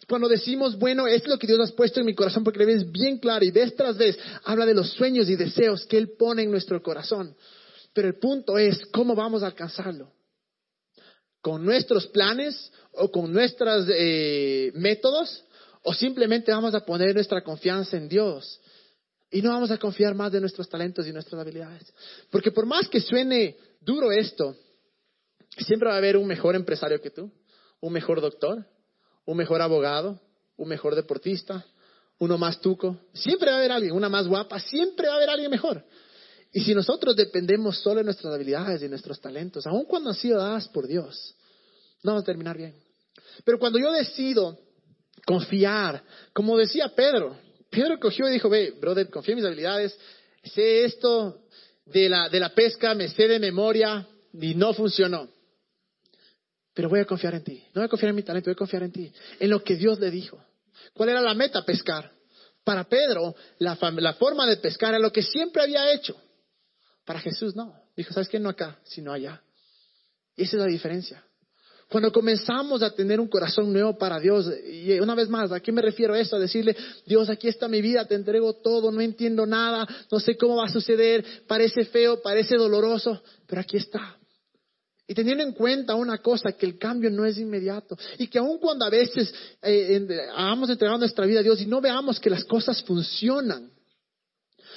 Cuando 0.08 0.28
decimos, 0.28 0.78
bueno, 0.78 1.06
es 1.06 1.26
lo 1.26 1.38
que 1.38 1.46
Dios 1.46 1.70
ha 1.70 1.76
puesto 1.76 2.00
en 2.00 2.06
mi 2.06 2.14
corazón 2.14 2.44
porque 2.44 2.60
le 2.60 2.66
ves 2.66 2.90
bien 2.90 3.18
claro 3.18 3.44
y 3.44 3.50
vez 3.50 3.74
tras 3.76 3.96
vez 3.96 4.18
habla 4.44 4.64
de 4.64 4.74
los 4.74 4.90
sueños 4.92 5.28
y 5.28 5.36
deseos 5.36 5.84
que 5.86 5.98
Él 5.98 6.12
pone 6.18 6.42
en 6.42 6.50
nuestro 6.50 6.82
corazón. 6.82 7.36
Pero 7.92 8.08
el 8.08 8.18
punto 8.18 8.56
es, 8.58 8.78
¿cómo 8.86 9.14
vamos 9.14 9.42
a 9.42 9.46
alcanzarlo? 9.46 10.12
¿Con 11.42 11.64
nuestros 11.64 12.06
planes 12.08 12.72
o 12.92 13.10
con 13.10 13.32
nuestros 13.32 13.86
eh, 13.90 14.72
métodos? 14.74 15.44
O 15.82 15.94
simplemente 15.94 16.52
vamos 16.52 16.74
a 16.74 16.84
poner 16.84 17.14
nuestra 17.14 17.42
confianza 17.42 17.96
en 17.96 18.08
Dios 18.08 18.60
y 19.30 19.42
no 19.42 19.50
vamos 19.50 19.70
a 19.70 19.78
confiar 19.78 20.14
más 20.14 20.32
de 20.32 20.40
nuestros 20.40 20.68
talentos 20.68 21.06
y 21.06 21.12
nuestras 21.12 21.40
habilidades. 21.40 21.92
Porque 22.30 22.50
por 22.50 22.66
más 22.66 22.88
que 22.88 23.00
suene 23.00 23.56
duro 23.80 24.10
esto, 24.10 24.56
siempre 25.58 25.88
va 25.88 25.94
a 25.94 25.98
haber 25.98 26.16
un 26.16 26.26
mejor 26.26 26.54
empresario 26.56 27.00
que 27.00 27.10
tú, 27.10 27.30
un 27.80 27.92
mejor 27.92 28.20
doctor, 28.20 28.64
un 29.24 29.36
mejor 29.36 29.60
abogado, 29.60 30.20
un 30.56 30.68
mejor 30.68 30.94
deportista, 30.94 31.64
uno 32.18 32.38
más 32.38 32.60
tuco. 32.60 32.98
Siempre 33.12 33.50
va 33.50 33.56
a 33.56 33.58
haber 33.58 33.72
alguien, 33.72 33.92
una 33.92 34.08
más 34.08 34.26
guapa, 34.26 34.58
siempre 34.60 35.06
va 35.06 35.14
a 35.14 35.16
haber 35.16 35.30
alguien 35.30 35.50
mejor. 35.50 35.84
Y 36.52 36.60
si 36.62 36.74
nosotros 36.74 37.14
dependemos 37.14 37.78
solo 37.78 37.96
de 37.96 38.04
nuestras 38.04 38.32
habilidades 38.32 38.82
y 38.82 38.88
nuestros 38.88 39.20
talentos, 39.20 39.66
aun 39.66 39.84
cuando 39.84 40.10
han 40.10 40.16
sido 40.16 40.38
dadas 40.38 40.66
por 40.68 40.86
Dios, 40.86 41.34
no 42.02 42.12
vamos 42.12 42.22
a 42.22 42.26
terminar 42.26 42.56
bien. 42.56 42.74
Pero 43.44 43.58
cuando 43.58 43.78
yo 43.78 43.92
decido 43.92 44.58
Confiar. 45.28 46.02
Como 46.32 46.56
decía 46.56 46.88
Pedro. 46.94 47.36
Pedro 47.68 48.00
cogió 48.00 48.26
y 48.30 48.32
dijo, 48.32 48.48
ve, 48.48 48.70
brother, 48.80 49.10
confía 49.10 49.34
en 49.34 49.40
mis 49.40 49.44
habilidades. 49.44 49.94
Sé 50.42 50.86
esto 50.86 51.42
de 51.84 52.08
la, 52.08 52.30
de 52.30 52.40
la 52.40 52.54
pesca, 52.54 52.94
me 52.94 53.08
sé 53.08 53.28
de 53.28 53.38
memoria 53.38 54.08
y 54.32 54.54
no 54.54 54.72
funcionó. 54.72 55.28
Pero 56.72 56.88
voy 56.88 57.00
a 57.00 57.04
confiar 57.04 57.34
en 57.34 57.44
ti. 57.44 57.62
No 57.74 57.82
voy 57.82 57.84
a 57.84 57.88
confiar 57.88 58.08
en 58.08 58.16
mi 58.16 58.22
talento, 58.22 58.48
voy 58.48 58.54
a 58.54 58.56
confiar 58.56 58.84
en 58.84 58.92
ti. 58.92 59.12
En 59.38 59.50
lo 59.50 59.62
que 59.62 59.76
Dios 59.76 60.00
le 60.00 60.10
dijo. 60.10 60.42
¿Cuál 60.94 61.10
era 61.10 61.20
la 61.20 61.34
meta? 61.34 61.62
Pescar. 61.62 62.10
Para 62.64 62.84
Pedro, 62.84 63.34
la, 63.58 63.76
la 63.98 64.14
forma 64.14 64.46
de 64.46 64.56
pescar 64.56 64.94
era 64.94 64.98
lo 64.98 65.12
que 65.12 65.22
siempre 65.22 65.60
había 65.60 65.92
hecho. 65.92 66.18
Para 67.04 67.20
Jesús 67.20 67.54
no. 67.54 67.74
Dijo, 67.94 68.14
¿sabes 68.14 68.30
qué? 68.30 68.40
No 68.40 68.48
acá, 68.48 68.78
sino 68.82 69.12
allá. 69.12 69.42
Esa 70.34 70.56
es 70.56 70.62
la 70.62 70.68
diferencia. 70.68 71.22
Cuando 71.88 72.12
comenzamos 72.12 72.82
a 72.82 72.90
tener 72.94 73.18
un 73.18 73.28
corazón 73.28 73.72
nuevo 73.72 73.96
para 73.96 74.20
Dios, 74.20 74.50
y 74.70 75.00
una 75.00 75.14
vez 75.14 75.28
más, 75.30 75.50
¿a 75.52 75.60
qué 75.60 75.72
me 75.72 75.80
refiero 75.80 76.12
a 76.12 76.20
eso? 76.20 76.36
A 76.36 76.38
decirle, 76.38 76.76
Dios, 77.06 77.30
aquí 77.30 77.48
está 77.48 77.66
mi 77.66 77.80
vida, 77.80 78.04
te 78.04 78.14
entrego 78.14 78.52
todo, 78.52 78.92
no 78.92 79.00
entiendo 79.00 79.46
nada, 79.46 79.88
no 80.10 80.20
sé 80.20 80.36
cómo 80.36 80.56
va 80.56 80.66
a 80.66 80.68
suceder, 80.68 81.24
parece 81.46 81.86
feo, 81.86 82.20
parece 82.20 82.56
doloroso, 82.56 83.22
pero 83.46 83.62
aquí 83.62 83.78
está. 83.78 84.18
Y 85.06 85.14
teniendo 85.14 85.42
en 85.42 85.52
cuenta 85.52 85.94
una 85.94 86.18
cosa, 86.18 86.52
que 86.52 86.66
el 86.66 86.78
cambio 86.78 87.10
no 87.10 87.24
es 87.24 87.38
inmediato. 87.38 87.96
Y 88.18 88.26
que 88.26 88.38
aun 88.38 88.58
cuando 88.58 88.84
a 88.84 88.90
veces 88.90 89.32
eh, 89.62 90.06
hagamos 90.36 90.68
entregado 90.68 90.98
nuestra 90.98 91.24
vida 91.24 91.40
a 91.40 91.42
Dios 91.42 91.62
y 91.62 91.66
no 91.66 91.80
veamos 91.80 92.20
que 92.20 92.28
las 92.28 92.44
cosas 92.44 92.82
funcionan, 92.82 93.70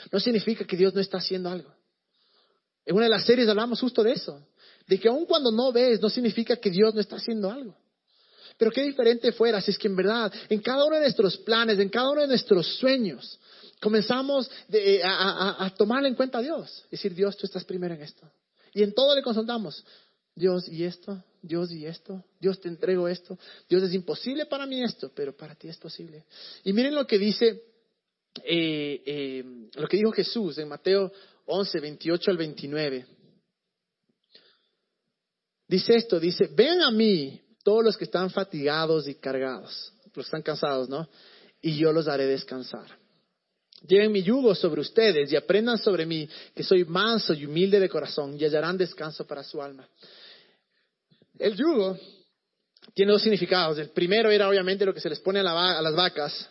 no 0.09 0.19
significa 0.21 0.63
que 0.63 0.77
Dios 0.77 0.93
no 0.93 1.01
está 1.01 1.17
haciendo 1.17 1.49
algo. 1.49 1.69
En 2.85 2.95
una 2.95 3.03
de 3.03 3.11
las 3.11 3.25
series 3.25 3.49
hablamos 3.49 3.81
justo 3.81 4.01
de 4.01 4.13
eso. 4.13 4.41
De 4.91 4.99
que 4.99 5.07
aun 5.07 5.25
cuando 5.25 5.53
no 5.53 5.71
ves, 5.71 6.01
no 6.01 6.09
significa 6.09 6.57
que 6.57 6.69
Dios 6.69 6.93
no 6.93 6.99
está 6.99 7.15
haciendo 7.15 7.49
algo. 7.49 7.73
Pero 8.57 8.71
qué 8.71 8.83
diferente 8.83 9.31
fuera 9.31 9.61
si 9.61 9.71
es 9.71 9.77
que 9.77 9.87
en 9.87 9.95
verdad, 9.95 10.33
en 10.49 10.59
cada 10.59 10.83
uno 10.83 10.97
de 10.97 11.03
nuestros 11.03 11.37
planes, 11.37 11.79
en 11.79 11.87
cada 11.87 12.09
uno 12.09 12.19
de 12.19 12.27
nuestros 12.27 12.75
sueños, 12.75 13.39
comenzamos 13.79 14.51
eh, 14.69 15.01
a, 15.01 15.65
a, 15.65 15.73
tomar 15.75 16.05
en 16.05 16.13
cuenta 16.13 16.39
a 16.39 16.41
Dios. 16.41 16.83
Decir, 16.91 17.15
Dios, 17.15 17.37
tú 17.37 17.45
estás 17.45 17.63
primero 17.63 17.95
en 17.95 18.01
esto. 18.01 18.29
Y 18.73 18.83
en 18.83 18.93
todo 18.93 19.15
le 19.15 19.21
consultamos. 19.21 19.81
Dios, 20.35 20.67
¿y 20.67 20.83
esto? 20.83 21.23
Dios, 21.41 21.71
¿y 21.71 21.85
esto? 21.85 22.25
Dios, 22.37 22.59
te 22.59 22.67
entrego 22.67 23.07
esto. 23.07 23.39
Dios, 23.69 23.83
es 23.83 23.93
imposible 23.93 24.45
para 24.45 24.65
mí 24.65 24.83
esto, 24.83 25.09
pero 25.15 25.37
para 25.37 25.55
ti 25.55 25.69
es 25.69 25.77
posible. 25.77 26.25
Y 26.65 26.73
miren 26.73 26.95
lo 26.95 27.07
que 27.07 27.17
dice, 27.17 27.63
eh, 28.43 29.03
eh, 29.05 29.43
lo 29.73 29.87
que 29.87 29.95
dijo 29.95 30.11
Jesús 30.11 30.57
en 30.57 30.67
Mateo 30.67 31.13
11, 31.45 31.79
28 31.79 32.29
al 32.29 32.35
29. 32.35 33.20
Dice 35.71 35.95
esto, 35.95 36.19
dice, 36.19 36.49
ven 36.53 36.81
a 36.81 36.91
mí 36.91 37.39
todos 37.63 37.81
los 37.81 37.95
que 37.95 38.03
están 38.03 38.29
fatigados 38.29 39.07
y 39.07 39.15
cargados, 39.15 39.93
los 40.03 40.13
que 40.13 40.19
están 40.19 40.41
cansados, 40.41 40.89
¿no? 40.89 41.07
Y 41.61 41.77
yo 41.77 41.93
los 41.93 42.09
haré 42.09 42.25
descansar. 42.25 42.87
Lleven 43.87 44.11
mi 44.11 44.21
yugo 44.21 44.53
sobre 44.53 44.81
ustedes 44.81 45.31
y 45.31 45.37
aprendan 45.37 45.77
sobre 45.77 46.05
mí, 46.05 46.27
que 46.53 46.61
soy 46.61 46.83
manso 46.83 47.33
y 47.33 47.45
humilde 47.45 47.79
de 47.79 47.87
corazón, 47.87 48.35
y 48.37 48.43
hallarán 48.43 48.77
descanso 48.77 49.25
para 49.25 49.45
su 49.45 49.61
alma. 49.61 49.87
El 51.39 51.55
yugo 51.55 51.97
tiene 52.93 53.13
dos 53.13 53.21
significados. 53.21 53.77
El 53.77 53.91
primero 53.91 54.29
era 54.29 54.49
obviamente 54.49 54.85
lo 54.85 54.93
que 54.93 54.99
se 54.99 55.07
les 55.07 55.21
pone 55.21 55.39
a, 55.39 55.43
las 55.81 55.95
vacas, 55.95 56.49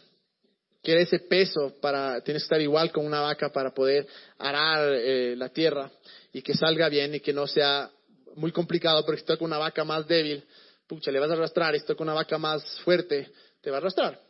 que 0.83 0.93
era 0.93 1.03
ese 1.03 1.19
peso 1.19 1.75
para, 1.83 2.23
tienes 2.23 2.45
que 2.45 2.47
estar 2.47 2.61
igual 2.63 2.91
con 2.91 3.05
una 3.05 3.21
vaca 3.21 3.53
para 3.53 3.75
poder 3.75 4.07
arar 4.39 4.95
eh, 4.95 5.35
la 5.37 5.51
tierra 5.51 5.91
y 6.33 6.41
que 6.41 6.55
salga 6.55 6.89
bien 6.89 7.17
y 7.17 7.21
que 7.21 7.35
no 7.35 7.47
sea 7.47 7.91
muy 8.37 8.53
complicado, 8.53 9.05
porque 9.05 9.21
si 9.21 9.27
toca 9.27 9.45
una 9.45 9.59
vaca 9.59 9.85
más 9.85 10.07
débil, 10.07 10.45
pucha, 10.87 11.11
le 11.11 11.21
vas 11.21 11.31
a 11.31 11.35
arrastrar, 11.35 11.79
si 11.79 11.85
toca 11.85 12.03
una 12.03 12.15
vaca 12.15 12.39
más 12.39 12.63
fuerte, 12.81 13.31
te 13.61 13.71
va 13.71 13.77
a 13.77 13.81
arrastrar. 13.81 14.21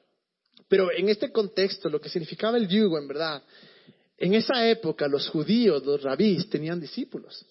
Pero 0.68 0.90
en 0.92 1.08
este 1.08 1.32
contexto, 1.32 1.88
lo 1.88 2.00
que 2.00 2.08
significaba 2.08 2.56
el 2.56 2.68
yugo, 2.68 2.98
en 2.98 3.08
verdad, 3.08 3.42
en 4.18 4.34
esa 4.34 4.68
época 4.68 5.08
los 5.08 5.28
judíos, 5.28 5.84
los 5.84 6.02
rabís, 6.02 6.48
tenían 6.48 6.80
discípulos. 6.80 7.44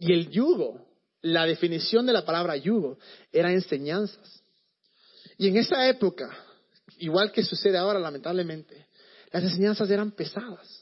Y 0.00 0.12
el 0.12 0.30
yugo 0.30 0.94
la 1.24 1.46
definición 1.46 2.04
de 2.04 2.12
la 2.12 2.24
palabra 2.24 2.56
yugo 2.56 2.98
era 3.32 3.50
enseñanzas. 3.50 4.42
Y 5.38 5.48
en 5.48 5.56
esa 5.56 5.88
época, 5.88 6.30
igual 6.98 7.32
que 7.32 7.42
sucede 7.42 7.78
ahora 7.78 7.98
lamentablemente, 7.98 8.86
las 9.32 9.42
enseñanzas 9.42 9.90
eran 9.90 10.12
pesadas. 10.12 10.73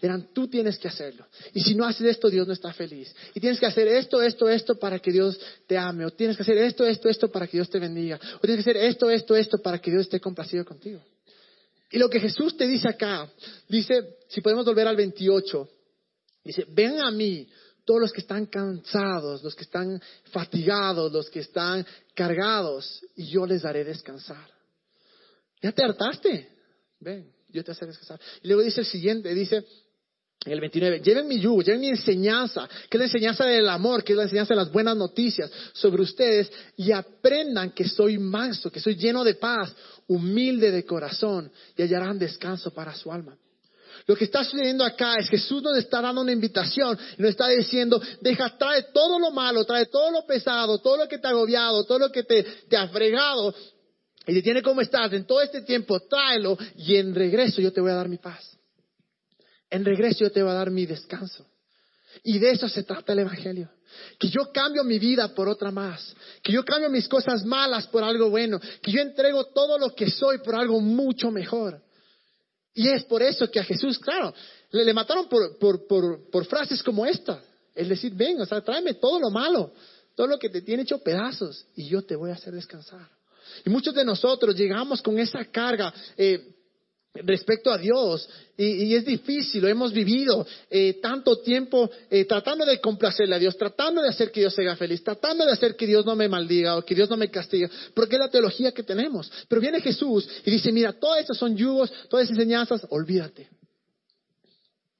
Eran 0.00 0.28
tú 0.32 0.48
tienes 0.48 0.78
que 0.78 0.88
hacerlo. 0.88 1.26
Y 1.54 1.60
si 1.60 1.74
no 1.74 1.84
haces 1.84 2.06
esto, 2.06 2.28
Dios 2.28 2.46
no 2.46 2.52
está 2.52 2.72
feliz. 2.72 3.14
Y 3.34 3.40
tienes 3.40 3.58
que 3.58 3.66
hacer 3.66 3.88
esto, 3.88 4.22
esto, 4.22 4.48
esto 4.48 4.78
para 4.78 4.98
que 4.98 5.12
Dios 5.12 5.38
te 5.66 5.76
ame. 5.76 6.04
O 6.04 6.10
tienes 6.10 6.36
que 6.36 6.42
hacer 6.42 6.58
esto, 6.58 6.84
esto, 6.84 7.08
esto 7.08 7.30
para 7.30 7.46
que 7.46 7.56
Dios 7.56 7.70
te 7.70 7.78
bendiga. 7.78 8.18
O 8.36 8.40
tienes 8.40 8.64
que 8.64 8.70
hacer 8.70 8.82
esto, 8.84 9.10
esto, 9.10 9.36
esto 9.36 9.58
para 9.58 9.78
que 9.78 9.90
Dios 9.90 10.02
esté 10.02 10.20
complacido 10.20 10.64
contigo. 10.64 11.02
Y 11.90 11.98
lo 11.98 12.10
que 12.10 12.20
Jesús 12.20 12.56
te 12.56 12.66
dice 12.66 12.88
acá, 12.88 13.30
dice, 13.68 14.16
si 14.28 14.40
podemos 14.40 14.64
volver 14.64 14.88
al 14.88 14.96
28, 14.96 15.68
dice, 16.44 16.66
ven 16.68 17.00
a 17.00 17.10
mí 17.10 17.48
todos 17.84 18.00
los 18.00 18.12
que 18.12 18.20
están 18.20 18.46
cansados, 18.46 19.42
los 19.44 19.54
que 19.54 19.62
están 19.62 20.02
fatigados, 20.32 21.12
los 21.12 21.30
que 21.30 21.40
están 21.40 21.86
cargados, 22.14 23.00
y 23.14 23.26
yo 23.28 23.46
les 23.46 23.64
haré 23.64 23.84
descansar. 23.84 24.50
¿Ya 25.62 25.72
te 25.72 25.84
hartaste? 25.84 26.48
Ven, 26.98 27.32
yo 27.48 27.62
te 27.62 27.70
haré 27.70 27.86
descansar. 27.86 28.20
Y 28.42 28.48
luego 28.48 28.62
dice 28.62 28.80
el 28.80 28.86
siguiente, 28.86 29.32
dice 29.32 29.64
en 30.46 30.52
el 30.52 30.60
29, 30.60 31.00
lleven 31.00 31.26
mi 31.26 31.40
yugo, 31.40 31.62
lleven 31.62 31.80
mi 31.80 31.88
enseñanza, 31.88 32.68
que 32.88 32.96
es 32.96 32.98
la 32.98 33.06
enseñanza 33.06 33.44
del 33.44 33.68
amor, 33.68 34.04
que 34.04 34.12
es 34.12 34.16
la 34.16 34.22
enseñanza 34.22 34.54
de 34.54 34.60
las 34.60 34.72
buenas 34.72 34.96
noticias 34.96 35.50
sobre 35.72 36.02
ustedes, 36.02 36.50
y 36.76 36.92
aprendan 36.92 37.72
que 37.72 37.88
soy 37.88 38.16
manso, 38.16 38.70
que 38.70 38.80
soy 38.80 38.94
lleno 38.94 39.24
de 39.24 39.34
paz, 39.34 39.74
humilde 40.06 40.70
de 40.70 40.84
corazón, 40.84 41.50
y 41.76 41.82
hallarán 41.82 42.18
descanso 42.18 42.72
para 42.72 42.94
su 42.94 43.10
alma. 43.10 43.36
Lo 44.06 44.14
que 44.14 44.24
está 44.24 44.44
sucediendo 44.44 44.84
acá 44.84 45.16
es 45.18 45.28
que 45.28 45.36
Jesús 45.36 45.62
nos 45.62 45.76
está 45.76 46.00
dando 46.00 46.20
una 46.20 46.30
invitación 46.30 46.96
y 47.18 47.22
nos 47.22 47.30
está 47.30 47.48
diciendo, 47.48 48.00
deja, 48.20 48.56
trae 48.56 48.84
todo 48.94 49.18
lo 49.18 49.32
malo, 49.32 49.64
trae 49.64 49.86
todo 49.86 50.12
lo 50.12 50.24
pesado, 50.24 50.78
todo 50.78 50.96
lo 50.96 51.08
que 51.08 51.18
te 51.18 51.26
ha 51.26 51.30
agobiado, 51.30 51.84
todo 51.84 51.98
lo 51.98 52.12
que 52.12 52.22
te, 52.22 52.44
te 52.68 52.76
ha 52.76 52.86
fregado 52.88 53.52
y 54.26 54.34
te 54.34 54.42
tiene 54.42 54.62
como 54.62 54.80
estás 54.80 55.12
en 55.12 55.24
todo 55.24 55.40
este 55.40 55.62
tiempo, 55.62 55.98
tráelo 56.00 56.56
y 56.76 56.96
en 56.96 57.14
regreso 57.14 57.60
yo 57.60 57.72
te 57.72 57.80
voy 57.80 57.90
a 57.90 57.94
dar 57.94 58.08
mi 58.08 58.18
paz. 58.18 58.55
En 59.70 59.84
regreso 59.84 60.20
yo 60.20 60.30
te 60.30 60.42
voy 60.42 60.52
a 60.52 60.54
dar 60.54 60.70
mi 60.70 60.86
descanso. 60.86 61.46
Y 62.22 62.38
de 62.38 62.50
eso 62.50 62.68
se 62.68 62.82
trata 62.82 63.12
el 63.12 63.20
Evangelio. 63.20 63.68
Que 64.18 64.28
yo 64.28 64.50
cambio 64.52 64.84
mi 64.84 64.98
vida 64.98 65.34
por 65.34 65.48
otra 65.48 65.70
más. 65.70 66.14
Que 66.42 66.52
yo 66.52 66.64
cambio 66.64 66.88
mis 66.90 67.08
cosas 67.08 67.44
malas 67.44 67.86
por 67.86 68.02
algo 68.02 68.30
bueno. 68.30 68.60
Que 68.82 68.92
yo 68.92 69.00
entrego 69.00 69.44
todo 69.46 69.78
lo 69.78 69.94
que 69.94 70.10
soy 70.10 70.38
por 70.38 70.54
algo 70.54 70.80
mucho 70.80 71.30
mejor. 71.30 71.80
Y 72.74 72.88
es 72.88 73.04
por 73.04 73.22
eso 73.22 73.50
que 73.50 73.58
a 73.58 73.64
Jesús, 73.64 73.98
claro, 73.98 74.34
le, 74.70 74.92
mataron 74.92 75.28
por, 75.28 75.58
por, 75.58 75.86
por, 75.86 76.30
por, 76.30 76.44
frases 76.44 76.82
como 76.82 77.06
esta. 77.06 77.42
Es 77.74 77.88
decir, 77.88 78.12
ven, 78.14 78.40
o 78.40 78.46
sea, 78.46 78.60
tráeme 78.60 78.94
todo 78.94 79.18
lo 79.18 79.30
malo, 79.30 79.72
todo 80.14 80.26
lo 80.26 80.38
que 80.38 80.50
te 80.50 80.60
tiene 80.60 80.82
hecho 80.82 80.98
pedazos 80.98 81.66
y 81.74 81.88
yo 81.88 82.02
te 82.02 82.16
voy 82.16 82.30
a 82.30 82.34
hacer 82.34 82.52
descansar. 82.54 83.08
Y 83.64 83.70
muchos 83.70 83.94
de 83.94 84.04
nosotros 84.04 84.54
llegamos 84.54 85.00
con 85.00 85.18
esa 85.18 85.44
carga 85.46 85.92
eh, 86.16 86.55
respecto 87.24 87.70
a 87.70 87.78
Dios. 87.78 88.28
Y, 88.56 88.94
es 88.94 89.04
difícil, 89.04 89.62
lo 89.62 89.68
hemos 89.68 89.92
vivido 89.92 90.46
eh, 90.70 90.94
tanto 91.00 91.38
tiempo 91.40 91.90
eh, 92.10 92.24
tratando 92.24 92.64
de 92.64 92.80
complacerle 92.80 93.34
a 93.36 93.38
Dios, 93.38 93.56
tratando 93.56 94.00
de 94.02 94.08
hacer 94.08 94.30
que 94.30 94.40
Dios 94.40 94.54
sea 94.54 94.76
feliz, 94.76 95.04
tratando 95.04 95.44
de 95.44 95.52
hacer 95.52 95.76
que 95.76 95.86
Dios 95.86 96.06
no 96.06 96.16
me 96.16 96.28
maldiga 96.28 96.76
o 96.76 96.84
que 96.84 96.94
Dios 96.94 97.10
no 97.10 97.16
me 97.16 97.30
castigue, 97.30 97.68
porque 97.94 98.16
es 98.16 98.20
la 98.20 98.30
teología 98.30 98.72
que 98.72 98.82
tenemos. 98.82 99.30
Pero 99.48 99.60
viene 99.60 99.80
Jesús 99.80 100.28
y 100.44 100.50
dice, 100.50 100.72
mira, 100.72 100.92
todas 100.92 101.20
estas 101.20 101.36
son 101.36 101.56
yugos, 101.56 101.92
todas 102.08 102.24
esas 102.24 102.38
enseñanzas, 102.38 102.86
olvídate. 102.90 103.48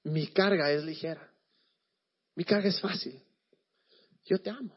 Mi 0.04 0.26
carga 0.28 0.70
es 0.70 0.84
ligera, 0.84 1.30
mi 2.34 2.44
carga 2.44 2.68
es 2.68 2.78
fácil. 2.80 3.20
Yo 4.26 4.38
te 4.38 4.50
amo. 4.50 4.76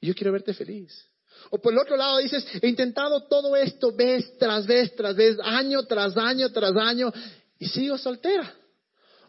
Yo 0.00 0.14
quiero 0.14 0.32
verte 0.32 0.52
feliz. 0.52 1.06
O 1.50 1.58
por 1.58 1.72
el 1.72 1.78
otro 1.78 1.96
lado 1.96 2.18
dices, 2.18 2.44
he 2.60 2.68
intentado 2.68 3.24
todo 3.24 3.54
esto 3.56 3.92
vez 3.92 4.36
tras 4.38 4.66
vez 4.66 4.94
tras 4.94 5.14
vez, 5.14 5.36
año 5.42 5.84
tras 5.84 6.16
año 6.16 6.50
tras 6.50 6.74
año, 6.76 7.12
y 7.58 7.66
sigo 7.66 7.96
soltera, 7.98 8.54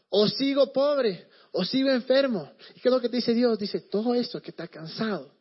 o 0.10 0.28
sigo 0.28 0.72
pobre, 0.72 1.28
o 1.52 1.64
sigo 1.64 1.90
enfermo. 1.90 2.52
¿Y 2.76 2.80
qué 2.80 2.90
es 2.90 2.94
lo 2.94 3.00
que 3.00 3.10
te 3.10 3.18
dice 3.18 3.34
Dios? 3.34 3.58
Dice, 3.60 3.82
todo 3.82 4.14
esto 4.14 4.42
que 4.42 4.52
te 4.52 4.64
ha 4.64 4.68
cansado, 4.68 5.32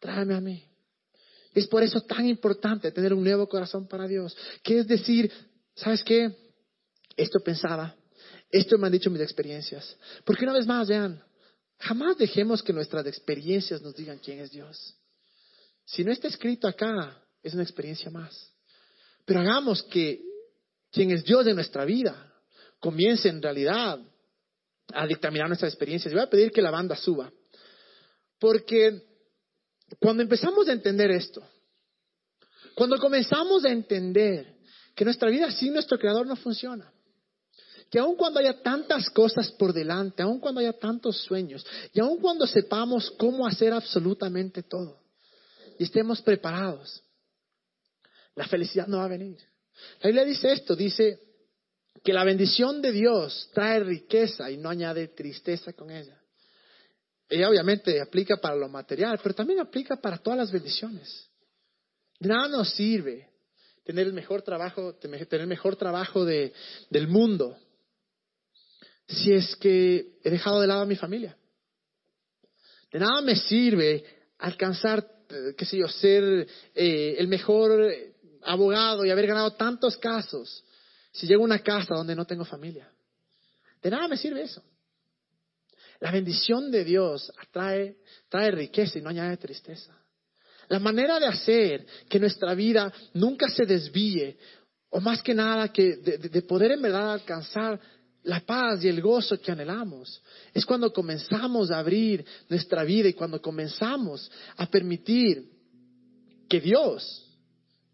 tráeme 0.00 0.34
a 0.34 0.40
mí. 0.40 0.64
Es 1.54 1.66
por 1.66 1.82
eso 1.82 2.00
tan 2.00 2.26
importante 2.26 2.90
tener 2.92 3.12
un 3.12 3.22
nuevo 3.22 3.48
corazón 3.48 3.86
para 3.86 4.06
Dios, 4.06 4.36
que 4.62 4.78
es 4.78 4.86
decir, 4.86 5.30
¿sabes 5.74 6.02
qué? 6.02 6.34
Esto 7.16 7.40
pensaba, 7.40 7.94
esto 8.50 8.78
me 8.78 8.86
han 8.86 8.92
dicho 8.92 9.10
mis 9.10 9.20
experiencias. 9.20 9.96
Porque 10.24 10.44
una 10.44 10.54
vez 10.54 10.66
más, 10.66 10.88
vean, 10.88 11.22
jamás 11.78 12.16
dejemos 12.16 12.62
que 12.62 12.72
nuestras 12.72 13.06
experiencias 13.06 13.82
nos 13.82 13.94
digan 13.94 14.18
quién 14.18 14.40
es 14.40 14.50
Dios. 14.50 14.94
Si 15.84 16.04
no 16.04 16.12
está 16.12 16.28
escrito 16.28 16.68
acá, 16.68 17.22
es 17.42 17.54
una 17.54 17.62
experiencia 17.62 18.10
más. 18.10 18.52
Pero 19.24 19.40
hagamos 19.40 19.82
que 19.84 20.22
quien 20.90 21.10
es 21.10 21.24
Dios 21.24 21.44
de 21.44 21.54
nuestra 21.54 21.84
vida 21.84 22.32
comience 22.78 23.28
en 23.28 23.40
realidad 23.40 23.98
a 24.92 25.06
dictaminar 25.06 25.48
nuestras 25.48 25.72
experiencias. 25.72 26.12
Y 26.12 26.16
voy 26.16 26.24
a 26.24 26.30
pedir 26.30 26.50
que 26.50 26.62
la 26.62 26.70
banda 26.70 26.96
suba. 26.96 27.32
Porque 28.38 29.02
cuando 30.00 30.22
empezamos 30.22 30.68
a 30.68 30.72
entender 30.72 31.10
esto, 31.10 31.42
cuando 32.74 32.98
comenzamos 32.98 33.64
a 33.64 33.70
entender 33.70 34.56
que 34.94 35.04
nuestra 35.04 35.30
vida 35.30 35.50
sin 35.50 35.72
nuestro 35.72 35.98
Creador 35.98 36.26
no 36.26 36.36
funciona, 36.36 36.92
que 37.90 37.98
aun 37.98 38.16
cuando 38.16 38.40
haya 38.40 38.62
tantas 38.62 39.10
cosas 39.10 39.50
por 39.52 39.72
delante, 39.72 40.22
aun 40.22 40.40
cuando 40.40 40.60
haya 40.60 40.72
tantos 40.72 41.18
sueños, 41.22 41.64
y 41.92 42.00
aun 42.00 42.18
cuando 42.18 42.46
sepamos 42.46 43.10
cómo 43.18 43.46
hacer 43.46 43.72
absolutamente 43.72 44.62
todo, 44.62 45.01
estemos 45.82 46.20
preparados, 46.22 47.02
la 48.34 48.46
felicidad 48.46 48.86
no 48.86 48.98
va 48.98 49.04
a 49.04 49.08
venir. 49.08 49.38
La 50.00 50.08
Biblia 50.08 50.24
dice 50.24 50.52
esto, 50.52 50.76
dice 50.76 51.18
que 52.02 52.12
la 52.12 52.24
bendición 52.24 52.82
de 52.82 52.92
Dios 52.92 53.50
trae 53.52 53.80
riqueza 53.80 54.50
y 54.50 54.56
no 54.56 54.68
añade 54.68 55.08
tristeza 55.08 55.72
con 55.72 55.90
ella. 55.90 56.18
ella 57.28 57.48
obviamente 57.48 58.00
aplica 58.00 58.36
para 58.36 58.56
lo 58.56 58.68
material, 58.68 59.18
pero 59.22 59.34
también 59.34 59.60
aplica 59.60 59.96
para 59.96 60.18
todas 60.18 60.38
las 60.38 60.52
bendiciones. 60.52 61.28
De 62.18 62.28
nada 62.28 62.48
nos 62.48 62.70
sirve 62.74 63.30
tener 63.84 64.06
el 64.06 64.12
mejor 64.12 64.42
trabajo, 64.42 64.94
tener 64.94 65.26
el 65.30 65.46
mejor 65.46 65.76
trabajo 65.76 66.24
de, 66.24 66.52
del 66.90 67.08
mundo 67.08 67.58
si 69.08 69.32
es 69.32 69.56
que 69.56 70.18
he 70.22 70.30
dejado 70.30 70.60
de 70.60 70.66
lado 70.66 70.82
a 70.82 70.86
mi 70.86 70.96
familia. 70.96 71.36
De 72.92 72.98
nada 72.98 73.20
me 73.22 73.36
sirve 73.36 74.04
alcanzar, 74.38 75.06
qué 75.56 75.64
sé 75.64 75.76
yo, 75.76 75.88
ser 75.88 76.46
eh, 76.74 77.16
el 77.18 77.28
mejor 77.28 77.92
abogado 78.42 79.04
y 79.04 79.10
haber 79.10 79.26
ganado 79.26 79.52
tantos 79.52 79.96
casos 79.96 80.64
si 81.12 81.26
llego 81.26 81.42
a 81.42 81.46
una 81.46 81.58
casa 81.60 81.94
donde 81.94 82.16
no 82.16 82.24
tengo 82.24 82.44
familia. 82.44 82.88
De 83.82 83.90
nada 83.90 84.08
me 84.08 84.16
sirve 84.16 84.42
eso. 84.42 84.62
La 86.00 86.10
bendición 86.10 86.70
de 86.70 86.84
Dios 86.84 87.32
atrae, 87.38 87.96
trae 88.28 88.50
riqueza 88.50 88.98
y 88.98 89.02
no 89.02 89.10
añade 89.10 89.36
tristeza. 89.36 89.96
La 90.68 90.78
manera 90.78 91.20
de 91.20 91.26
hacer 91.26 91.86
que 92.08 92.18
nuestra 92.18 92.54
vida 92.54 92.92
nunca 93.14 93.48
se 93.48 93.64
desvíe, 93.64 94.36
o 94.90 95.00
más 95.00 95.22
que 95.22 95.34
nada 95.34 95.72
que 95.72 95.96
de 95.96 96.42
poder 96.42 96.72
en 96.72 96.82
verdad 96.82 97.12
alcanzar 97.12 97.80
la 98.24 98.40
paz 98.40 98.84
y 98.84 98.88
el 98.88 99.00
gozo 99.00 99.40
que 99.40 99.52
anhelamos. 99.52 100.22
Es 100.54 100.64
cuando 100.64 100.92
comenzamos 100.92 101.70
a 101.70 101.78
abrir 101.78 102.24
nuestra 102.48 102.84
vida 102.84 103.08
y 103.08 103.14
cuando 103.14 103.40
comenzamos 103.40 104.30
a 104.56 104.66
permitir 104.66 105.50
que 106.48 106.60
Dios 106.60 107.26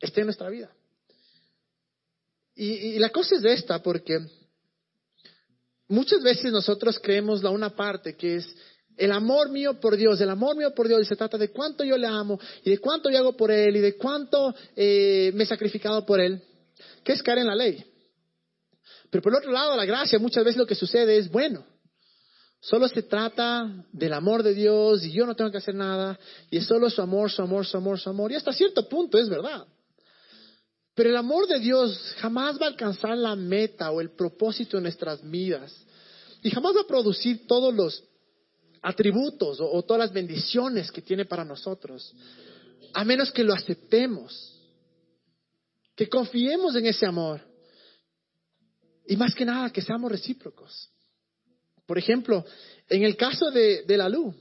esté 0.01 0.20
en 0.20 0.26
nuestra 0.26 0.49
vida. 0.49 0.70
Y, 2.55 2.99
la 2.99 3.11
cosa 3.11 3.37
es 3.37 3.45
esta, 3.45 3.81
porque 3.81 4.18
muchas 5.87 6.20
veces 6.22 6.51
nosotros 6.51 6.99
creemos 6.99 7.43
la 7.43 7.51
una 7.51 7.70
parte 7.70 8.16
que 8.16 8.37
es 8.37 8.57
el 8.97 9.12
amor 9.12 9.49
mío 9.49 9.79
por 9.79 9.97
Dios, 9.97 10.20
el 10.20 10.29
amor 10.29 10.57
mío 10.57 10.74
por 10.74 10.89
Dios, 10.89 11.03
y 11.03 11.05
se 11.05 11.14
trata 11.14 11.39
de 11.39 11.51
cuánto 11.51 11.85
yo 11.85 11.97
le 11.97 12.09
amo, 12.09 12.39
y 12.64 12.70
de 12.70 12.79
cuánto 12.79 13.11
yo 13.11 13.18
hago 13.18 13.37
por 13.37 13.53
Él, 13.53 13.76
y 13.76 13.81
de 13.81 13.97
cuánto 13.97 14.53
eh, 14.74 15.31
me 15.35 15.45
he 15.45 15.47
sacrificado 15.47 16.05
por 16.05 16.18
Él, 16.18 16.43
que 17.05 17.12
es 17.12 17.22
caer 17.22 17.39
en 17.39 17.47
la 17.47 17.55
ley. 17.55 17.85
Pero 19.11 19.22
por 19.22 19.32
el 19.32 19.38
otro 19.38 19.52
lado, 19.52 19.76
la 19.76 19.84
gracia, 19.84 20.18
muchas 20.18 20.44
veces 20.44 20.59
lo 20.59 20.66
que 20.66 20.74
sucede 20.74 21.16
es, 21.16 21.30
bueno, 21.30 21.64
solo 22.61 22.88
se 22.88 23.02
trata 23.02 23.86
del 23.92 24.12
amor 24.12 24.42
de 24.42 24.54
Dios 24.54 25.04
y 25.04 25.12
yo 25.12 25.24
no 25.24 25.34
tengo 25.34 25.50
que 25.50 25.59
hacer 25.59 25.74
nada, 25.74 26.18
y 26.50 26.59
es 26.59 26.66
solo 26.66 26.90
su 26.90 27.00
amor, 27.00 27.30
su 27.30 27.42
amor, 27.42 27.64
su 27.64 27.76
amor, 27.76 27.98
su 27.98 28.11
amor, 28.11 28.32
y 28.32 28.34
hasta 28.34 28.52
cierto 28.52 28.88
punto 28.88 29.18
es 29.18 29.28
verdad. 29.28 29.66
Pero 30.94 31.11
el 31.11 31.16
amor 31.16 31.46
de 31.46 31.61
Dios 31.61 32.14
jamás 32.18 32.61
va 32.61 32.66
a 32.66 32.70
alcanzar 32.70 33.16
la 33.16 33.36
meta 33.36 33.90
o 33.90 34.00
el 34.00 34.11
propósito 34.11 34.76
de 34.76 34.82
nuestras 34.82 35.28
vidas, 35.28 35.74
y 36.42 36.50
jamás 36.50 36.76
va 36.76 36.82
a 36.82 36.86
producir 36.86 37.46
todos 37.46 37.72
los 37.74 38.04
atributos 38.82 39.59
o 39.61 39.82
todas 39.82 40.00
las 40.00 40.12
bendiciones 40.12 40.92
que 40.92 41.02
tiene 41.02 41.24
para 41.24 41.44
nosotros, 41.44 42.12
a 42.92 43.04
menos 43.04 43.30
que 43.32 43.44
lo 43.44 43.54
aceptemos, 43.54 44.54
que 45.96 46.09
confiemos 46.09 46.76
en 46.76 46.86
ese 46.86 47.06
amor 47.06 47.48
y 49.09 49.16
más 49.16 49.34
que 49.34 49.44
nada, 49.44 49.70
que 49.70 49.80
seamos 49.80 50.12
recíprocos. 50.12 50.90
Por 51.86 51.96
ejemplo, 51.96 52.44
en 52.88 53.04
el 53.04 53.16
caso 53.16 53.50
de, 53.50 53.84
de 53.84 53.96
la 53.96 54.09
luz, 54.09 54.34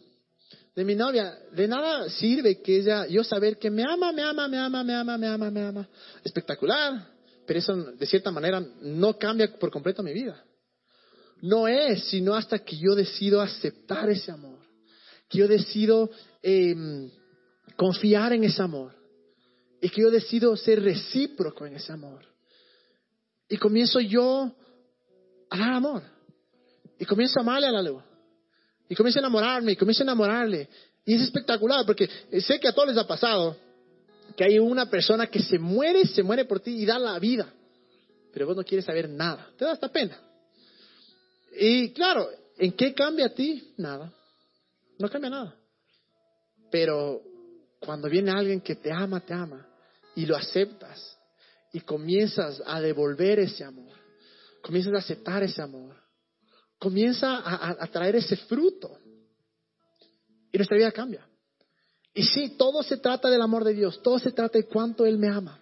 de 0.75 0.83
mi 0.83 0.93
novia, 0.93 1.39
de 1.53 1.67
nada 1.67 2.09
sirve 2.09 2.61
que 2.61 2.77
ella, 2.77 3.07
yo 3.07 3.23
saber 3.23 3.57
que 3.57 3.71
me 3.71 3.81
ama, 3.81 4.11
me 4.11 4.21
ama, 4.21 4.47
me 4.47 4.57
ama, 4.57 4.83
me 4.83 4.93
ama, 4.93 5.17
me 5.17 5.27
ama, 5.27 5.49
me 5.49 5.61
ama. 5.61 5.89
Espectacular, 6.23 7.07
pero 7.47 7.59
eso 7.59 7.75
de 7.75 8.05
cierta 8.05 8.29
manera 8.29 8.63
no 8.81 9.17
cambia 9.17 9.57
por 9.57 9.71
completo 9.71 10.03
mi 10.03 10.13
vida. 10.13 10.43
No 11.41 11.67
es 11.67 12.03
sino 12.09 12.35
hasta 12.35 12.59
que 12.59 12.77
yo 12.77 12.93
decido 12.93 13.41
aceptar 13.41 14.09
ese 14.09 14.31
amor, 14.31 14.59
que 15.29 15.37
yo 15.37 15.47
decido 15.47 16.11
em, 16.43 17.09
confiar 17.77 18.33
en 18.33 18.43
ese 18.43 18.61
amor 18.61 18.93
y 19.81 19.89
que 19.89 20.01
yo 20.01 20.11
decido 20.11 20.55
ser 20.57 20.83
recíproco 20.83 21.65
en 21.65 21.75
ese 21.75 21.93
amor. 21.93 22.36
Y 23.49 23.57
comienzo 23.57 23.99
yo 23.99 24.51
a 25.49 25.57
dar 25.57 25.73
amor. 25.73 26.03
Y 26.99 27.05
comienzo 27.05 27.39
a 27.39 27.43
amarle 27.43 27.67
a 27.67 27.71
la 27.71 27.81
luz. 27.81 28.03
Y 28.89 28.95
comienzo 28.95 29.19
a 29.19 29.21
enamorarme, 29.21 29.73
y 29.73 29.75
comienzo 29.75 30.03
a 30.03 30.05
enamorarle. 30.05 30.69
Y 31.05 31.15
es 31.15 31.21
espectacular, 31.21 31.85
porque 31.85 32.09
sé 32.41 32.59
que 32.59 32.67
a 32.67 32.73
todos 32.73 32.89
les 32.89 32.97
ha 32.97 33.07
pasado 33.07 33.55
que 34.35 34.43
hay 34.43 34.59
una 34.59 34.89
persona 34.89 35.27
que 35.27 35.41
se 35.41 35.57
muere, 35.57 36.05
se 36.05 36.23
muere 36.23 36.45
por 36.45 36.59
ti 36.59 36.81
y 36.81 36.85
da 36.85 36.99
la 36.99 37.17
vida. 37.19 37.51
Pero 38.33 38.45
vos 38.45 38.55
no 38.55 38.63
quieres 38.63 38.85
saber 38.85 39.09
nada. 39.09 39.49
Te 39.57 39.65
da 39.65 39.71
hasta 39.71 39.89
pena. 39.89 40.19
Y 41.59 41.91
claro, 41.91 42.27
¿en 42.57 42.73
qué 42.73 42.93
cambia 42.93 43.27
a 43.27 43.29
ti? 43.29 43.73
Nada. 43.77 44.11
No 44.99 45.09
cambia 45.09 45.29
nada. 45.29 45.55
Pero 46.69 47.21
cuando 47.79 48.09
viene 48.09 48.31
alguien 48.31 48.61
que 48.61 48.75
te 48.75 48.91
ama, 48.91 49.19
te 49.21 49.33
ama, 49.33 49.65
y 50.15 50.25
lo 50.25 50.35
aceptas, 50.35 51.16
y 51.73 51.81
comienzas 51.81 52.61
a 52.65 52.79
devolver 52.81 53.39
ese 53.39 53.63
amor, 53.63 53.95
comienzas 54.61 54.93
a 54.93 54.97
aceptar 54.97 55.43
ese 55.43 55.61
amor, 55.61 55.95
comienza 56.79 57.41
a, 57.43 57.87
traer 57.87 58.15
ese 58.15 58.35
fruto. 58.35 58.97
Y 60.51 60.57
nuestra 60.57 60.77
vida 60.77 60.91
cambia. 60.91 61.27
Y 62.13 62.23
sí, 62.23 62.55
todo 62.57 62.81
se 62.83 62.97
trata 62.97 63.29
del 63.29 63.41
amor 63.41 63.63
de 63.63 63.73
Dios, 63.73 64.01
todo 64.01 64.17
se 64.17 64.31
trata 64.31 64.57
de 64.57 64.65
cuánto 64.65 65.05
Él 65.05 65.17
me 65.17 65.27
ama, 65.27 65.61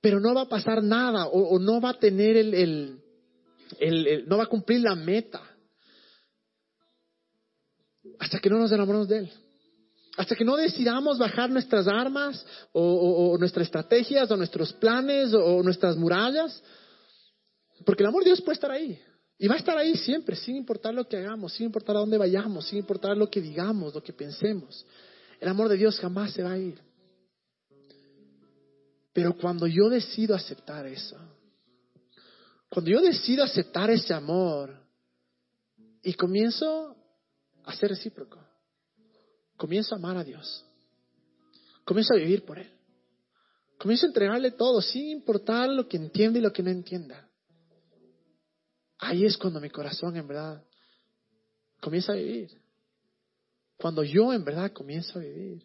pero 0.00 0.20
no 0.20 0.34
va 0.34 0.42
a 0.42 0.48
pasar 0.48 0.82
nada 0.82 1.26
o, 1.26 1.58
no 1.58 1.80
va 1.80 1.90
a 1.90 1.98
tener 1.98 2.36
el, 2.36 3.02
no 4.26 4.38
va 4.38 4.44
a 4.44 4.48
cumplir 4.48 4.80
la 4.80 4.94
meta. 4.94 5.42
Hasta 8.18 8.38
que 8.38 8.48
no 8.48 8.58
nos 8.58 8.72
enamoremos 8.72 9.08
de 9.08 9.18
Él. 9.18 9.32
Hasta 10.16 10.34
que 10.34 10.44
no 10.44 10.56
decidamos 10.56 11.18
bajar 11.18 11.50
nuestras 11.50 11.86
armas 11.86 12.44
o, 12.72 13.36
nuestras 13.38 13.66
estrategias 13.66 14.30
o 14.30 14.36
nuestros 14.36 14.72
planes 14.72 15.34
o, 15.34 15.62
nuestras 15.62 15.96
murallas. 15.96 16.62
Porque 17.84 18.02
el 18.02 18.08
amor 18.08 18.24
de 18.24 18.30
Dios 18.30 18.40
puede 18.40 18.54
estar 18.54 18.70
ahí. 18.70 18.98
Y 19.38 19.46
va 19.48 19.54
a 19.54 19.58
estar 19.58 19.76
ahí 19.76 19.94
siempre, 19.94 20.34
sin 20.34 20.56
importar 20.56 20.94
lo 20.94 21.06
que 21.06 21.18
hagamos, 21.18 21.52
sin 21.52 21.66
importar 21.66 21.96
a 21.96 22.00
dónde 22.00 22.16
vayamos, 22.16 22.66
sin 22.66 22.78
importar 22.78 23.14
lo 23.16 23.28
que 23.28 23.42
digamos, 23.42 23.94
lo 23.94 24.02
que 24.02 24.14
pensemos. 24.14 24.86
El 25.38 25.48
amor 25.48 25.68
de 25.68 25.76
Dios 25.76 26.00
jamás 26.00 26.32
se 26.32 26.42
va 26.42 26.52
a 26.52 26.58
ir. 26.58 26.80
Pero 29.12 29.36
cuando 29.36 29.66
yo 29.66 29.90
decido 29.90 30.34
aceptar 30.34 30.86
eso, 30.86 31.18
cuando 32.70 32.90
yo 32.90 33.00
decido 33.00 33.44
aceptar 33.44 33.90
ese 33.90 34.14
amor 34.14 34.78
y 36.02 36.14
comienzo 36.14 36.96
a 37.64 37.74
ser 37.74 37.90
recíproco, 37.90 38.45
comienzo 39.56 39.94
a 39.94 39.98
amar 39.98 40.16
a 40.16 40.24
Dios. 40.24 40.64
Comienzo 41.84 42.14
a 42.14 42.18
vivir 42.18 42.44
por 42.44 42.58
Él. 42.58 42.70
Comienzo 43.78 44.06
a 44.06 44.08
entregarle 44.08 44.50
todo, 44.52 44.80
sin 44.80 45.08
importar 45.08 45.68
lo 45.68 45.86
que 45.86 45.96
entienda 45.96 46.38
y 46.38 46.42
lo 46.42 46.52
que 46.52 46.62
no 46.62 46.70
entienda. 46.70 47.28
Ahí 48.98 49.24
es 49.24 49.36
cuando 49.36 49.60
mi 49.60 49.68
corazón 49.68 50.16
en 50.16 50.26
verdad 50.26 50.64
comienza 51.80 52.12
a 52.12 52.16
vivir. 52.16 52.50
Cuando 53.76 54.02
yo 54.02 54.32
en 54.32 54.44
verdad 54.44 54.72
comienzo 54.72 55.18
a 55.18 55.22
vivir. 55.22 55.62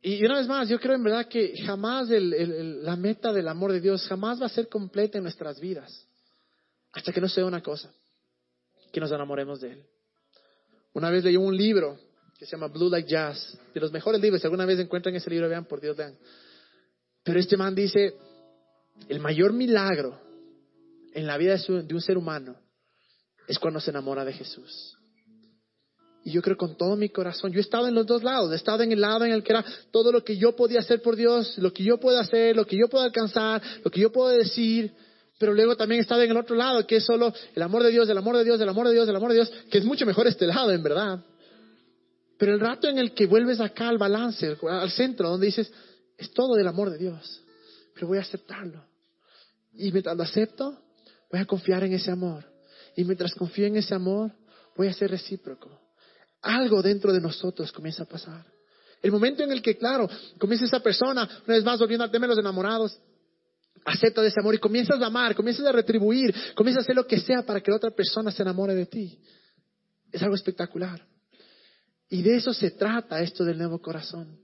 Y 0.00 0.24
una 0.24 0.38
vez 0.38 0.46
más, 0.46 0.68
yo 0.68 0.78
creo 0.78 0.94
en 0.94 1.02
verdad 1.02 1.26
que 1.26 1.56
jamás 1.64 2.08
la 2.10 2.94
meta 2.94 3.32
del 3.32 3.48
amor 3.48 3.72
de 3.72 3.80
Dios 3.80 4.06
jamás 4.06 4.40
va 4.40 4.46
a 4.46 4.50
ser 4.50 4.68
completa 4.68 5.18
en 5.18 5.24
nuestras 5.24 5.58
vidas. 5.58 6.06
Hasta 6.92 7.12
que 7.12 7.20
no 7.20 7.28
sea 7.28 7.44
una 7.46 7.62
cosa, 7.62 7.92
que 8.92 9.00
nos 9.00 9.10
enamoremos 9.10 9.60
de 9.60 9.72
Él. 9.72 9.86
Una 10.94 11.10
vez 11.10 11.24
leí 11.24 11.36
un 11.36 11.56
libro 11.56 11.98
que 12.38 12.46
se 12.46 12.52
llama 12.52 12.68
Blue 12.68 12.88
Like 12.88 13.08
Jazz, 13.08 13.58
de 13.74 13.80
los 13.80 13.92
mejores 13.92 14.20
libros. 14.20 14.40
Si 14.40 14.46
alguna 14.46 14.64
vez 14.64 14.78
encuentran 14.78 15.14
ese 15.14 15.28
libro, 15.28 15.48
vean, 15.48 15.66
por 15.66 15.80
Dios, 15.80 15.96
vean. 15.96 16.16
Pero 17.22 17.38
este 17.38 17.56
man 17.56 17.74
dice, 17.74 18.14
el 19.08 19.20
mayor 19.20 19.52
milagro 19.52 20.20
en 21.12 21.26
la 21.26 21.36
vida 21.36 21.56
de 21.56 21.94
un 21.94 22.00
ser 22.00 22.16
humano 22.16 22.56
es 23.48 23.58
cuando 23.58 23.80
se 23.80 23.90
enamora 23.90 24.24
de 24.24 24.32
Jesús. 24.32 24.96
Y 26.24 26.32
yo 26.32 26.40
creo 26.42 26.56
con 26.56 26.76
todo 26.76 26.96
mi 26.96 27.10
corazón, 27.10 27.52
yo 27.52 27.58
he 27.58 27.60
estado 27.60 27.86
en 27.86 27.94
los 27.94 28.06
dos 28.06 28.22
lados, 28.22 28.50
he 28.52 28.56
estado 28.56 28.82
en 28.82 28.92
el 28.92 29.00
lado 29.00 29.24
en 29.24 29.32
el 29.32 29.42
que 29.42 29.52
era 29.52 29.64
todo 29.90 30.10
lo 30.10 30.24
que 30.24 30.36
yo 30.36 30.56
podía 30.56 30.80
hacer 30.80 31.02
por 31.02 31.16
Dios, 31.16 31.58
lo 31.58 31.72
que 31.72 31.84
yo 31.84 31.98
puedo 31.98 32.18
hacer, 32.18 32.56
lo 32.56 32.66
que 32.66 32.78
yo 32.78 32.88
puedo 32.88 33.04
alcanzar, 33.04 33.60
lo 33.84 33.90
que 33.90 34.00
yo 34.00 34.10
puedo 34.10 34.30
decir, 34.30 34.94
pero 35.38 35.52
luego 35.52 35.76
también 35.76 36.00
estaba 36.00 36.22
en 36.24 36.30
el 36.30 36.36
otro 36.36 36.54
lado, 36.54 36.86
que 36.86 36.96
es 36.96 37.04
solo 37.04 37.32
el 37.54 37.62
amor 37.62 37.82
de 37.82 37.90
Dios, 37.90 38.08
el 38.08 38.18
amor 38.18 38.36
de 38.36 38.44
Dios, 38.44 38.60
el 38.60 38.68
amor 38.68 38.86
de 38.86 38.94
Dios, 38.94 39.08
el 39.08 39.16
amor 39.16 39.30
de 39.30 39.36
Dios, 39.36 39.52
que 39.70 39.78
es 39.78 39.84
mucho 39.84 40.06
mejor 40.06 40.26
este 40.26 40.46
lado, 40.46 40.70
en 40.70 40.82
verdad. 40.82 41.20
Pero 42.38 42.54
el 42.54 42.60
rato 42.60 42.88
en 42.88 42.98
el 42.98 43.14
que 43.14 43.26
vuelves 43.26 43.60
acá 43.60 43.88
al 43.88 43.98
balance, 43.98 44.56
al 44.68 44.90
centro, 44.90 45.30
donde 45.30 45.46
dices, 45.46 45.72
es 46.16 46.32
todo 46.32 46.54
del 46.54 46.68
amor 46.68 46.90
de 46.90 46.98
Dios, 46.98 47.42
pero 47.94 48.06
voy 48.06 48.18
a 48.18 48.22
aceptarlo. 48.22 48.84
Y 49.72 49.90
mientras 49.90 50.16
lo 50.16 50.22
acepto, 50.22 50.78
voy 51.30 51.40
a 51.40 51.46
confiar 51.46 51.82
en 51.84 51.94
ese 51.94 52.10
amor. 52.10 52.44
Y 52.96 53.04
mientras 53.04 53.34
confío 53.34 53.66
en 53.66 53.76
ese 53.76 53.94
amor, 53.94 54.32
voy 54.76 54.86
a 54.86 54.92
ser 54.92 55.10
recíproco. 55.10 55.80
Algo 56.42 56.80
dentro 56.80 57.12
de 57.12 57.20
nosotros 57.20 57.72
comienza 57.72 58.04
a 58.04 58.06
pasar. 58.06 58.44
El 59.02 59.10
momento 59.10 59.42
en 59.42 59.50
el 59.50 59.60
que, 59.60 59.76
claro, 59.76 60.08
comienza 60.38 60.64
esa 60.64 60.80
persona, 60.80 61.28
una 61.46 61.56
vez 61.56 61.64
más 61.64 61.78
volviendo 61.78 62.04
al 62.04 62.10
tema 62.10 62.26
de 62.26 62.30
los 62.30 62.38
enamorados, 62.38 62.98
acepta 63.84 64.24
ese 64.24 64.40
amor 64.40 64.54
y 64.54 64.58
comienzas 64.58 65.00
a 65.00 65.06
amar, 65.06 65.34
comienzas 65.34 65.66
a 65.66 65.72
retribuir, 65.72 66.34
comienzas 66.54 66.82
a 66.82 66.84
hacer 66.84 66.96
lo 66.96 67.06
que 67.06 67.20
sea 67.20 67.42
para 67.42 67.60
que 67.60 67.70
la 67.70 67.76
otra 67.76 67.90
persona 67.90 68.30
se 68.30 68.42
enamore 68.42 68.74
de 68.74 68.86
ti. 68.86 69.18
Es 70.10 70.22
algo 70.22 70.34
espectacular. 70.34 71.04
Y 72.08 72.22
de 72.22 72.36
eso 72.36 72.52
se 72.54 72.70
trata 72.70 73.20
esto 73.20 73.44
del 73.44 73.58
nuevo 73.58 73.80
corazón. 73.80 74.38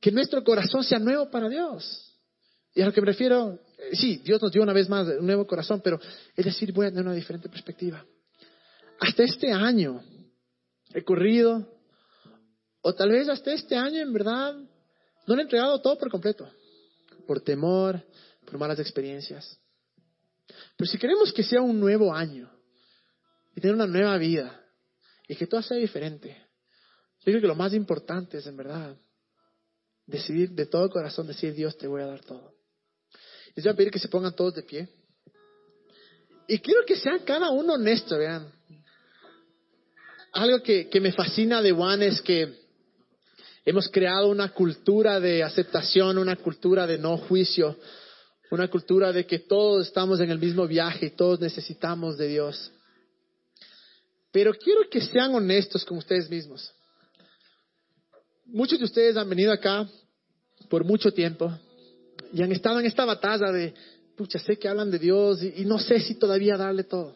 Que 0.00 0.12
nuestro 0.12 0.44
corazón 0.44 0.84
sea 0.84 0.98
nuevo 0.98 1.30
para 1.30 1.48
Dios. 1.48 2.14
Y 2.74 2.82
a 2.82 2.86
lo 2.86 2.92
que 2.92 3.00
me 3.00 3.08
refiero, 3.08 3.58
eh, 3.78 3.96
sí, 3.96 4.20
Dios 4.24 4.40
nos 4.40 4.52
dio 4.52 4.62
una 4.62 4.72
vez 4.72 4.88
más 4.88 5.08
un 5.08 5.26
nuevo 5.26 5.46
corazón, 5.46 5.80
pero 5.82 5.98
es 6.36 6.44
decir, 6.44 6.72
voy 6.72 6.86
a 6.86 6.90
tener 6.90 7.04
una 7.04 7.14
diferente 7.14 7.48
perspectiva. 7.48 8.04
Hasta 9.00 9.24
este 9.24 9.52
año 9.52 10.02
he 10.94 11.02
corrido, 11.02 11.66
o 12.80 12.94
tal 12.94 13.10
vez 13.10 13.28
hasta 13.28 13.52
este 13.52 13.76
año 13.76 14.00
en 14.00 14.12
verdad 14.12 14.54
no 15.26 15.34
le 15.34 15.42
he 15.42 15.44
entregado 15.44 15.80
todo 15.80 15.98
por 15.98 16.10
completo, 16.10 16.48
por 17.28 17.42
temor, 17.42 18.02
por 18.46 18.58
malas 18.58 18.78
experiencias. 18.78 19.60
Pero 20.76 20.90
si 20.90 20.96
queremos 20.96 21.30
que 21.30 21.42
sea 21.42 21.60
un 21.60 21.78
nuevo 21.78 22.12
año 22.12 22.50
y 23.54 23.60
tener 23.60 23.74
una 23.74 23.86
nueva 23.86 24.16
vida 24.16 24.64
y 25.28 25.36
que 25.36 25.46
todo 25.46 25.60
sea 25.60 25.76
diferente, 25.76 26.30
yo 27.18 27.24
creo 27.24 27.40
que 27.42 27.46
lo 27.46 27.54
más 27.54 27.74
importante 27.74 28.38
es 28.38 28.46
en 28.46 28.56
verdad 28.56 28.96
decidir 30.06 30.52
de 30.52 30.64
todo 30.64 30.88
corazón, 30.88 31.26
decir 31.26 31.52
Dios 31.52 31.76
te 31.76 31.86
voy 31.86 32.00
a 32.00 32.06
dar 32.06 32.24
todo. 32.24 32.54
Les 33.54 33.62
voy 33.62 33.74
a 33.74 33.76
pedir 33.76 33.92
que 33.92 33.98
se 33.98 34.08
pongan 34.08 34.34
todos 34.34 34.54
de 34.54 34.62
pie. 34.62 34.88
Y 36.46 36.58
quiero 36.60 36.80
que 36.86 36.96
sean 36.96 37.18
cada 37.26 37.50
uno 37.50 37.74
honesto, 37.74 38.16
vean. 38.16 38.50
Algo 40.32 40.62
que, 40.62 40.88
que 40.88 41.00
me 41.00 41.12
fascina 41.12 41.60
de 41.60 41.72
Juan 41.72 42.02
es 42.02 42.22
que 42.22 42.67
hemos 43.68 43.86
creado 43.90 44.28
una 44.28 44.48
cultura 44.48 45.20
de 45.20 45.42
aceptación, 45.42 46.16
una 46.16 46.36
cultura 46.36 46.86
de 46.86 46.96
no 46.96 47.18
juicio, 47.18 47.76
una 48.50 48.66
cultura 48.68 49.12
de 49.12 49.26
que 49.26 49.40
todos 49.40 49.88
estamos 49.88 50.20
en 50.20 50.30
el 50.30 50.38
mismo 50.38 50.66
viaje 50.66 51.06
y 51.06 51.10
todos 51.10 51.38
necesitamos 51.38 52.16
de 52.16 52.28
Dios. 52.28 52.72
Pero 54.32 54.54
quiero 54.54 54.88
que 54.90 55.02
sean 55.02 55.34
honestos 55.34 55.84
con 55.84 55.98
ustedes 55.98 56.30
mismos. 56.30 56.72
Muchos 58.46 58.78
de 58.78 58.86
ustedes 58.86 59.18
han 59.18 59.28
venido 59.28 59.52
acá 59.52 59.86
por 60.70 60.84
mucho 60.84 61.12
tiempo 61.12 61.52
y 62.32 62.42
han 62.42 62.52
estado 62.52 62.80
en 62.80 62.86
esta 62.86 63.04
batalla 63.04 63.52
de, 63.52 63.74
pucha, 64.16 64.38
sé 64.38 64.58
que 64.58 64.66
hablan 64.66 64.90
de 64.90 64.98
Dios 64.98 65.42
y, 65.42 65.66
no 65.66 65.78
sé 65.78 66.00
si 66.00 66.14
todavía 66.14 66.56
darle 66.56 66.84
todo. 66.84 67.14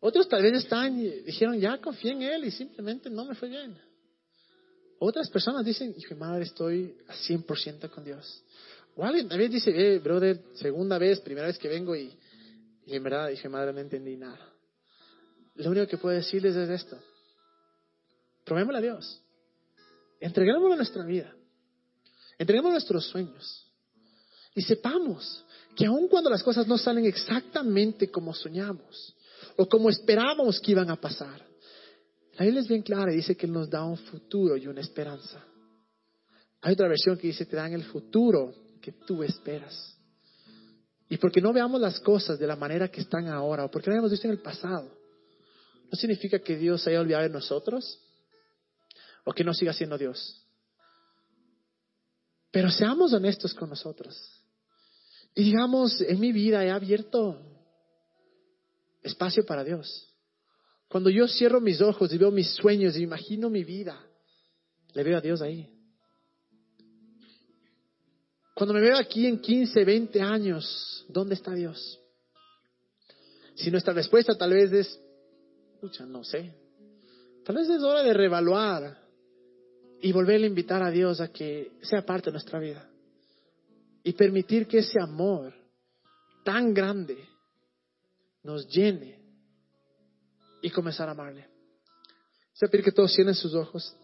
Otros 0.00 0.26
tal 0.26 0.42
vez 0.42 0.54
están 0.54 0.98
y 0.98 1.10
dijeron, 1.20 1.60
ya 1.60 1.76
confié 1.76 2.12
en 2.12 2.22
Él 2.22 2.44
y 2.46 2.50
simplemente 2.50 3.10
no 3.10 3.26
me 3.26 3.34
fue 3.34 3.50
bien. 3.50 3.89
Otras 5.02 5.30
personas 5.30 5.64
dicen, 5.64 5.94
hijo 5.96 6.10
de 6.10 6.20
madre, 6.20 6.44
estoy 6.44 6.94
a 7.08 7.14
100% 7.14 7.88
con 7.88 8.04
Dios. 8.04 8.44
O 8.94 9.02
alguien 9.02 9.28
también 9.30 9.50
dice, 9.50 9.70
eh, 9.70 9.98
brother, 9.98 10.38
segunda 10.56 10.98
vez, 10.98 11.20
primera 11.20 11.46
vez 11.46 11.56
que 11.56 11.68
vengo 11.68 11.96
y, 11.96 12.14
y 12.84 12.94
en 12.96 13.02
verdad 13.02 13.28
dije, 13.28 13.48
madre, 13.48 13.72
no 13.72 13.80
entendí 13.80 14.18
nada. 14.18 14.38
Lo 15.54 15.70
único 15.70 15.86
que 15.86 15.96
puedo 15.96 16.14
decirles 16.14 16.54
es 16.54 16.68
esto. 16.68 16.98
Probémosle 18.44 18.78
a 18.78 18.82
Dios. 18.82 19.22
Entreguémosle 20.20 20.76
nuestra 20.76 21.02
vida. 21.06 21.34
Entreguemos 22.36 22.72
nuestros 22.72 23.06
sueños. 23.06 23.66
Y 24.54 24.60
sepamos 24.60 25.46
que 25.74 25.86
aun 25.86 26.08
cuando 26.08 26.28
las 26.28 26.42
cosas 26.42 26.66
no 26.66 26.76
salen 26.76 27.06
exactamente 27.06 28.10
como 28.10 28.34
soñamos 28.34 29.16
o 29.56 29.66
como 29.66 29.88
esperábamos 29.88 30.60
que 30.60 30.72
iban 30.72 30.90
a 30.90 31.00
pasar, 31.00 31.49
la 32.40 32.46
Biblia 32.46 32.62
es 32.62 32.68
bien 32.68 32.80
clara 32.80 33.12
y 33.12 33.16
dice 33.16 33.36
que 33.36 33.44
Él 33.44 33.52
nos 33.52 33.68
da 33.68 33.84
un 33.84 33.98
futuro 33.98 34.56
y 34.56 34.66
una 34.66 34.80
esperanza. 34.80 35.44
Hay 36.62 36.72
otra 36.72 36.88
versión 36.88 37.18
que 37.18 37.26
dice, 37.26 37.44
te 37.44 37.54
dan 37.54 37.74
el 37.74 37.84
futuro 37.84 38.54
que 38.80 38.92
tú 38.92 39.22
esperas. 39.22 39.94
Y 41.10 41.18
porque 41.18 41.42
no 41.42 41.52
veamos 41.52 41.78
las 41.82 42.00
cosas 42.00 42.38
de 42.38 42.46
la 42.46 42.56
manera 42.56 42.88
que 42.88 43.02
están 43.02 43.28
ahora, 43.28 43.66
o 43.66 43.70
porque 43.70 43.90
no 43.90 43.96
hemos 43.96 44.10
visto 44.10 44.26
en 44.26 44.32
el 44.32 44.40
pasado, 44.40 44.90
no 45.92 45.98
significa 45.98 46.38
que 46.38 46.56
Dios 46.56 46.86
haya 46.86 47.02
olvidado 47.02 47.24
de 47.24 47.28
nosotros 47.28 48.00
o 49.24 49.32
que 49.34 49.44
no 49.44 49.52
siga 49.52 49.74
siendo 49.74 49.98
Dios. 49.98 50.42
Pero 52.50 52.70
seamos 52.70 53.12
honestos 53.12 53.52
con 53.52 53.68
nosotros. 53.68 54.16
Y 55.34 55.44
digamos, 55.44 56.00
en 56.00 56.18
mi 56.18 56.32
vida 56.32 56.64
he 56.64 56.70
abierto 56.70 57.38
espacio 59.02 59.44
para 59.44 59.62
Dios. 59.62 60.10
Cuando 60.90 61.08
yo 61.08 61.28
cierro 61.28 61.60
mis 61.60 61.80
ojos 61.80 62.12
y 62.12 62.18
veo 62.18 62.32
mis 62.32 62.50
sueños 62.56 62.96
y 62.96 63.02
imagino 63.04 63.48
mi 63.48 63.62
vida, 63.62 63.96
le 64.92 65.04
veo 65.04 65.18
a 65.18 65.20
Dios 65.20 65.40
ahí. 65.40 65.72
Cuando 68.56 68.74
me 68.74 68.80
veo 68.80 68.96
aquí 68.96 69.24
en 69.24 69.40
15, 69.40 69.84
20 69.84 70.20
años, 70.20 71.06
¿dónde 71.08 71.34
está 71.36 71.54
Dios? 71.54 72.00
Si 73.54 73.70
nuestra 73.70 73.94
respuesta 73.94 74.36
tal 74.36 74.52
vez 74.52 74.72
es, 74.72 75.00
escucha, 75.74 76.04
no 76.06 76.24
sé. 76.24 76.52
Tal 77.44 77.54
vez 77.54 77.68
es 77.68 77.82
hora 77.84 78.02
de 78.02 78.12
reevaluar 78.12 78.98
y 80.02 80.10
volver 80.10 80.42
a 80.42 80.46
invitar 80.46 80.82
a 80.82 80.90
Dios 80.90 81.20
a 81.20 81.28
que 81.28 81.70
sea 81.82 82.04
parte 82.04 82.30
de 82.30 82.32
nuestra 82.32 82.58
vida. 82.58 82.90
Y 84.02 84.14
permitir 84.14 84.66
que 84.66 84.78
ese 84.78 85.00
amor 85.00 85.54
tan 86.42 86.74
grande 86.74 87.16
nos 88.42 88.66
llene 88.66 89.19
y 90.62 90.70
comenzar 90.70 91.08
a 91.08 91.12
amarle. 91.12 91.48
Se 92.52 92.68
que 92.68 92.92
todos 92.92 93.14
cierren 93.14 93.34
sus 93.34 93.54
ojos. 93.54 93.94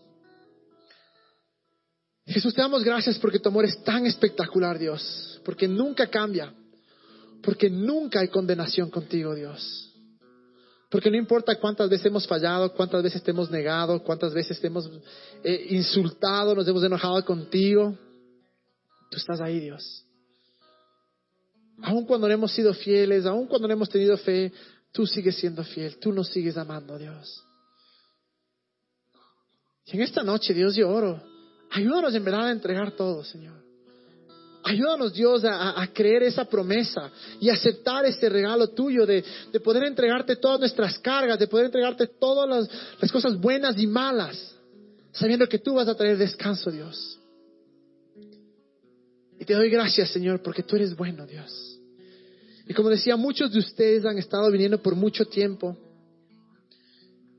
Jesús, 2.27 2.55
te 2.55 2.61
damos 2.61 2.83
gracias 2.83 3.19
porque 3.19 3.39
tu 3.39 3.49
amor 3.49 3.65
es 3.65 3.83
tan 3.85 4.07
espectacular, 4.07 4.79
Dios, 4.79 5.41
porque 5.45 5.69
nunca 5.69 6.09
cambia, 6.09 6.53
porque 7.43 7.71
nunca 7.71 8.21
hay 8.21 8.29
condenación 8.29 8.91
contigo, 8.91 9.35
Dios. 9.35 9.93
Porque 10.91 11.11
no 11.11 11.17
importa 11.17 11.59
cuántas 11.61 11.91
veces 11.91 12.07
hemos 12.07 12.27
fallado, 12.27 12.73
cuántas 12.73 13.03
veces 13.03 13.23
te 13.23 13.31
hemos 13.31 13.51
negado, 13.51 14.03
cuántas 14.03 14.33
veces 14.33 14.61
te 14.61 14.69
hemos 14.69 14.91
eh, 15.45 15.67
insultado, 15.71 16.55
nos 16.55 16.67
hemos 16.67 16.83
enojado 16.83 17.25
contigo, 17.25 17.97
tú 19.11 19.17
estás 19.17 19.41
ahí, 19.41 19.61
Dios. 19.61 20.05
Aun 21.83 22.07
cuando 22.07 22.27
no 22.27 22.35
hemos 22.35 22.53
sido 22.53 22.73
fieles, 22.73 23.27
aun 23.27 23.47
cuando 23.47 23.69
no 23.69 23.75
hemos 23.75 23.89
tenido 23.89 24.17
fe, 24.17 24.53
tú 24.93 25.07
sigues 25.07 25.37
siendo 25.37 25.65
fiel, 25.65 25.99
tú 25.99 26.13
nos 26.13 26.29
sigues 26.29 26.57
amando, 26.57 26.99
Dios. 26.99 27.43
Y 29.87 29.97
en 29.97 30.03
esta 30.03 30.23
noche, 30.23 30.53
Dios, 30.53 30.75
yo 30.75 30.89
oro 30.89 31.23
Ayúdanos 31.71 32.15
en 32.15 32.25
verdad 32.25 32.47
a 32.47 32.53
entregar 32.53 32.93
todo, 32.93 33.25
Señor. 33.25 33.55
Ayúdanos, 34.63 35.13
Dios, 35.13 35.45
a, 35.45 35.87
creer 35.93 36.25
esa 36.25 36.45
promesa 36.45 37.11
y 37.39 37.51
aceptar 37.51 38.05
este 38.05 38.29
regalo 38.29 38.69
tuyo 38.69 39.07
de, 39.07 39.23
poder 39.63 39.85
entregarte 39.85 40.37
todas 40.37 40.59
nuestras 40.59 40.99
cargas, 40.99 41.39
de 41.39 41.47
poder 41.47 41.67
entregarte 41.67 42.09
todas 42.09 42.49
las, 42.49 42.69
las 43.01 43.13
cosas 43.13 43.39
buenas 43.39 43.79
y 43.79 43.87
malas, 43.87 44.57
sabiendo 45.13 45.49
que 45.49 45.61
tú 45.61 45.75
vas 45.75 45.87
a 45.87 45.95
traer 45.95 46.17
descanso, 46.17 46.71
Dios. 46.71 47.21
Y 49.39 49.45
te 49.45 49.55
doy 49.55 49.71
gracias, 49.71 50.11
Señor, 50.11 50.43
porque 50.43 50.65
tú 50.65 50.75
eres 50.75 50.97
bueno, 50.97 51.27
Dios. 51.27 51.76
Y 52.67 52.75
como 52.75 52.89
decía, 52.89 53.17
muchos 53.17 53.53
de 53.53 53.61
ustedes 53.61 54.05
han 54.05 54.19
estado 54.19 54.51
viniendo 54.51 54.83
por 54.83 54.97
mucho 54.97 55.25
tiempo 55.25 55.77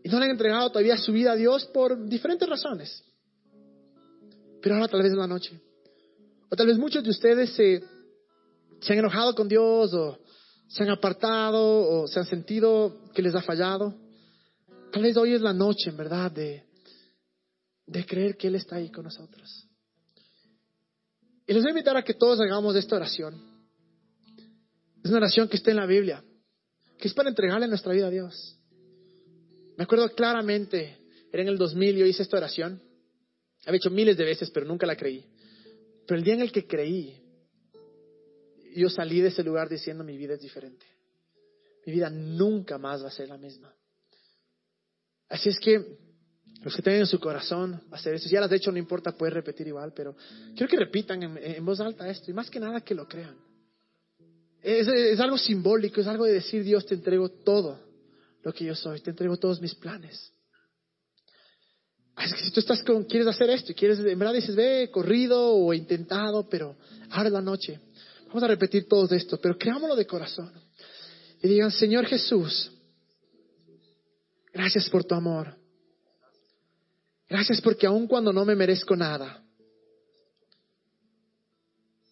y 0.04 0.10
no 0.10 0.20
le 0.20 0.26
han 0.26 0.32
entregado 0.32 0.70
todavía 0.70 0.98
su 0.98 1.12
vida 1.12 1.34
a 1.34 1.36
Dios 1.36 1.66
por 1.66 2.08
diferentes 2.08 2.48
razones. 2.48 3.04
Pero 4.62 4.76
ahora 4.76 4.88
tal 4.88 5.04
vez 5.04 5.12
en 5.12 5.20
la 5.20 5.28
noche. 5.28 5.60
O 6.50 6.56
tal 6.56 6.68
vez 6.68 6.78
muchos 6.78 7.04
de 7.04 7.10
ustedes 7.10 7.50
se, 7.52 7.84
se 8.80 8.94
han 8.94 9.00
enojado 9.00 9.36
con 9.36 9.50
Dios 9.50 9.94
o 9.94 10.18
se 10.70 10.84
han 10.84 10.92
apartado 10.92 11.62
o 11.62 12.08
se 12.08 12.20
han 12.20 12.26
sentido 12.26 12.96
que 13.14 13.22
les 13.22 13.36
ha 13.36 13.42
fallado. 13.42 13.94
Tal 14.94 15.04
vez 15.04 15.18
hoy 15.18 15.34
es 15.34 15.42
la 15.42 15.52
noche, 15.52 15.90
en 15.90 15.98
verdad, 15.98 16.32
de, 16.32 16.64
de 17.86 18.06
creer 18.06 18.38
que 18.38 18.48
Él 18.48 18.56
está 18.56 18.78
ahí 18.78 18.90
con 18.90 19.04
nosotros. 19.04 19.68
Y 21.46 21.54
les 21.54 21.64
voy 21.64 21.70
a 21.70 21.74
invitar 21.74 21.98
a 21.98 22.04
que 22.04 22.14
todos 22.14 22.40
hagamos 22.40 22.78
esta 22.78 22.96
oración. 22.96 23.47
Es 25.08 25.12
una 25.12 25.20
oración 25.20 25.48
que 25.48 25.56
está 25.56 25.72
en 25.72 25.78
la 25.78 25.86
Biblia, 25.86 26.22
que 27.00 27.08
es 27.08 27.14
para 27.14 27.30
entregarle 27.30 27.66
nuestra 27.66 27.94
vida 27.94 28.08
a 28.08 28.10
Dios. 28.10 28.60
Me 29.78 29.86
acuerdo 29.86 30.14
claramente, 30.14 30.98
era 31.32 31.44
en 31.44 31.48
el 31.48 31.58
2000, 31.58 31.96
yo 31.96 32.06
hice 32.06 32.24
esta 32.24 32.36
oración. 32.36 32.82
Había 33.66 33.78
hecho 33.78 33.90
miles 33.90 34.18
de 34.18 34.26
veces, 34.26 34.52
pero 34.52 34.66
nunca 34.66 34.86
la 34.86 34.98
creí. 34.98 35.26
Pero 36.06 36.18
el 36.18 36.26
día 36.26 36.34
en 36.34 36.42
el 36.42 36.52
que 36.52 36.68
creí, 36.68 37.24
yo 38.76 38.90
salí 38.90 39.22
de 39.22 39.30
ese 39.30 39.46
lugar 39.46 39.70
diciendo 39.70 40.04
mi 40.04 40.18
vida 40.18 40.34
es 40.34 40.42
diferente. 40.42 40.86
Mi 41.86 41.94
vida 41.94 42.10
nunca 42.10 42.78
más 42.78 43.02
va 43.02 43.08
a 43.08 43.12
ser 43.12 43.30
la 43.30 43.38
misma. 43.38 43.74
Así 45.30 45.48
es 45.48 45.58
que 45.58 46.00
los 46.64 46.76
que 46.76 46.82
tienen 46.82 47.00
en 47.00 47.08
su 47.08 47.22
corazón 47.22 47.82
hacer 47.92 48.16
eso, 48.16 48.28
ya 48.28 48.42
las 48.42 48.52
has 48.52 48.58
hecho, 48.58 48.74
no 48.74 48.78
importa, 48.78 49.14
puedes 49.14 49.34
repetir 49.34 49.68
igual, 49.68 49.94
pero 49.96 50.18
quiero 50.54 50.68
que 50.68 50.76
repitan 50.76 51.24
en, 51.24 51.64
voz 51.64 51.80
alta 51.80 52.10
esto 52.10 52.30
y 52.30 52.34
más 52.34 52.50
que 52.50 52.60
nada 52.60 52.82
que 52.82 52.94
lo 52.94 53.08
crean. 53.08 53.47
Es, 54.76 55.20
algo 55.20 55.38
simbólico, 55.38 56.02
es 56.02 56.08
algo 56.08 56.26
de 56.26 56.34
decir, 56.34 56.64
Dios, 56.64 56.86
te 56.86 56.96
entrego 56.96 57.30
todo 57.30 57.80
lo 58.44 58.54
que 58.54 58.66
yo 58.66 58.76
soy, 58.76 59.02
te 59.02 59.12
entrego 59.12 59.38
todos 59.38 59.62
mis 59.62 59.76
planes. 59.76 60.32
Es 62.18 62.34
que 62.34 62.40
si 62.46 62.52
tú 62.52 62.60
estás 62.60 62.84
con, 62.84 63.04
quieres 63.04 63.28
hacer 63.28 63.50
esto 63.50 63.72
y 63.72 63.76
quieres, 63.76 64.00
en 64.00 64.18
verdad 64.18 64.34
dices, 64.34 64.56
ve, 64.56 64.90
corrido 64.92 65.54
o 65.54 65.74
intentado, 65.74 66.50
pero 66.50 66.76
ahora 67.12 67.28
es 67.28 67.34
la 67.34 67.42
noche. 67.42 67.80
Vamos 68.28 68.44
a 68.44 68.48
repetir 68.48 68.88
todo 68.88 69.08
esto, 69.16 69.40
pero 69.40 69.58
creámoslo 69.58 69.96
de 69.96 70.06
corazón. 70.06 70.52
Y 71.42 71.48
digan, 71.48 71.72
Señor 71.72 72.06
Jesús, 72.06 72.72
Gracias 74.58 74.90
por 74.90 75.04
tu 75.04 75.14
amor. 75.14 75.56
Gracias 77.30 77.62
porque 77.62 77.86
aun 77.86 78.08
cuando 78.08 78.34
no 78.34 78.44
me 78.44 78.56
merezco 78.56 78.96
nada, 78.96 79.44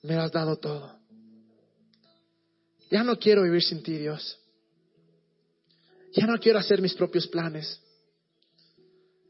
me 0.03 0.16
has 0.16 0.32
dado 0.32 0.56
todo. 0.58 0.95
Ya 2.96 3.04
no 3.04 3.20
quiero 3.20 3.43
vivir 3.43 3.62
sin 3.62 3.84
ti, 3.84 3.98
Dios. 3.98 4.39
Ya 6.14 6.26
no 6.26 6.39
quiero 6.39 6.60
hacer 6.60 6.82
mis 6.82 6.93
propios 6.93 7.28
planes. 7.28 7.82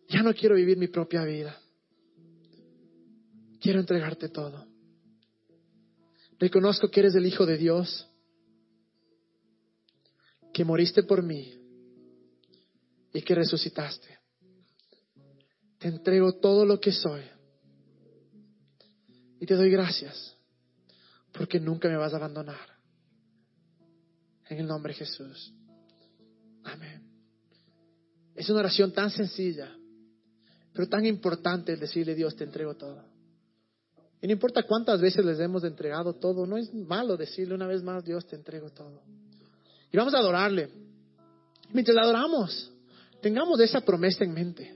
Ya 0.08 0.22
no 0.22 0.36
quiero 0.36 0.54
vivir 0.54 0.78
mi 0.78 0.88
propia 0.88 1.24
vida. 1.24 1.60
Quiero 3.60 3.80
entregarte 3.80 4.30
todo. 4.30 4.68
Reconozco 6.38 6.92
que 6.92 7.00
eres 7.00 7.16
el 7.16 7.26
Hijo 7.26 7.48
de 7.48 7.58
Dios, 7.58 8.08
que 10.54 10.64
moriste 10.64 11.02
por 11.02 11.24
mí 11.24 11.60
y 13.16 13.22
que 13.24 13.34
resucitaste. 13.34 14.20
Te 15.80 15.88
entrego 15.88 16.34
todo 16.34 16.68
lo 16.68 16.80
que 16.80 16.92
soy. 16.92 17.24
Y 19.40 19.48
te 19.48 19.56
doy 19.56 19.72
gracias 19.72 20.38
porque 21.32 21.60
nunca 21.60 21.90
me 21.90 21.98
vas 21.98 22.14
a 22.14 22.18
abandonar. 22.18 22.75
En 24.50 24.60
el 24.60 24.68
nombre 24.68 24.94
de 24.94 25.00
Jesús. 25.00 25.54
Amén. 26.64 27.02
Es 28.36 28.50
una 28.50 28.60
oración 28.60 28.92
tan 28.92 29.10
sencilla, 29.10 29.76
pero 30.74 30.90
tan 30.90 31.06
importante 31.06 31.74
el 31.74 31.80
decirle 31.80 32.16
Dios, 32.16 32.36
te 32.36 32.44
entrego 32.44 32.76
todo. 32.76 33.04
Y 34.22 34.28
no 34.28 34.34
importa 34.34 34.64
cuántas 34.64 35.00
veces 35.00 35.24
les 35.24 35.40
hemos 35.40 35.64
entregado 35.64 36.14
todo, 36.14 36.46
no 36.46 36.58
es 36.58 36.74
malo 36.74 37.16
decirle 37.16 37.56
una 37.56 37.68
vez 37.68 37.82
más, 37.84 38.04
Dios, 38.04 38.26
te 38.26 38.36
entrego 38.36 38.70
todo. 38.72 39.02
Y 39.92 39.98
vamos 39.98 40.14
a 40.14 40.18
adorarle. 40.18 40.70
Mientras 41.72 41.96
le 41.96 42.02
adoramos, 42.02 42.72
tengamos 43.22 43.60
esa 43.60 43.82
promesa 43.82 44.24
en 44.24 44.34
mente. 44.34 44.76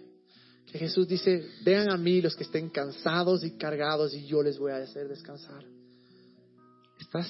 Que 0.72 0.78
Jesús 0.78 1.08
dice, 1.08 1.50
vean 1.64 1.92
a 1.92 1.98
mí 1.98 2.22
los 2.22 2.36
que 2.36 2.44
estén 2.44 2.70
cansados 2.70 3.44
y 3.44 3.58
cargados 3.58 4.14
y 4.14 4.26
yo 4.28 4.44
les 4.44 4.58
voy 4.60 4.72
a 4.72 4.78
hacer 4.78 5.08
descansar. 5.08 5.66
¿Estás 7.00 7.28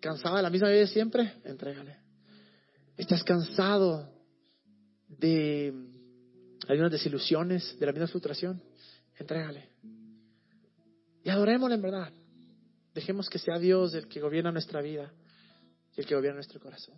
cansada 0.00 0.36
de 0.36 0.42
la 0.42 0.50
misma 0.50 0.68
vida 0.70 0.86
siempre? 0.86 1.34
Entrégale. 1.44 1.96
¿Estás 2.96 3.22
cansado 3.22 4.12
de 5.08 5.72
algunas 6.66 6.92
desilusiones, 6.92 7.78
de 7.78 7.86
la 7.86 7.92
misma 7.92 8.08
frustración? 8.08 8.62
Entrégale. 9.18 9.68
Y 11.24 11.30
adorémosle 11.30 11.76
en 11.76 11.82
verdad. 11.82 12.12
Dejemos 12.94 13.28
que 13.28 13.38
sea 13.38 13.58
Dios 13.58 13.94
el 13.94 14.08
que 14.08 14.20
gobierna 14.20 14.50
nuestra 14.50 14.80
vida 14.80 15.12
y 15.96 16.00
el 16.00 16.06
que 16.06 16.14
gobierna 16.14 16.36
nuestro 16.36 16.60
corazón. 16.60 16.96